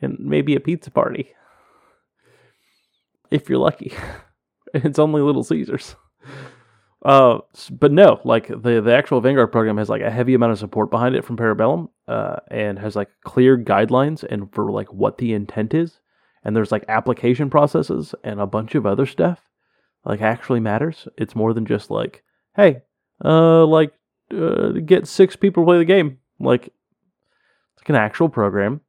and 0.00 0.16
maybe 0.18 0.54
a 0.54 0.60
pizza 0.60 0.90
party 0.90 1.30
if 3.30 3.48
you're 3.48 3.58
lucky. 3.58 3.92
it's 4.74 4.98
only 4.98 5.20
Little 5.22 5.44
Caesars. 5.44 5.96
Uh, 7.04 7.38
but 7.70 7.92
no, 7.92 8.18
like 8.24 8.48
the 8.48 8.80
the 8.80 8.94
actual 8.94 9.20
Vanguard 9.20 9.52
program 9.52 9.76
has 9.76 9.90
like 9.90 10.00
a 10.00 10.10
heavy 10.10 10.32
amount 10.32 10.52
of 10.52 10.58
support 10.58 10.90
behind 10.90 11.14
it 11.14 11.24
from 11.24 11.36
Parabellum, 11.36 11.88
uh, 12.08 12.36
and 12.50 12.78
has 12.78 12.96
like 12.96 13.10
clear 13.24 13.58
guidelines 13.58 14.22
and 14.22 14.52
for 14.54 14.72
like 14.72 14.90
what 14.92 15.18
the 15.18 15.34
intent 15.34 15.74
is, 15.74 16.00
and 16.44 16.56
there's 16.56 16.72
like 16.72 16.84
application 16.88 17.50
processes 17.50 18.14
and 18.24 18.40
a 18.40 18.46
bunch 18.46 18.74
of 18.74 18.86
other 18.86 19.04
stuff, 19.04 19.42
like 20.06 20.22
actually 20.22 20.60
matters. 20.60 21.06
It's 21.18 21.36
more 21.36 21.52
than 21.52 21.66
just 21.66 21.90
like, 21.90 22.22
hey, 22.56 22.80
uh, 23.22 23.66
like 23.66 23.92
uh, 24.32 24.70
get 24.84 25.06
six 25.06 25.36
people 25.36 25.62
to 25.62 25.66
play 25.66 25.78
the 25.78 25.84
game. 25.84 26.18
Like, 26.40 26.68
it's 26.68 27.82
like 27.82 27.90
an 27.90 27.96
actual 27.96 28.30
program 28.30 28.80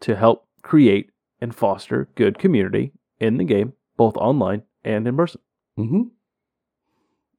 to 0.00 0.16
help 0.16 0.48
create 0.62 1.10
and 1.40 1.54
foster 1.54 2.08
good 2.16 2.38
community 2.38 2.92
in 3.20 3.36
the 3.36 3.44
game, 3.44 3.72
both 3.96 4.16
online 4.16 4.62
and 4.84 5.06
in 5.06 5.16
person. 5.16 5.40
Mm-hmm. 5.78 6.02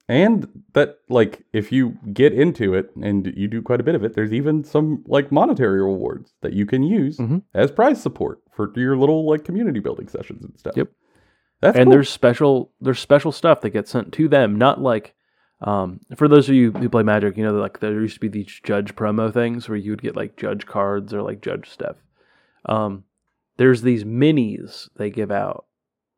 And 0.08 0.46
that, 0.74 0.98
like, 1.08 1.44
if 1.54 1.72
you 1.72 1.96
get 2.12 2.34
into 2.34 2.74
it 2.74 2.94
and 3.00 3.32
you 3.36 3.48
do 3.48 3.62
quite 3.62 3.80
a 3.80 3.84
bit 3.84 3.94
of 3.94 4.04
it, 4.04 4.14
there's 4.14 4.34
even 4.34 4.62
some 4.62 5.02
like 5.06 5.32
monetary 5.32 5.80
rewards 5.80 6.34
that 6.42 6.52
you 6.52 6.66
can 6.66 6.82
use 6.82 7.16
Mhm. 7.18 7.42
as 7.54 7.70
prize 7.70 8.02
support 8.02 8.40
for 8.52 8.70
your 8.76 8.96
little 8.98 9.26
like 9.26 9.44
community 9.44 9.80
building 9.80 10.08
sessions 10.08 10.44
and 10.44 10.58
stuff. 10.58 10.76
Yep. 10.76 10.88
That's 11.62 11.78
and 11.78 11.86
cool. 11.86 11.92
there's 11.92 12.10
special 12.10 12.72
there's 12.82 12.98
special 12.98 13.32
stuff 13.32 13.62
that 13.62 13.70
gets 13.70 13.90
sent 13.90 14.12
to 14.12 14.28
them 14.28 14.56
not 14.56 14.82
like 14.82 15.14
um, 15.62 16.00
for 16.14 16.28
those 16.28 16.46
of 16.50 16.54
you 16.54 16.72
who 16.72 16.90
play 16.90 17.02
magic 17.02 17.38
you 17.38 17.44
know 17.44 17.54
like 17.54 17.80
there 17.80 17.98
used 18.02 18.14
to 18.14 18.20
be 18.20 18.28
these 18.28 18.60
judge 18.64 18.94
promo 18.94 19.32
things 19.32 19.66
where 19.66 19.78
you 19.78 19.92
would 19.92 20.02
get 20.02 20.14
like 20.16 20.36
judge 20.36 20.66
cards 20.66 21.14
or 21.14 21.22
like 21.22 21.40
judge 21.40 21.70
stuff 21.70 21.96
um, 22.66 23.04
there's 23.56 23.80
these 23.80 24.04
minis 24.04 24.90
they 24.96 25.08
give 25.08 25.30
out 25.30 25.64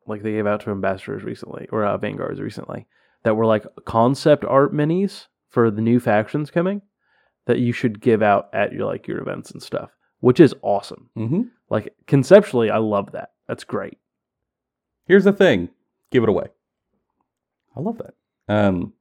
like 0.08 0.22
they 0.24 0.32
gave 0.32 0.46
out 0.48 0.62
to 0.62 0.70
ambassadors 0.70 1.22
recently 1.22 1.68
or 1.70 1.84
uh, 1.84 1.96
vanguards 1.96 2.40
recently 2.40 2.86
that 3.26 3.34
were 3.34 3.44
like 3.46 3.64
concept 3.84 4.44
art 4.44 4.72
minis 4.72 5.26
for 5.50 5.70
the 5.70 5.82
new 5.82 5.98
factions 6.00 6.50
coming 6.50 6.80
that 7.46 7.58
you 7.58 7.72
should 7.72 8.00
give 8.00 8.22
out 8.22 8.48
at 8.52 8.72
your 8.72 8.86
like 8.86 9.06
your 9.06 9.18
events 9.20 9.50
and 9.50 9.62
stuff 9.62 9.90
which 10.20 10.40
is 10.40 10.54
awesome 10.62 11.10
hmm 11.14 11.42
like 11.68 11.92
conceptually 12.06 12.70
i 12.70 12.78
love 12.78 13.12
that 13.12 13.30
that's 13.48 13.64
great 13.64 13.98
Here's 15.08 15.24
the 15.24 15.32
thing 15.32 15.68
give 16.10 16.22
it 16.24 16.28
away. 16.28 16.46
I 17.76 17.80
love 17.80 17.98
that. 17.98 18.14
Um, 18.52 18.92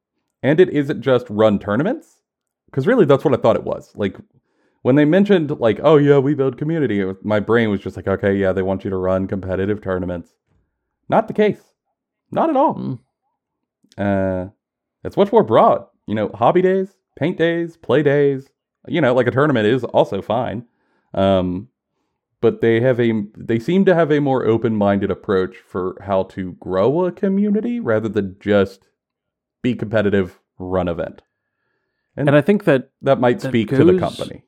and 0.43 0.59
it 0.59 0.69
isn't 0.69 1.01
just 1.01 1.25
run 1.29 1.57
tournaments, 1.57 2.19
because 2.67 2.85
really 2.85 3.05
that's 3.05 3.23
what 3.25 3.33
I 3.33 3.37
thought 3.37 3.55
it 3.55 3.63
was. 3.63 3.91
Like, 3.95 4.17
when 4.83 4.95
they 4.95 5.05
mentioned, 5.05 5.49
like, 5.59 5.79
oh, 5.81 5.97
yeah, 5.97 6.19
we 6.19 6.35
build 6.35 6.57
community, 6.59 6.99
it 6.99 7.05
was- 7.05 7.17
my 7.23 7.39
brain 7.39 7.71
was 7.71 7.79
just 7.81 7.95
like, 7.95 8.07
okay, 8.07 8.35
yeah, 8.35 8.51
they 8.53 8.61
want 8.61 8.83
you 8.83 8.91
to 8.91 8.97
run 8.97 9.27
competitive 9.27 9.81
tournaments. 9.81 10.33
Not 11.09 11.27
the 11.27 11.33
case. 11.33 11.61
Not 12.31 12.51
at 12.51 12.55
all. 12.55 12.75
Mm. 12.75 12.99
Uh, 13.97 14.47
it's 15.03 15.17
much 15.17 15.31
more 15.31 15.43
broad. 15.43 15.85
You 16.07 16.15
know, 16.15 16.29
hobby 16.33 16.61
days, 16.61 16.97
paint 17.15 17.37
days, 17.37 17.77
play 17.77 18.03
days. 18.03 18.49
You 18.87 19.01
know, 19.01 19.13
like 19.13 19.27
a 19.27 19.31
tournament 19.31 19.65
is 19.67 19.83
also 19.83 20.21
fine. 20.21 20.65
Um, 21.13 21.69
but 22.41 22.61
they 22.61 22.79
have 22.81 22.99
a 22.99 23.23
they 23.37 23.57
seem 23.59 23.85
to 23.85 23.95
have 23.95 24.11
a 24.11 24.19
more 24.21 24.45
open-minded 24.45 25.09
approach 25.09 25.55
for 25.57 25.97
how 26.05 26.23
to 26.23 26.53
grow 26.59 27.05
a 27.05 27.11
community 27.11 27.79
rather 27.79 28.09
than 28.09 28.35
just 28.39 28.87
be 29.63 29.73
competitive, 29.73 30.39
run 30.59 30.87
event. 30.87 31.23
and 32.15 32.29
i 32.35 32.41
think 32.41 32.65
that 32.65 32.91
That 33.01 33.19
might 33.19 33.39
That 33.39 33.49
speak 33.49 33.69
to 33.69 33.83
the 33.83 33.97
company. 33.97 34.43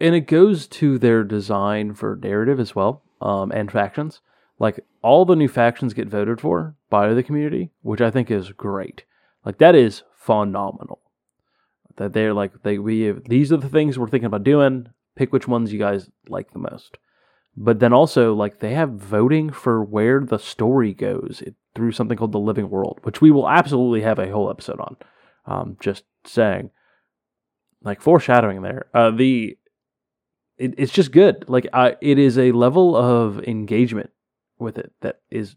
and 0.00 0.14
it 0.16 0.22
goes 0.26 0.66
to 0.66 0.98
their 0.98 1.22
design 1.22 1.94
for 1.94 2.16
narrative 2.20 2.58
as 2.58 2.74
well 2.74 3.02
um, 3.20 3.52
and 3.52 3.70
factions 3.70 4.20
like 4.60 4.78
all 5.02 5.24
the 5.24 5.34
new 5.34 5.48
factions 5.48 5.94
get 5.94 6.08
voted 6.08 6.40
for 6.40 6.76
by 6.88 7.12
the 7.12 7.22
community 7.24 7.72
which 7.82 8.00
i 8.00 8.10
think 8.10 8.30
is 8.30 8.52
great. 8.52 9.04
Like 9.44 9.58
that 9.58 9.74
is 9.74 10.02
phenomenal. 10.14 11.00
That 11.96 12.12
they're 12.12 12.34
like 12.34 12.62
they 12.62 12.78
we 12.78 13.02
have, 13.02 13.24
these 13.24 13.52
are 13.52 13.56
the 13.56 13.68
things 13.68 13.98
we're 13.98 14.08
thinking 14.08 14.26
about 14.26 14.44
doing. 14.44 14.88
Pick 15.16 15.32
which 15.32 15.48
ones 15.48 15.72
you 15.72 15.78
guys 15.78 16.10
like 16.28 16.52
the 16.52 16.58
most. 16.58 16.98
But 17.56 17.80
then 17.80 17.92
also 17.92 18.34
like 18.34 18.60
they 18.60 18.74
have 18.74 18.90
voting 18.90 19.50
for 19.50 19.82
where 19.82 20.20
the 20.20 20.38
story 20.38 20.94
goes 20.94 21.42
through 21.74 21.92
something 21.92 22.16
called 22.16 22.32
the 22.32 22.38
living 22.38 22.68
world 22.68 22.98
which 23.02 23.20
we 23.20 23.30
will 23.30 23.48
absolutely 23.48 24.02
have 24.02 24.18
a 24.18 24.30
whole 24.30 24.50
episode 24.50 24.80
on. 24.80 24.96
Um, 25.46 25.76
just 25.80 26.04
saying. 26.24 26.70
Like 27.82 28.02
foreshadowing 28.02 28.62
there. 28.62 28.86
Uh, 28.92 29.10
the 29.10 29.56
it, 30.58 30.74
it's 30.76 30.92
just 30.92 31.12
good. 31.12 31.46
Like 31.48 31.66
I, 31.72 31.96
it 32.02 32.18
is 32.18 32.38
a 32.38 32.52
level 32.52 32.94
of 32.94 33.42
engagement 33.44 34.10
with 34.60 34.78
it 34.78 34.92
that 35.00 35.20
is 35.30 35.56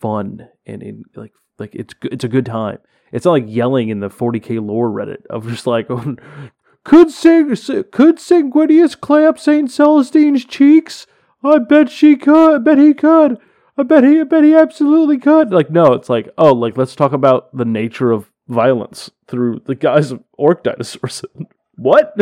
fun 0.00 0.48
and 0.66 0.82
in 0.82 1.04
like 1.14 1.32
like 1.58 1.74
it's 1.74 1.94
it's 2.04 2.24
a 2.24 2.28
good 2.28 2.46
time. 2.46 2.78
It's 3.12 3.24
not 3.24 3.32
like 3.32 3.44
yelling 3.46 3.88
in 3.88 4.00
the 4.00 4.10
40k 4.10 4.64
lore 4.64 4.90
Reddit 4.90 5.26
of 5.26 5.48
just 5.48 5.66
like 5.66 5.88
could 6.84 7.10
Sang- 7.10 7.54
could 7.90 8.16
Sanguinius 8.16 8.98
clamp 8.98 9.38
Saint 9.38 9.70
Celestine's 9.70 10.44
cheeks? 10.44 11.06
I 11.42 11.58
bet 11.58 11.90
she 11.90 12.16
could. 12.16 12.54
I 12.54 12.58
bet 12.58 12.78
he 12.78 12.94
could. 12.94 13.38
I 13.76 13.82
bet 13.84 14.04
he. 14.04 14.20
I 14.20 14.24
bet 14.24 14.44
he 14.44 14.54
absolutely 14.54 15.18
could. 15.18 15.52
Like 15.52 15.70
no, 15.70 15.92
it's 15.92 16.08
like 16.08 16.28
oh, 16.38 16.52
like 16.52 16.76
let's 16.76 16.96
talk 16.96 17.12
about 17.12 17.56
the 17.56 17.64
nature 17.64 18.10
of 18.10 18.30
violence 18.48 19.10
through 19.26 19.60
the 19.66 19.74
guise 19.74 20.10
of 20.10 20.22
orc 20.32 20.64
dinosaurs. 20.64 21.24
what? 21.76 22.16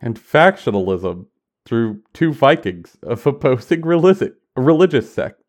And 0.00 0.16
factionalism 0.20 1.26
through 1.64 2.02
two 2.12 2.32
Vikings 2.32 2.98
of 3.02 3.26
opposing 3.26 3.82
religious 3.82 4.34
religious 4.56 5.12
sects. 5.12 5.40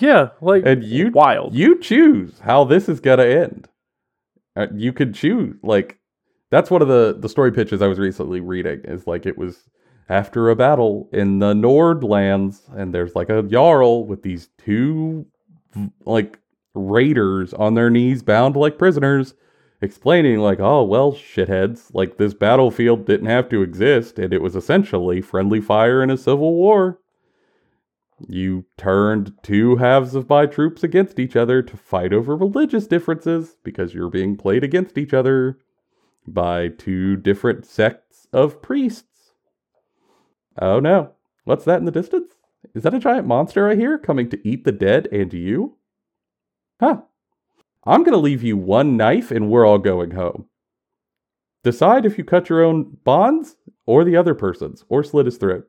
yeah, 0.00 0.28
like 0.40 0.64
And 0.66 0.84
you 0.84 1.10
wild. 1.10 1.54
you 1.54 1.78
choose 1.80 2.38
how 2.40 2.64
this 2.64 2.88
is 2.88 3.00
gonna 3.00 3.24
end. 3.24 3.68
Uh, 4.54 4.66
you 4.74 4.92
could 4.92 5.14
choose 5.14 5.56
like 5.62 5.98
that's 6.50 6.70
one 6.70 6.82
of 6.82 6.88
the 6.88 7.16
the 7.18 7.28
story 7.28 7.52
pitches 7.52 7.80
I 7.80 7.86
was 7.86 7.98
recently 7.98 8.40
reading 8.40 8.82
is 8.84 9.06
like 9.06 9.24
it 9.24 9.38
was 9.38 9.70
after 10.08 10.50
a 10.50 10.56
battle 10.56 11.08
in 11.12 11.38
the 11.38 11.54
Nord 11.54 12.04
lands 12.04 12.62
and 12.76 12.92
there's 12.92 13.14
like 13.14 13.30
a 13.30 13.42
jarl 13.42 14.06
with 14.06 14.22
these 14.22 14.50
two 14.58 15.26
like 16.04 16.38
raiders 16.74 17.54
on 17.54 17.74
their 17.74 17.88
knees 17.88 18.22
bound 18.22 18.56
like 18.56 18.78
prisoners 18.78 19.34
explaining 19.80 20.38
like 20.38 20.60
oh 20.60 20.84
well 20.84 21.12
shitheads 21.12 21.92
like 21.94 22.18
this 22.18 22.34
battlefield 22.34 23.06
didn't 23.06 23.26
have 23.26 23.48
to 23.48 23.62
exist 23.62 24.18
and 24.18 24.32
it 24.32 24.42
was 24.42 24.54
essentially 24.54 25.20
friendly 25.22 25.60
fire 25.60 26.02
in 26.02 26.10
a 26.10 26.16
civil 26.16 26.54
war 26.54 26.98
you 28.28 28.64
turned 28.76 29.32
two 29.42 29.76
halves 29.76 30.14
of 30.14 30.28
my 30.28 30.46
troops 30.46 30.82
against 30.82 31.18
each 31.18 31.36
other 31.36 31.62
to 31.62 31.76
fight 31.76 32.12
over 32.12 32.36
religious 32.36 32.86
differences 32.86 33.56
because 33.62 33.94
you're 33.94 34.10
being 34.10 34.36
played 34.36 34.64
against 34.64 34.98
each 34.98 35.14
other 35.14 35.58
by 36.26 36.68
two 36.68 37.16
different 37.16 37.66
sects 37.66 38.26
of 38.32 38.62
priests. 38.62 39.32
Oh 40.60 40.80
no. 40.80 41.12
What's 41.44 41.64
that 41.64 41.78
in 41.78 41.84
the 41.84 41.90
distance? 41.90 42.32
Is 42.74 42.84
that 42.84 42.94
a 42.94 42.98
giant 42.98 43.26
monster 43.26 43.68
I 43.68 43.74
hear 43.74 43.98
coming 43.98 44.30
to 44.30 44.48
eat 44.48 44.64
the 44.64 44.72
dead 44.72 45.08
and 45.10 45.32
you? 45.32 45.76
Huh. 46.80 47.02
I'm 47.84 48.04
going 48.04 48.12
to 48.12 48.18
leave 48.18 48.44
you 48.44 48.56
one 48.56 48.96
knife 48.96 49.30
and 49.30 49.50
we're 49.50 49.66
all 49.66 49.78
going 49.78 50.12
home. 50.12 50.46
Decide 51.64 52.06
if 52.06 52.16
you 52.16 52.24
cut 52.24 52.48
your 52.48 52.62
own 52.62 52.98
bonds 53.04 53.56
or 53.86 54.04
the 54.04 54.16
other 54.16 54.34
person's 54.34 54.84
or 54.88 55.02
slit 55.02 55.26
his 55.26 55.36
throat. 55.36 55.66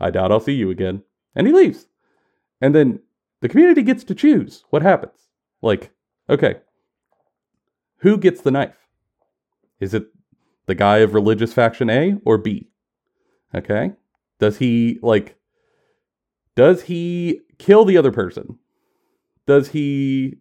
I 0.00 0.10
doubt 0.10 0.32
I'll 0.32 0.40
see 0.40 0.54
you 0.54 0.70
again 0.70 1.04
and 1.34 1.46
he 1.46 1.52
leaves. 1.52 1.86
And 2.60 2.74
then 2.74 3.00
the 3.40 3.48
community 3.48 3.82
gets 3.82 4.04
to 4.04 4.14
choose 4.14 4.64
what 4.70 4.82
happens. 4.82 5.28
Like, 5.62 5.90
okay, 6.28 6.56
who 7.98 8.18
gets 8.18 8.40
the 8.40 8.50
knife? 8.50 8.76
Is 9.78 9.94
it 9.94 10.06
the 10.66 10.74
guy 10.74 10.98
of 10.98 11.14
religious 11.14 11.52
faction 11.52 11.90
A 11.90 12.16
or 12.24 12.38
B? 12.38 12.68
Okay. 13.54 13.92
Does 14.38 14.56
he, 14.58 14.98
like, 15.02 15.36
does 16.56 16.82
he 16.82 17.40
kill 17.58 17.84
the 17.84 17.96
other 17.96 18.12
person? 18.12 18.58
Does 19.46 19.68
he 19.68 20.36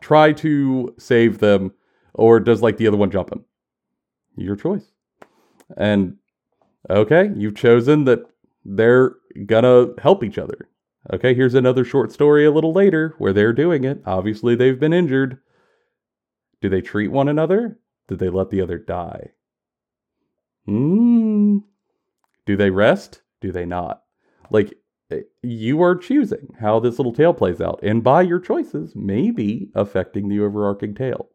try 0.00 0.32
to 0.34 0.94
save 0.98 1.38
them 1.38 1.72
or 2.14 2.40
does, 2.40 2.62
like, 2.62 2.76
the 2.76 2.86
other 2.86 2.96
one 2.96 3.10
jump 3.10 3.30
him? 3.32 3.44
Your 4.36 4.56
choice. 4.56 4.92
And, 5.76 6.16
okay, 6.88 7.30
you've 7.36 7.56
chosen 7.56 8.04
that 8.04 8.20
they're 8.64 9.16
gonna 9.46 9.88
help 9.98 10.24
each 10.24 10.38
other. 10.38 10.68
Okay, 11.12 11.34
here's 11.34 11.54
another 11.54 11.84
short 11.84 12.12
story 12.12 12.44
a 12.44 12.50
little 12.50 12.72
later 12.72 13.14
where 13.18 13.32
they're 13.32 13.52
doing 13.52 13.84
it. 13.84 14.02
Obviously, 14.06 14.54
they've 14.54 14.78
been 14.78 14.92
injured. 14.92 15.38
Do 16.60 16.68
they 16.68 16.82
treat 16.82 17.08
one 17.08 17.28
another? 17.28 17.78
Did 18.08 18.18
they 18.18 18.28
let 18.28 18.50
the 18.50 18.60
other 18.60 18.78
die? 18.78 19.30
Hmm. 20.66 21.58
Do 22.46 22.56
they 22.56 22.70
rest? 22.70 23.22
Do 23.40 23.50
they 23.52 23.64
not? 23.64 24.02
Like, 24.50 24.74
eh, 25.10 25.20
you 25.42 25.82
are 25.82 25.96
choosing 25.96 26.54
how 26.60 26.80
this 26.80 26.98
little 26.98 27.12
tale 27.12 27.32
plays 27.32 27.60
out, 27.60 27.80
and 27.82 28.02
by 28.02 28.22
your 28.22 28.40
choices, 28.40 28.94
maybe 28.94 29.70
affecting 29.74 30.28
the 30.28 30.40
overarching 30.40 30.94
tale. 30.94 31.30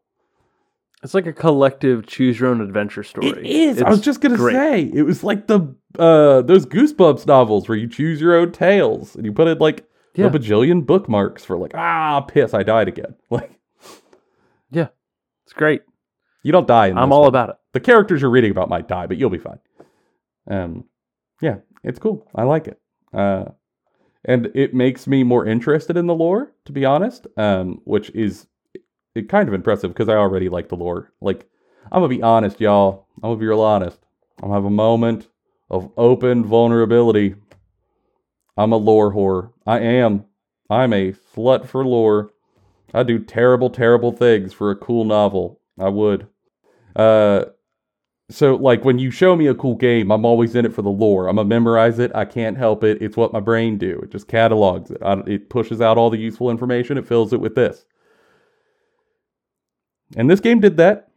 It's 1.06 1.14
like 1.14 1.26
a 1.28 1.34
collective 1.34 2.06
choose 2.08 2.40
your 2.40 2.50
own 2.50 2.60
adventure 2.60 3.04
story. 3.04 3.28
It 3.30 3.46
is. 3.46 3.82
I 3.82 3.90
was 3.90 4.02
just 4.02 4.20
gonna 4.22 4.36
great. 4.36 4.54
say 4.54 4.92
it 4.94 5.04
was 5.04 5.24
like 5.24 5.48
the 5.48 5.74
uh 5.98 6.42
those 6.42 6.66
Goosebumps 6.66 7.26
novels 7.28 7.70
where 7.70 7.78
you 7.78 7.88
choose 7.88 8.20
your 8.20 8.36
own 8.36 8.52
tales 8.52 9.16
and 9.16 9.24
you 9.24 9.32
put 9.32 9.48
in 9.48 9.60
like 9.60 9.88
Yeah. 10.16 10.26
a 10.26 10.30
bajillion 10.30 10.86
bookmarks 10.86 11.46
for 11.46 11.58
like 11.58 11.72
ah 11.76 12.22
piss 12.22 12.54
I 12.54 12.64
died 12.64 12.88
again. 12.90 13.16
Like 13.30 13.52
yeah 14.72 14.88
It's 15.46 15.54
great. 15.54 15.84
you 16.44 16.52
don't 16.52 16.68
die. 16.68 16.88
In 16.88 16.98
I'm 16.98 17.14
all 17.14 17.22
one. 17.22 17.30
about 17.30 17.50
it. 17.50 17.56
the 17.74 17.80
characters 17.80 18.22
you're 18.22 18.32
reading 18.32 18.52
about 18.52 18.68
might 18.70 18.88
die, 18.88 19.06
but 19.08 19.18
you'll 19.18 19.30
be 19.30 19.38
fine. 19.38 19.60
Um, 20.50 20.86
yeah, 21.42 21.58
it's 21.84 22.00
cool. 22.00 22.28
I 22.36 22.44
like 22.44 22.68
it. 22.68 22.80
Uh, 23.14 23.46
and 24.26 24.48
it 24.56 24.74
makes 24.74 25.06
me 25.08 25.24
more 25.24 25.46
interested 25.46 25.98
in 25.98 26.08
the 26.08 26.14
lore, 26.16 26.52
to 26.66 26.72
be 26.72 26.84
honest. 26.86 27.28
Um, 27.38 27.82
which 27.86 28.10
is 28.12 28.48
it 29.16 29.30
kind 29.30 29.48
of 29.48 29.54
impressive 29.54 29.92
because 29.92 30.10
I 30.10 30.16
already 30.16 30.50
like 30.50 30.70
the 30.70 30.76
lore. 30.76 31.12
Like, 31.22 31.50
I'm 31.92 32.02
gonna 32.02 32.10
be 32.10 32.22
honest, 32.22 32.60
y'all. 32.60 33.08
I'm 33.18 33.30
gonna 33.30 33.38
be 33.38 33.48
real 33.48 33.62
honest. 33.62 33.98
I'm 34.38 34.50
gonna 34.50 34.56
have 34.56 34.66
a 34.66 34.70
moment 34.70 35.28
of 35.70 35.90
open 35.98 36.44
vulnerability. 36.44 37.36
I'm 38.58 38.74
a 38.74 38.78
lore 38.78 39.14
whore. 39.14 39.52
I 39.66 39.80
am. 39.80 40.26
I'm 40.70 40.94
a 40.94 41.14
slut 41.14 41.66
for 41.66 41.86
lore. 41.86 42.32
I 42.94 43.04
do 43.04 43.20
terrible, 43.20 43.70
terrible 43.70 44.12
things 44.12 44.54
for 44.54 44.72
a 44.72 44.76
cool 44.76 45.06
novel. 45.06 45.60
I 45.80 45.90
would. 45.90 46.28
Uh, 46.96 47.46
so 48.30 48.56
like 48.56 48.84
when 48.84 48.98
you 48.98 49.12
show 49.12 49.36
me 49.36 49.48
a 49.48 49.56
cool 49.56 49.76
game, 49.76 50.12
I'm 50.12 50.26
always 50.26 50.56
in 50.56 50.66
it 50.66 50.74
for 50.74 50.82
the 50.82 50.90
lore. 50.90 51.28
I'm 51.28 51.36
gonna 51.36 51.48
memorize 51.48 52.00
it. 52.00 52.12
I 52.16 52.26
can't 52.26 52.58
help 52.58 52.84
it. 52.84 53.02
It's 53.02 53.18
what 53.18 53.34
my 53.34 53.40
brain 53.40 53.78
do. 53.78 54.00
It 54.04 54.12
just 54.12 54.28
catalogs 54.28 54.92
it. 54.92 55.02
I, 55.04 55.22
it 55.28 55.50
pushes 55.50 55.80
out 55.80 55.98
all 55.98 56.10
the 56.10 56.18
useful 56.18 56.50
information. 56.50 56.98
It 56.98 57.08
fills 57.08 57.34
it 57.34 57.40
with 57.40 57.56
this. 57.56 57.86
And 60.16 60.30
this 60.30 60.40
game 60.40 60.60
did 60.60 60.78
that, 60.78 61.10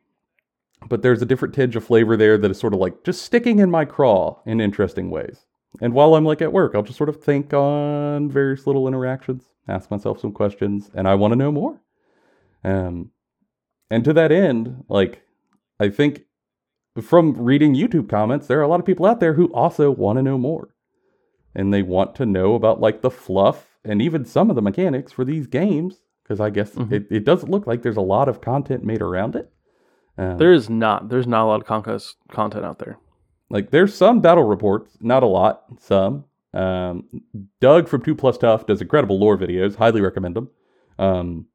but 0.88 1.02
there's 1.02 1.22
a 1.22 1.26
different 1.26 1.54
tinge 1.54 1.76
of 1.76 1.84
flavor 1.84 2.16
there 2.16 2.38
that 2.38 2.50
is 2.50 2.58
sort 2.58 2.74
of 2.74 2.80
like 2.80 3.04
just 3.04 3.22
sticking 3.22 3.58
in 3.58 3.70
my 3.70 3.84
craw 3.84 4.40
in 4.46 4.60
interesting 4.60 5.10
ways. 5.10 5.44
And 5.80 5.92
while 5.92 6.14
I'm 6.14 6.24
like 6.24 6.40
at 6.40 6.52
work, 6.52 6.74
I'll 6.74 6.82
just 6.82 6.96
sort 6.96 7.10
of 7.10 7.22
think 7.22 7.52
on 7.52 8.30
various 8.30 8.66
little 8.66 8.88
interactions, 8.88 9.44
ask 9.68 9.90
myself 9.90 10.20
some 10.20 10.32
questions, 10.32 10.90
and 10.94 11.06
I 11.06 11.14
want 11.14 11.32
to 11.32 11.36
know 11.36 11.52
more. 11.52 11.80
Um, 12.64 13.10
and 13.90 14.04
to 14.04 14.12
that 14.14 14.32
end, 14.32 14.84
like 14.88 15.22
I 15.78 15.88
think 15.88 16.24
from 17.00 17.34
reading 17.34 17.74
YouTube 17.74 18.08
comments, 18.08 18.46
there 18.46 18.58
are 18.58 18.62
a 18.62 18.68
lot 18.68 18.80
of 18.80 18.86
people 18.86 19.06
out 19.06 19.20
there 19.20 19.34
who 19.34 19.46
also 19.52 19.90
want 19.90 20.18
to 20.18 20.22
know 20.22 20.38
more. 20.38 20.74
And 21.54 21.72
they 21.72 21.82
want 21.82 22.14
to 22.16 22.26
know 22.26 22.54
about 22.54 22.80
like 22.80 23.00
the 23.00 23.10
fluff 23.10 23.78
and 23.84 24.02
even 24.02 24.24
some 24.24 24.50
of 24.50 24.56
the 24.56 24.62
mechanics 24.62 25.12
for 25.12 25.24
these 25.24 25.46
games. 25.46 26.00
Because 26.28 26.40
I 26.40 26.50
guess 26.50 26.74
Mhm. 26.74 26.92
it, 26.92 27.06
it 27.10 27.24
doesn't 27.24 27.50
look 27.50 27.66
like 27.66 27.80
there's 27.82 27.96
a 27.96 28.02
lot 28.02 28.28
of 28.28 28.42
content 28.42 28.84
made 28.84 29.00
around 29.00 29.34
it. 29.34 29.50
Um, 30.18 30.36
There 30.36 30.52
is 30.52 30.68
not. 30.68 31.08
There's 31.08 31.26
not 31.26 31.44
a 31.44 31.48
lot 31.48 31.60
of 31.60 31.66
Conquest 31.66 32.16
content 32.30 32.64
out 32.66 32.78
there. 32.80 32.98
like 33.50 33.70
there's 33.70 33.94
some 33.94 34.20
battle 34.20 34.44
reports, 34.44 34.98
not 35.00 35.22
a 35.22 35.26
lot, 35.26 35.62
some. 35.80 36.24
Um, 36.52 37.04
Doug 37.60 37.88
from 37.88 38.02
Two 38.02 38.14
Plus 38.14 38.36
Tough 38.36 38.66
does 38.66 38.82
incredible 38.82 39.18
lore 39.18 39.38
videos. 39.38 39.76
Highly 39.76 40.02
recommend 40.02 40.36
them. 40.36 40.50
Um, 40.98 41.46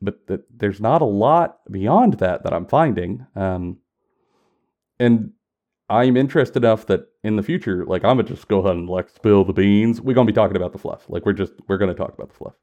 but 0.00 0.24
th- 0.28 0.42
there's 0.54 0.80
not 0.80 1.02
a 1.02 1.06
lot 1.06 1.58
beyond 1.70 2.14
that 2.14 2.44
that 2.44 2.52
I'm 2.52 2.66
finding. 2.66 3.26
Um, 3.34 3.78
and 5.00 5.32
I'm 5.88 6.16
interested 6.16 6.62
enough 6.64 6.86
that 6.86 7.06
in 7.24 7.36
the 7.36 7.42
future, 7.42 7.84
like 7.86 8.04
I'm 8.04 8.16
gonna 8.18 8.28
just 8.28 8.46
go 8.48 8.58
ahead 8.60 8.76
and 8.76 8.88
like 8.88 9.08
spill 9.08 9.44
the 9.44 9.52
beans. 9.52 10.00
We're 10.00 10.14
gonna 10.14 10.26
be 10.26 10.32
talking 10.32 10.56
about 10.56 10.72
the 10.72 10.78
fluff. 10.78 11.06
Like 11.08 11.24
we're 11.26 11.32
just 11.32 11.54
we're 11.68 11.78
gonna 11.78 11.94
talk 11.94 12.12
about 12.14 12.28
the 12.28 12.34
fluff. 12.34 12.54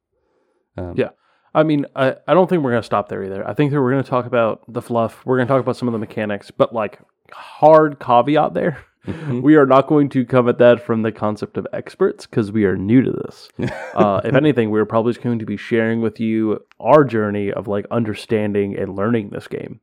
Um, 0.77 0.93
Yeah. 0.97 1.09
I 1.53 1.63
mean, 1.63 1.85
I, 1.95 2.15
I 2.27 2.33
don't 2.33 2.49
think 2.49 2.63
we're 2.63 2.71
going 2.71 2.81
to 2.81 2.85
stop 2.85 3.09
there 3.09 3.23
either. 3.23 3.47
I 3.47 3.53
think 3.53 3.71
that 3.71 3.81
we're 3.81 3.91
going 3.91 4.03
to 4.03 4.09
talk 4.09 4.25
about 4.25 4.63
the 4.67 4.81
fluff. 4.81 5.23
We're 5.25 5.37
going 5.37 5.47
to 5.47 5.53
talk 5.53 5.61
about 5.61 5.77
some 5.77 5.87
of 5.87 5.91
the 5.91 5.99
mechanics, 5.99 6.49
but 6.51 6.73
like 6.73 6.99
hard 7.31 7.99
caveat 7.99 8.53
there. 8.53 8.83
mhm. 9.05 9.41
We 9.41 9.55
are 9.55 9.65
not 9.65 9.87
going 9.87 10.09
to 10.09 10.25
come 10.25 10.47
at 10.49 10.57
that 10.59 10.83
from 10.83 11.03
the 11.03 11.11
concept 11.11 11.57
of 11.57 11.67
experts 11.73 12.25
because 12.25 12.51
we 12.51 12.65
are 12.65 12.75
new 12.75 13.01
to 13.01 13.11
this. 13.11 13.49
uh, 13.93 14.21
if 14.23 14.33
anything, 14.33 14.71
we're 14.71 14.85
probably 14.85 15.13
just 15.13 15.23
going 15.23 15.39
to 15.39 15.45
be 15.45 15.57
sharing 15.57 16.01
with 16.01 16.19
you 16.19 16.63
our 16.79 17.03
journey 17.03 17.51
of 17.51 17.67
like 17.67 17.85
understanding 17.91 18.77
and 18.77 18.95
learning 18.95 19.29
this 19.29 19.47
game 19.47 19.81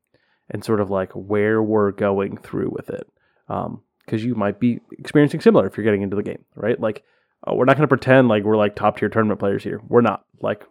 and 0.50 0.64
sort 0.64 0.80
of 0.80 0.90
like 0.90 1.12
where 1.12 1.62
we're 1.62 1.92
going 1.92 2.36
through 2.36 2.70
with 2.70 2.90
it. 2.90 3.06
Because 3.46 4.24
you 4.24 4.34
might 4.34 4.58
be 4.58 4.80
experiencing 4.98 5.40
similar 5.40 5.66
if 5.66 5.76
you're 5.76 5.84
getting 5.84 6.02
into 6.02 6.16
the 6.16 6.22
game, 6.22 6.44
right? 6.56 6.80
Like, 6.80 7.04
uh, 7.46 7.54
we're 7.54 7.64
not 7.64 7.76
going 7.76 7.84
to 7.84 7.88
pretend 7.88 8.26
like 8.28 8.42
we're 8.42 8.56
like 8.56 8.74
top 8.74 8.98
tier 8.98 9.08
tournament 9.08 9.38
players 9.38 9.62
here. 9.62 9.80
We're 9.86 10.00
not. 10.00 10.24
Like, 10.40 10.64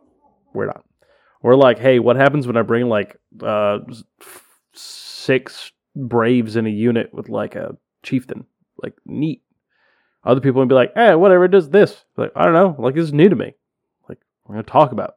we're 0.54 0.66
not. 0.66 0.84
We're 1.42 1.56
like, 1.56 1.80
hey, 1.80 2.00
what 2.00 2.16
happens 2.18 2.46
when 2.48 2.58
I 2.58 2.62
bring 2.64 2.90
like 2.90 3.18
uh, 3.42 3.80
six 4.74 5.72
Braves 5.96 6.56
in 6.56 6.66
a 6.66 6.70
unit 6.70 7.14
with 7.14 7.30
like 7.30 7.56
a 7.56 7.76
chieftain. 8.04 8.46
Like 8.82 8.94
neat. 9.06 9.42
Other 10.24 10.40
people 10.40 10.60
would 10.62 10.70
be 10.70 10.76
like, 10.76 10.92
"Eh, 10.96 11.14
whatever. 11.16 11.46
It 11.46 11.52
does 11.52 11.70
this." 11.70 12.06
Like 12.16 12.32
I 12.36 12.44
don't 12.46 12.54
know. 12.54 12.76
Like 12.82 12.96
this 12.96 13.06
is 13.06 13.14
new 13.14 13.28
to 13.28 13.36
me. 13.36 13.54
Like 14.08 14.20
we're 14.46 14.56
gonna 14.56 14.64
talk 14.64 14.92
about 14.92 15.16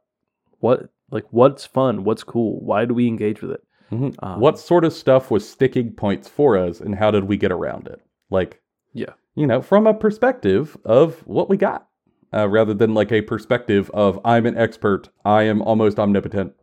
what 0.61 0.89
like 1.11 1.25
what's 1.31 1.67
fun, 1.67 2.05
what's 2.05 2.25
cool, 2.25 2.59
why 2.65 2.85
do 2.87 2.95
we 2.95 3.07
engage 3.07 3.43
with 3.43 3.51
it? 3.53 3.63
Mhm. 3.93 4.15
Um, 4.23 4.41
what 4.41 4.59
sort 4.59 4.85
of 4.85 4.93
stuff 4.95 5.31
was 5.31 5.47
sticking 5.49 5.93
points 5.93 6.27
for 6.29 6.57
us 6.57 6.81
and 6.81 6.95
how 6.95 7.11
did 7.11 7.25
we 7.25 7.37
get 7.37 7.53
around 7.53 7.87
it? 7.87 8.01
Like, 8.31 8.63
Yeah. 8.95 9.13
you 9.35 9.47
know, 9.47 9.61
from 9.61 9.87
a 9.87 9.93
perspective 9.93 10.77
of 10.87 11.17
what 11.27 11.51
we 11.51 11.59
got, 11.59 11.87
uh, 12.35 12.49
rather 12.49 12.75
than 12.75 12.95
like 12.95 13.13
a 13.13 13.23
perspective 13.23 13.91
of 13.93 14.21
I'm 14.25 14.47
an 14.47 14.57
expert, 14.57 15.09
I 15.25 15.43
am 15.43 15.63
almost 15.63 15.99
omnipotent. 15.99 16.55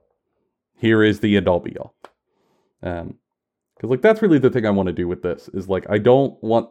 Here 0.76 1.04
is 1.04 1.20
the 1.20 1.38
end 1.38 1.48
all 1.48 1.60
be 1.60 1.78
all. 1.78 1.96
Um, 2.82 3.16
because 3.76 3.90
like 3.92 4.02
that's 4.02 4.22
really 4.22 4.40
the 4.40 4.50
thing 4.50 4.66
I 4.66 4.72
want 4.72 4.88
to 4.88 4.94
do 4.94 5.08
with 5.08 5.22
this 5.22 5.50
is 5.54 5.70
like 5.70 5.86
I 5.90 6.00
don't 6.00 6.42
want 6.44 6.70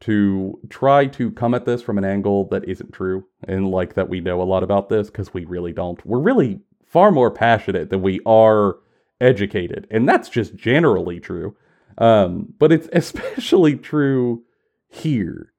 to 0.00 0.58
try 0.68 1.06
to 1.06 1.30
come 1.30 1.54
at 1.54 1.64
this 1.64 1.80
from 1.80 1.96
an 1.96 2.04
angle 2.04 2.46
that 2.48 2.68
isn't 2.68 2.92
true 2.92 3.24
and 3.48 3.70
like 3.70 3.94
that 3.94 4.10
we 4.10 4.20
know 4.20 4.42
a 4.42 4.44
lot 4.44 4.62
about 4.62 4.90
this 4.90 5.08
because 5.08 5.32
we 5.32 5.46
really 5.46 5.72
don't. 5.72 6.04
We're 6.04 6.18
really 6.18 6.60
far 6.86 7.10
more 7.10 7.30
passionate 7.30 7.88
than 7.88 8.02
we 8.02 8.20
are 8.26 8.76
educated, 9.20 9.86
and 9.90 10.08
that's 10.08 10.28
just 10.28 10.54
generally 10.54 11.20
true. 11.20 11.56
Um, 11.96 12.52
but 12.58 12.72
it's 12.72 12.88
especially 12.92 13.76
true 13.76 14.44
here. 14.88 15.52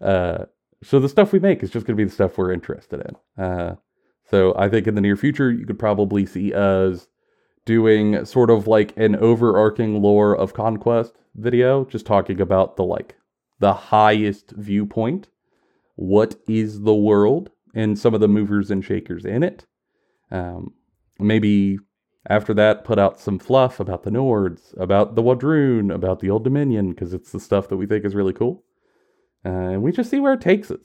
Uh, 0.00 0.44
so 0.82 1.00
the 1.00 1.08
stuff 1.08 1.32
we 1.32 1.38
make 1.38 1.62
is 1.62 1.70
just 1.70 1.86
going 1.86 1.96
to 1.96 2.00
be 2.00 2.04
the 2.04 2.14
stuff 2.14 2.38
we're 2.38 2.52
interested 2.52 3.00
in. 3.00 3.42
Uh, 3.44 3.74
so 4.30 4.54
I 4.56 4.68
think 4.68 4.86
in 4.86 4.94
the 4.94 5.00
near 5.00 5.16
future 5.16 5.50
you 5.50 5.66
could 5.66 5.78
probably 5.78 6.26
see 6.26 6.52
us 6.52 7.08
doing 7.64 8.24
sort 8.24 8.50
of 8.50 8.66
like 8.66 8.96
an 8.96 9.16
overarching 9.16 10.00
lore 10.00 10.36
of 10.36 10.54
conquest 10.54 11.14
video, 11.34 11.84
just 11.84 12.06
talking 12.06 12.40
about 12.40 12.76
the 12.76 12.84
like 12.84 13.16
the 13.58 13.72
highest 13.74 14.52
viewpoint. 14.52 15.28
What 15.96 16.36
is 16.46 16.82
the 16.82 16.94
world 16.94 17.50
and 17.74 17.98
some 17.98 18.14
of 18.14 18.20
the 18.20 18.28
movers 18.28 18.70
and 18.70 18.84
shakers 18.84 19.24
in 19.24 19.42
it? 19.42 19.66
Um, 20.30 20.74
maybe 21.18 21.78
after 22.28 22.54
that, 22.54 22.84
put 22.84 22.98
out 22.98 23.20
some 23.20 23.38
fluff 23.38 23.80
about 23.80 24.02
the 24.02 24.10
Nords, 24.10 24.78
about 24.78 25.14
the 25.14 25.22
W'adrhŭn, 25.22 25.92
about 25.92 26.20
the 26.20 26.30
Old 26.30 26.44
Dominion, 26.44 26.90
because 26.90 27.14
it's 27.14 27.32
the 27.32 27.40
stuff 27.40 27.68
that 27.68 27.76
we 27.76 27.86
think 27.86 28.04
is 28.04 28.14
really 28.14 28.32
cool. 28.32 28.64
Uh, 29.44 29.48
and 29.48 29.82
we 29.82 29.92
just 29.92 30.10
see 30.10 30.20
where 30.20 30.34
it 30.34 30.40
takes 30.40 30.70
us. 30.70 30.80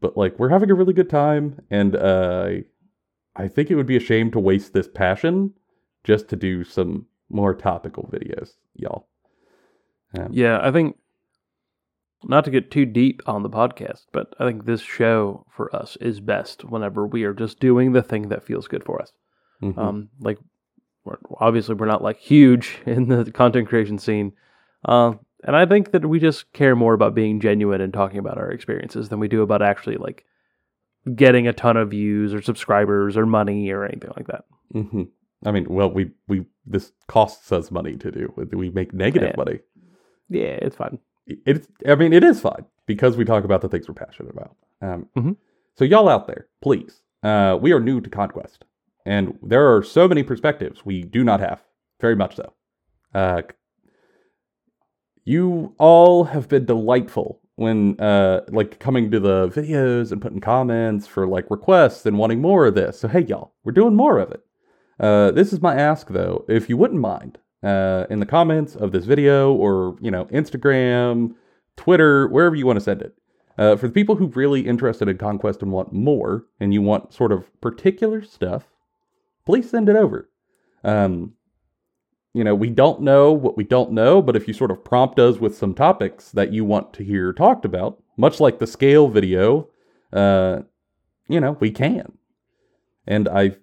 But 0.00 0.16
like, 0.16 0.38
we're 0.38 0.48
having 0.48 0.70
a 0.70 0.74
really 0.74 0.92
good 0.92 1.10
time, 1.10 1.60
and 1.70 1.96
uh, 1.96 2.50
I 3.36 3.48
think 3.48 3.70
it 3.70 3.74
would 3.76 3.86
be 3.86 3.96
a 3.96 4.00
shame 4.00 4.30
to 4.32 4.40
waste 4.40 4.72
this 4.72 4.88
passion 4.88 5.52
just 6.04 6.28
to 6.28 6.36
do 6.36 6.64
some 6.64 7.06
more 7.28 7.54
topical 7.54 8.08
videos, 8.12 8.50
y'all. 8.74 9.08
Um, 10.16 10.28
Yeah, 10.30 10.60
I 10.62 10.70
think 10.70 10.96
not 12.24 12.44
to 12.44 12.50
get 12.50 12.70
too 12.70 12.86
deep 12.86 13.22
on 13.26 13.42
the 13.42 13.50
podcast, 13.50 14.06
but 14.12 14.34
I 14.40 14.46
think 14.46 14.64
this 14.64 14.80
show 14.80 15.44
for 15.50 15.74
us 15.74 15.96
is 16.00 16.20
best 16.20 16.64
whenever 16.64 17.06
we 17.06 17.24
are 17.24 17.34
just 17.34 17.60
doing 17.60 17.92
the 17.92 18.02
thing 18.02 18.28
that 18.28 18.44
feels 18.44 18.68
good 18.68 18.84
for 18.84 19.00
us. 19.00 19.12
mhm. 19.62 19.76
Um, 19.78 20.08
like, 20.20 20.38
we're, 21.04 21.18
obviously, 21.40 21.74
we're 21.74 21.86
not 21.86 22.02
like 22.02 22.18
huge 22.18 22.78
in 22.86 23.08
the 23.08 23.30
content 23.30 23.68
creation 23.68 23.98
scene, 23.98 24.32
uh, 24.84 25.14
and 25.44 25.54
I 25.56 25.66
think 25.66 25.92
that 25.92 26.06
we 26.06 26.18
just 26.20 26.52
care 26.52 26.74
more 26.76 26.94
about 26.94 27.14
being 27.14 27.40
genuine 27.40 27.80
and 27.80 27.92
talking 27.92 28.18
about 28.18 28.38
our 28.38 28.50
experiences 28.50 29.08
than 29.08 29.18
we 29.20 29.28
do 29.28 29.42
about 29.42 29.62
actually 29.62 29.96
like 29.96 30.24
getting 31.14 31.46
a 31.48 31.52
ton 31.52 31.76
of 31.76 31.90
views 31.90 32.34
or 32.34 32.42
subscribers 32.42 33.16
or 33.16 33.24
money 33.26 33.70
or 33.70 33.84
anything 33.84 34.10
like 34.16 34.26
that. 34.26 34.44
hmm 34.72 35.02
I 35.46 35.52
mean, 35.52 35.66
well, 35.68 35.88
we 35.90 36.10
we 36.26 36.44
this 36.66 36.90
costs 37.06 37.52
us 37.52 37.70
money 37.70 37.96
to 37.96 38.10
do. 38.10 38.32
We 38.52 38.70
make 38.70 38.92
negative 38.92 39.28
Yeah. 39.30 39.36
money. 39.36 39.60
Yeah, 40.28 40.58
it's 40.60 40.74
fine. 40.74 40.98
It's. 41.26 41.68
I 41.86 41.94
mean, 41.94 42.12
it 42.12 42.24
is 42.24 42.40
fine 42.40 42.64
because 42.86 43.16
we 43.16 43.24
talk 43.24 43.44
about 43.44 43.60
the 43.60 43.68
things 43.68 43.86
we're 43.88 43.94
passionate 43.94 44.32
about. 44.32 44.56
Um, 44.82 45.06
Mhm. 45.16 45.36
So 45.76 45.84
y'all 45.84 46.08
out 46.08 46.26
there, 46.26 46.48
please. 46.60 47.02
Uh, 47.22 47.56
we 47.60 47.72
are 47.72 47.78
new 47.78 48.00
to 48.00 48.10
conquest, 48.10 48.64
and 49.06 49.38
there 49.40 49.72
are 49.72 49.80
so 49.84 50.08
many 50.08 50.24
perspectives 50.24 50.84
we 50.84 51.02
do 51.02 51.22
not 51.22 51.38
have. 51.38 51.62
Very 52.00 52.16
much 52.16 52.34
so. 52.34 52.52
Uh, 53.14 53.42
you 55.28 55.74
all 55.78 56.24
have 56.24 56.48
been 56.48 56.64
delightful 56.64 57.40
when 57.56 58.00
uh 58.00 58.40
like 58.48 58.78
coming 58.78 59.10
to 59.10 59.20
the 59.20 59.48
videos 59.48 60.10
and 60.10 60.22
putting 60.22 60.40
comments 60.40 61.06
for 61.06 61.26
like 61.26 61.50
requests 61.50 62.06
and 62.06 62.16
wanting 62.16 62.40
more 62.40 62.66
of 62.66 62.74
this. 62.74 62.98
So 62.98 63.08
hey 63.08 63.24
y'all, 63.24 63.52
we're 63.62 63.72
doing 63.72 63.94
more 63.94 64.18
of 64.18 64.30
it. 64.30 64.42
Uh 64.98 65.30
this 65.32 65.52
is 65.52 65.60
my 65.60 65.74
ask 65.74 66.08
though, 66.08 66.44
if 66.48 66.68
you 66.68 66.76
wouldn't 66.78 67.00
mind, 67.00 67.38
uh 67.62 68.06
in 68.08 68.20
the 68.20 68.26
comments 68.26 68.74
of 68.74 68.92
this 68.92 69.04
video 69.04 69.52
or, 69.52 69.96
you 70.00 70.10
know, 70.10 70.24
Instagram, 70.26 71.34
Twitter, 71.76 72.28
wherever 72.28 72.56
you 72.56 72.66
want 72.66 72.78
to 72.78 72.84
send 72.84 73.02
it. 73.02 73.14
Uh, 73.58 73.74
for 73.74 73.88
the 73.88 73.92
people 73.92 74.14
who 74.14 74.28
really 74.28 74.60
interested 74.60 75.08
in 75.08 75.18
conquest 75.18 75.62
and 75.62 75.72
want 75.72 75.92
more, 75.92 76.46
and 76.60 76.72
you 76.72 76.80
want 76.80 77.12
sort 77.12 77.32
of 77.32 77.60
particular 77.60 78.22
stuff, 78.22 78.68
please 79.44 79.68
send 79.68 79.88
it 79.88 79.96
over. 79.96 80.30
Um, 80.84 81.32
you 82.38 82.44
know, 82.44 82.54
we 82.54 82.70
don't 82.70 83.00
know 83.00 83.32
what 83.32 83.56
we 83.56 83.64
don't 83.64 83.90
know, 83.90 84.22
but 84.22 84.36
if 84.36 84.46
you 84.46 84.54
sort 84.54 84.70
of 84.70 84.84
prompt 84.84 85.18
us 85.18 85.38
with 85.38 85.58
some 85.58 85.74
topics 85.74 86.30
that 86.30 86.52
you 86.52 86.64
want 86.64 86.92
to 86.92 87.02
hear 87.02 87.32
talked 87.32 87.64
about, 87.64 88.00
much 88.16 88.38
like 88.38 88.60
the 88.60 88.66
scale 88.66 89.08
video, 89.08 89.66
uh, 90.12 90.60
you 91.28 91.40
know, 91.40 91.56
we 91.58 91.72
can. 91.72 92.16
And 93.08 93.28
I 93.28 93.56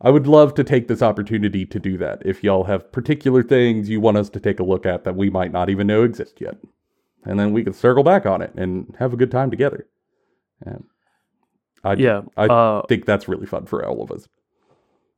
I 0.00 0.10
would 0.10 0.26
love 0.26 0.54
to 0.54 0.64
take 0.64 0.88
this 0.88 1.00
opportunity 1.00 1.64
to 1.64 1.78
do 1.78 1.96
that 1.98 2.22
if 2.26 2.42
y'all 2.42 2.64
have 2.64 2.90
particular 2.90 3.44
things 3.44 3.88
you 3.88 4.00
want 4.00 4.16
us 4.16 4.28
to 4.30 4.40
take 4.40 4.58
a 4.58 4.64
look 4.64 4.84
at 4.84 5.04
that 5.04 5.14
we 5.14 5.30
might 5.30 5.52
not 5.52 5.70
even 5.70 5.86
know 5.86 6.02
exist 6.02 6.40
yet. 6.40 6.56
And 7.24 7.38
then 7.38 7.52
we 7.52 7.62
can 7.62 7.72
circle 7.72 8.02
back 8.02 8.26
on 8.26 8.42
it 8.42 8.52
and 8.56 8.96
have 8.98 9.12
a 9.12 9.16
good 9.16 9.30
time 9.30 9.52
together. 9.52 9.86
And 10.60 10.82
I 11.84 11.92
Yeah, 11.94 12.22
I 12.36 12.46
uh, 12.48 12.82
think 12.88 13.04
that's 13.04 13.28
really 13.28 13.46
fun 13.46 13.66
for 13.66 13.86
all 13.86 14.02
of 14.02 14.10
us. 14.10 14.26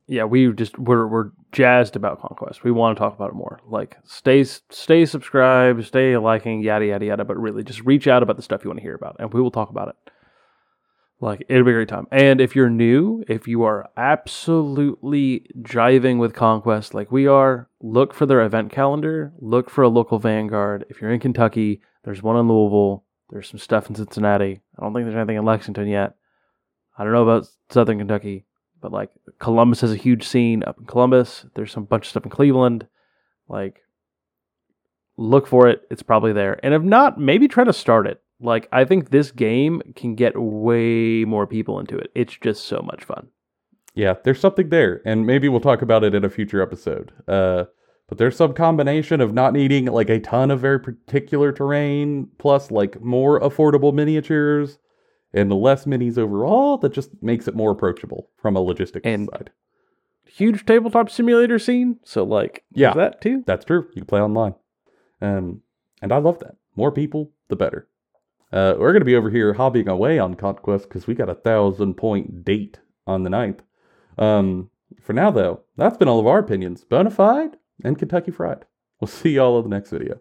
Yeah, 0.07 0.23
we 0.23 0.51
just 0.53 0.77
we're 0.79 1.05
we're 1.05 1.31
jazzed 1.51 1.95
about 1.95 2.21
conquest. 2.21 2.63
We 2.63 2.71
want 2.71 2.97
to 2.97 2.99
talk 2.99 3.15
about 3.15 3.31
it 3.31 3.35
more. 3.35 3.59
Like 3.67 3.97
stay 4.05 4.43
stay 4.43 5.05
subscribed, 5.05 5.85
stay 5.85 6.15
liking, 6.17 6.61
yada 6.61 6.85
yada 6.85 7.05
yada. 7.05 7.25
But 7.25 7.37
really, 7.37 7.63
just 7.63 7.81
reach 7.81 8.07
out 8.07 8.23
about 8.23 8.37
the 8.37 8.41
stuff 8.41 8.63
you 8.63 8.69
want 8.69 8.79
to 8.79 8.83
hear 8.83 8.95
about, 8.95 9.17
and 9.19 9.33
we 9.33 9.41
will 9.41 9.51
talk 9.51 9.69
about 9.69 9.89
it. 9.89 9.95
Like 11.19 11.43
it'll 11.49 11.65
be 11.65 11.71
a 11.71 11.73
great 11.73 11.89
time. 11.89 12.07
And 12.11 12.39
if 12.39 12.55
you're 12.55 12.69
new, 12.69 13.23
if 13.27 13.47
you 13.47 13.63
are 13.63 13.89
absolutely 13.97 15.47
jiving 15.61 16.19
with 16.19 16.33
conquest 16.33 16.93
like 16.93 17.11
we 17.11 17.27
are, 17.27 17.69
look 17.81 18.13
for 18.13 18.25
their 18.25 18.41
event 18.41 18.71
calendar. 18.71 19.33
Look 19.39 19.69
for 19.69 19.83
a 19.83 19.89
local 19.89 20.19
Vanguard. 20.19 20.85
If 20.89 21.01
you're 21.01 21.11
in 21.11 21.19
Kentucky, 21.19 21.81
there's 22.03 22.23
one 22.23 22.37
in 22.37 22.47
Louisville. 22.47 23.03
There's 23.29 23.49
some 23.49 23.59
stuff 23.59 23.89
in 23.89 23.95
Cincinnati. 23.95 24.61
I 24.77 24.81
don't 24.81 24.93
think 24.93 25.05
there's 25.05 25.17
anything 25.17 25.37
in 25.37 25.43
Lexington 25.43 25.87
yet. 25.87 26.15
I 26.97 27.03
don't 27.03 27.13
know 27.13 27.23
about 27.27 27.47
Southern 27.69 27.97
Kentucky, 27.97 28.45
but 28.81 28.91
like 28.91 29.09
Columbus 29.39 29.81
has 29.81 29.91
a 29.91 29.97
huge 29.97 30.27
scene 30.27 30.63
up 30.65 30.77
in 30.79 30.85
Columbus. 30.85 31.45
There's 31.55 31.71
some 31.71 31.85
bunch 31.85 32.05
of 32.05 32.09
stuff 32.09 32.23
in 32.23 32.29
Cleveland. 32.29 32.87
Like, 33.47 33.83
look 35.17 35.47
for 35.47 35.67
it. 35.67 35.81
It's 35.89 36.03
probably 36.03 36.33
there. 36.33 36.59
And 36.63 36.73
if 36.73 36.81
not, 36.81 37.19
maybe 37.19 37.47
try 37.47 37.63
to 37.63 37.73
start 37.73 38.07
it. 38.07 38.21
Like, 38.39 38.67
I 38.71 38.85
think 38.85 39.09
this 39.09 39.31
game 39.31 39.81
can 39.95 40.15
get 40.15 40.33
way 40.37 41.25
more 41.25 41.47
people 41.47 41.79
into 41.79 41.97
it. 41.97 42.11
It's 42.13 42.37
just 42.37 42.65
so 42.65 42.81
much 42.83 43.03
fun. 43.03 43.27
Yeah, 43.95 44.13
there's 44.23 44.39
something 44.39 44.69
there, 44.69 45.01
and 45.05 45.25
maybe 45.25 45.49
we'll 45.49 45.59
talk 45.59 45.81
about 45.81 46.03
it 46.03 46.13
in 46.13 46.23
a 46.23 46.29
future 46.29 46.61
episode. 46.61 47.11
Uh, 47.27 47.65
but 48.07 48.19
there's 48.19 48.35
some 48.35 48.53
combination 48.53 49.21
of 49.21 49.33
not 49.33 49.53
needing 49.53 49.85
like 49.85 50.09
a 50.09 50.19
ton 50.19 50.51
of 50.51 50.59
very 50.59 50.79
particular 50.79 51.51
terrain, 51.51 52.29
plus 52.37 52.69
like 52.69 53.01
more 53.01 53.39
affordable 53.39 53.91
miniatures 53.93 54.77
and 55.33 55.49
the 55.51 55.55
less 55.55 55.85
minis 55.85 56.17
overall, 56.17 56.77
that 56.77 56.93
just 56.93 57.21
makes 57.21 57.47
it 57.47 57.55
more 57.55 57.71
approachable 57.71 58.29
from 58.37 58.55
a 58.55 58.59
logistics 58.61 59.05
And- 59.05 59.29
side. 59.31 59.51
Huge 60.25 60.65
tabletop 60.65 61.09
simulator 61.09 61.57
scene. 61.57 61.99
So, 62.03 62.23
like, 62.23 62.63
Yeah. 62.73 62.93
that 62.93 63.21
too. 63.21 63.43
That's 63.45 63.63
true. 63.65 63.85
You 63.93 64.01
can 64.01 64.05
play 64.05 64.21
online. 64.21 64.55
Um, 65.21 65.61
and 66.01 66.11
I 66.11 66.17
love 66.17 66.39
that. 66.39 66.55
More 66.75 66.91
people, 66.91 67.31
the 67.47 67.55
better. 67.55 67.87
Uh, 68.51 68.75
we're 68.77 68.91
going 68.91 69.01
to 69.01 69.05
be 69.05 69.15
over 69.15 69.29
here 69.29 69.53
hobbying 69.55 69.87
away 69.87 70.19
on 70.19 70.35
Conquest 70.35 70.87
because 70.89 71.07
we 71.07 71.15
got 71.15 71.29
a 71.29 71.35
thousand 71.35 71.95
point 71.95 72.43
date 72.45 72.79
on 73.05 73.23
the 73.23 73.29
9th. 73.29 73.59
Um, 74.17 74.69
for 75.01 75.13
now, 75.13 75.31
though, 75.31 75.61
that's 75.75 75.97
been 75.97 76.07
all 76.07 76.19
of 76.19 76.27
our 76.27 76.39
opinions. 76.39 76.83
Bonafide 76.85 77.53
and 77.83 77.97
Kentucky 77.97 78.31
Fried. 78.31 78.65
We'll 78.99 79.07
see 79.07 79.31
y'all 79.31 79.57
in 79.59 79.63
the 79.69 79.75
next 79.75 79.89
video. 79.91 80.19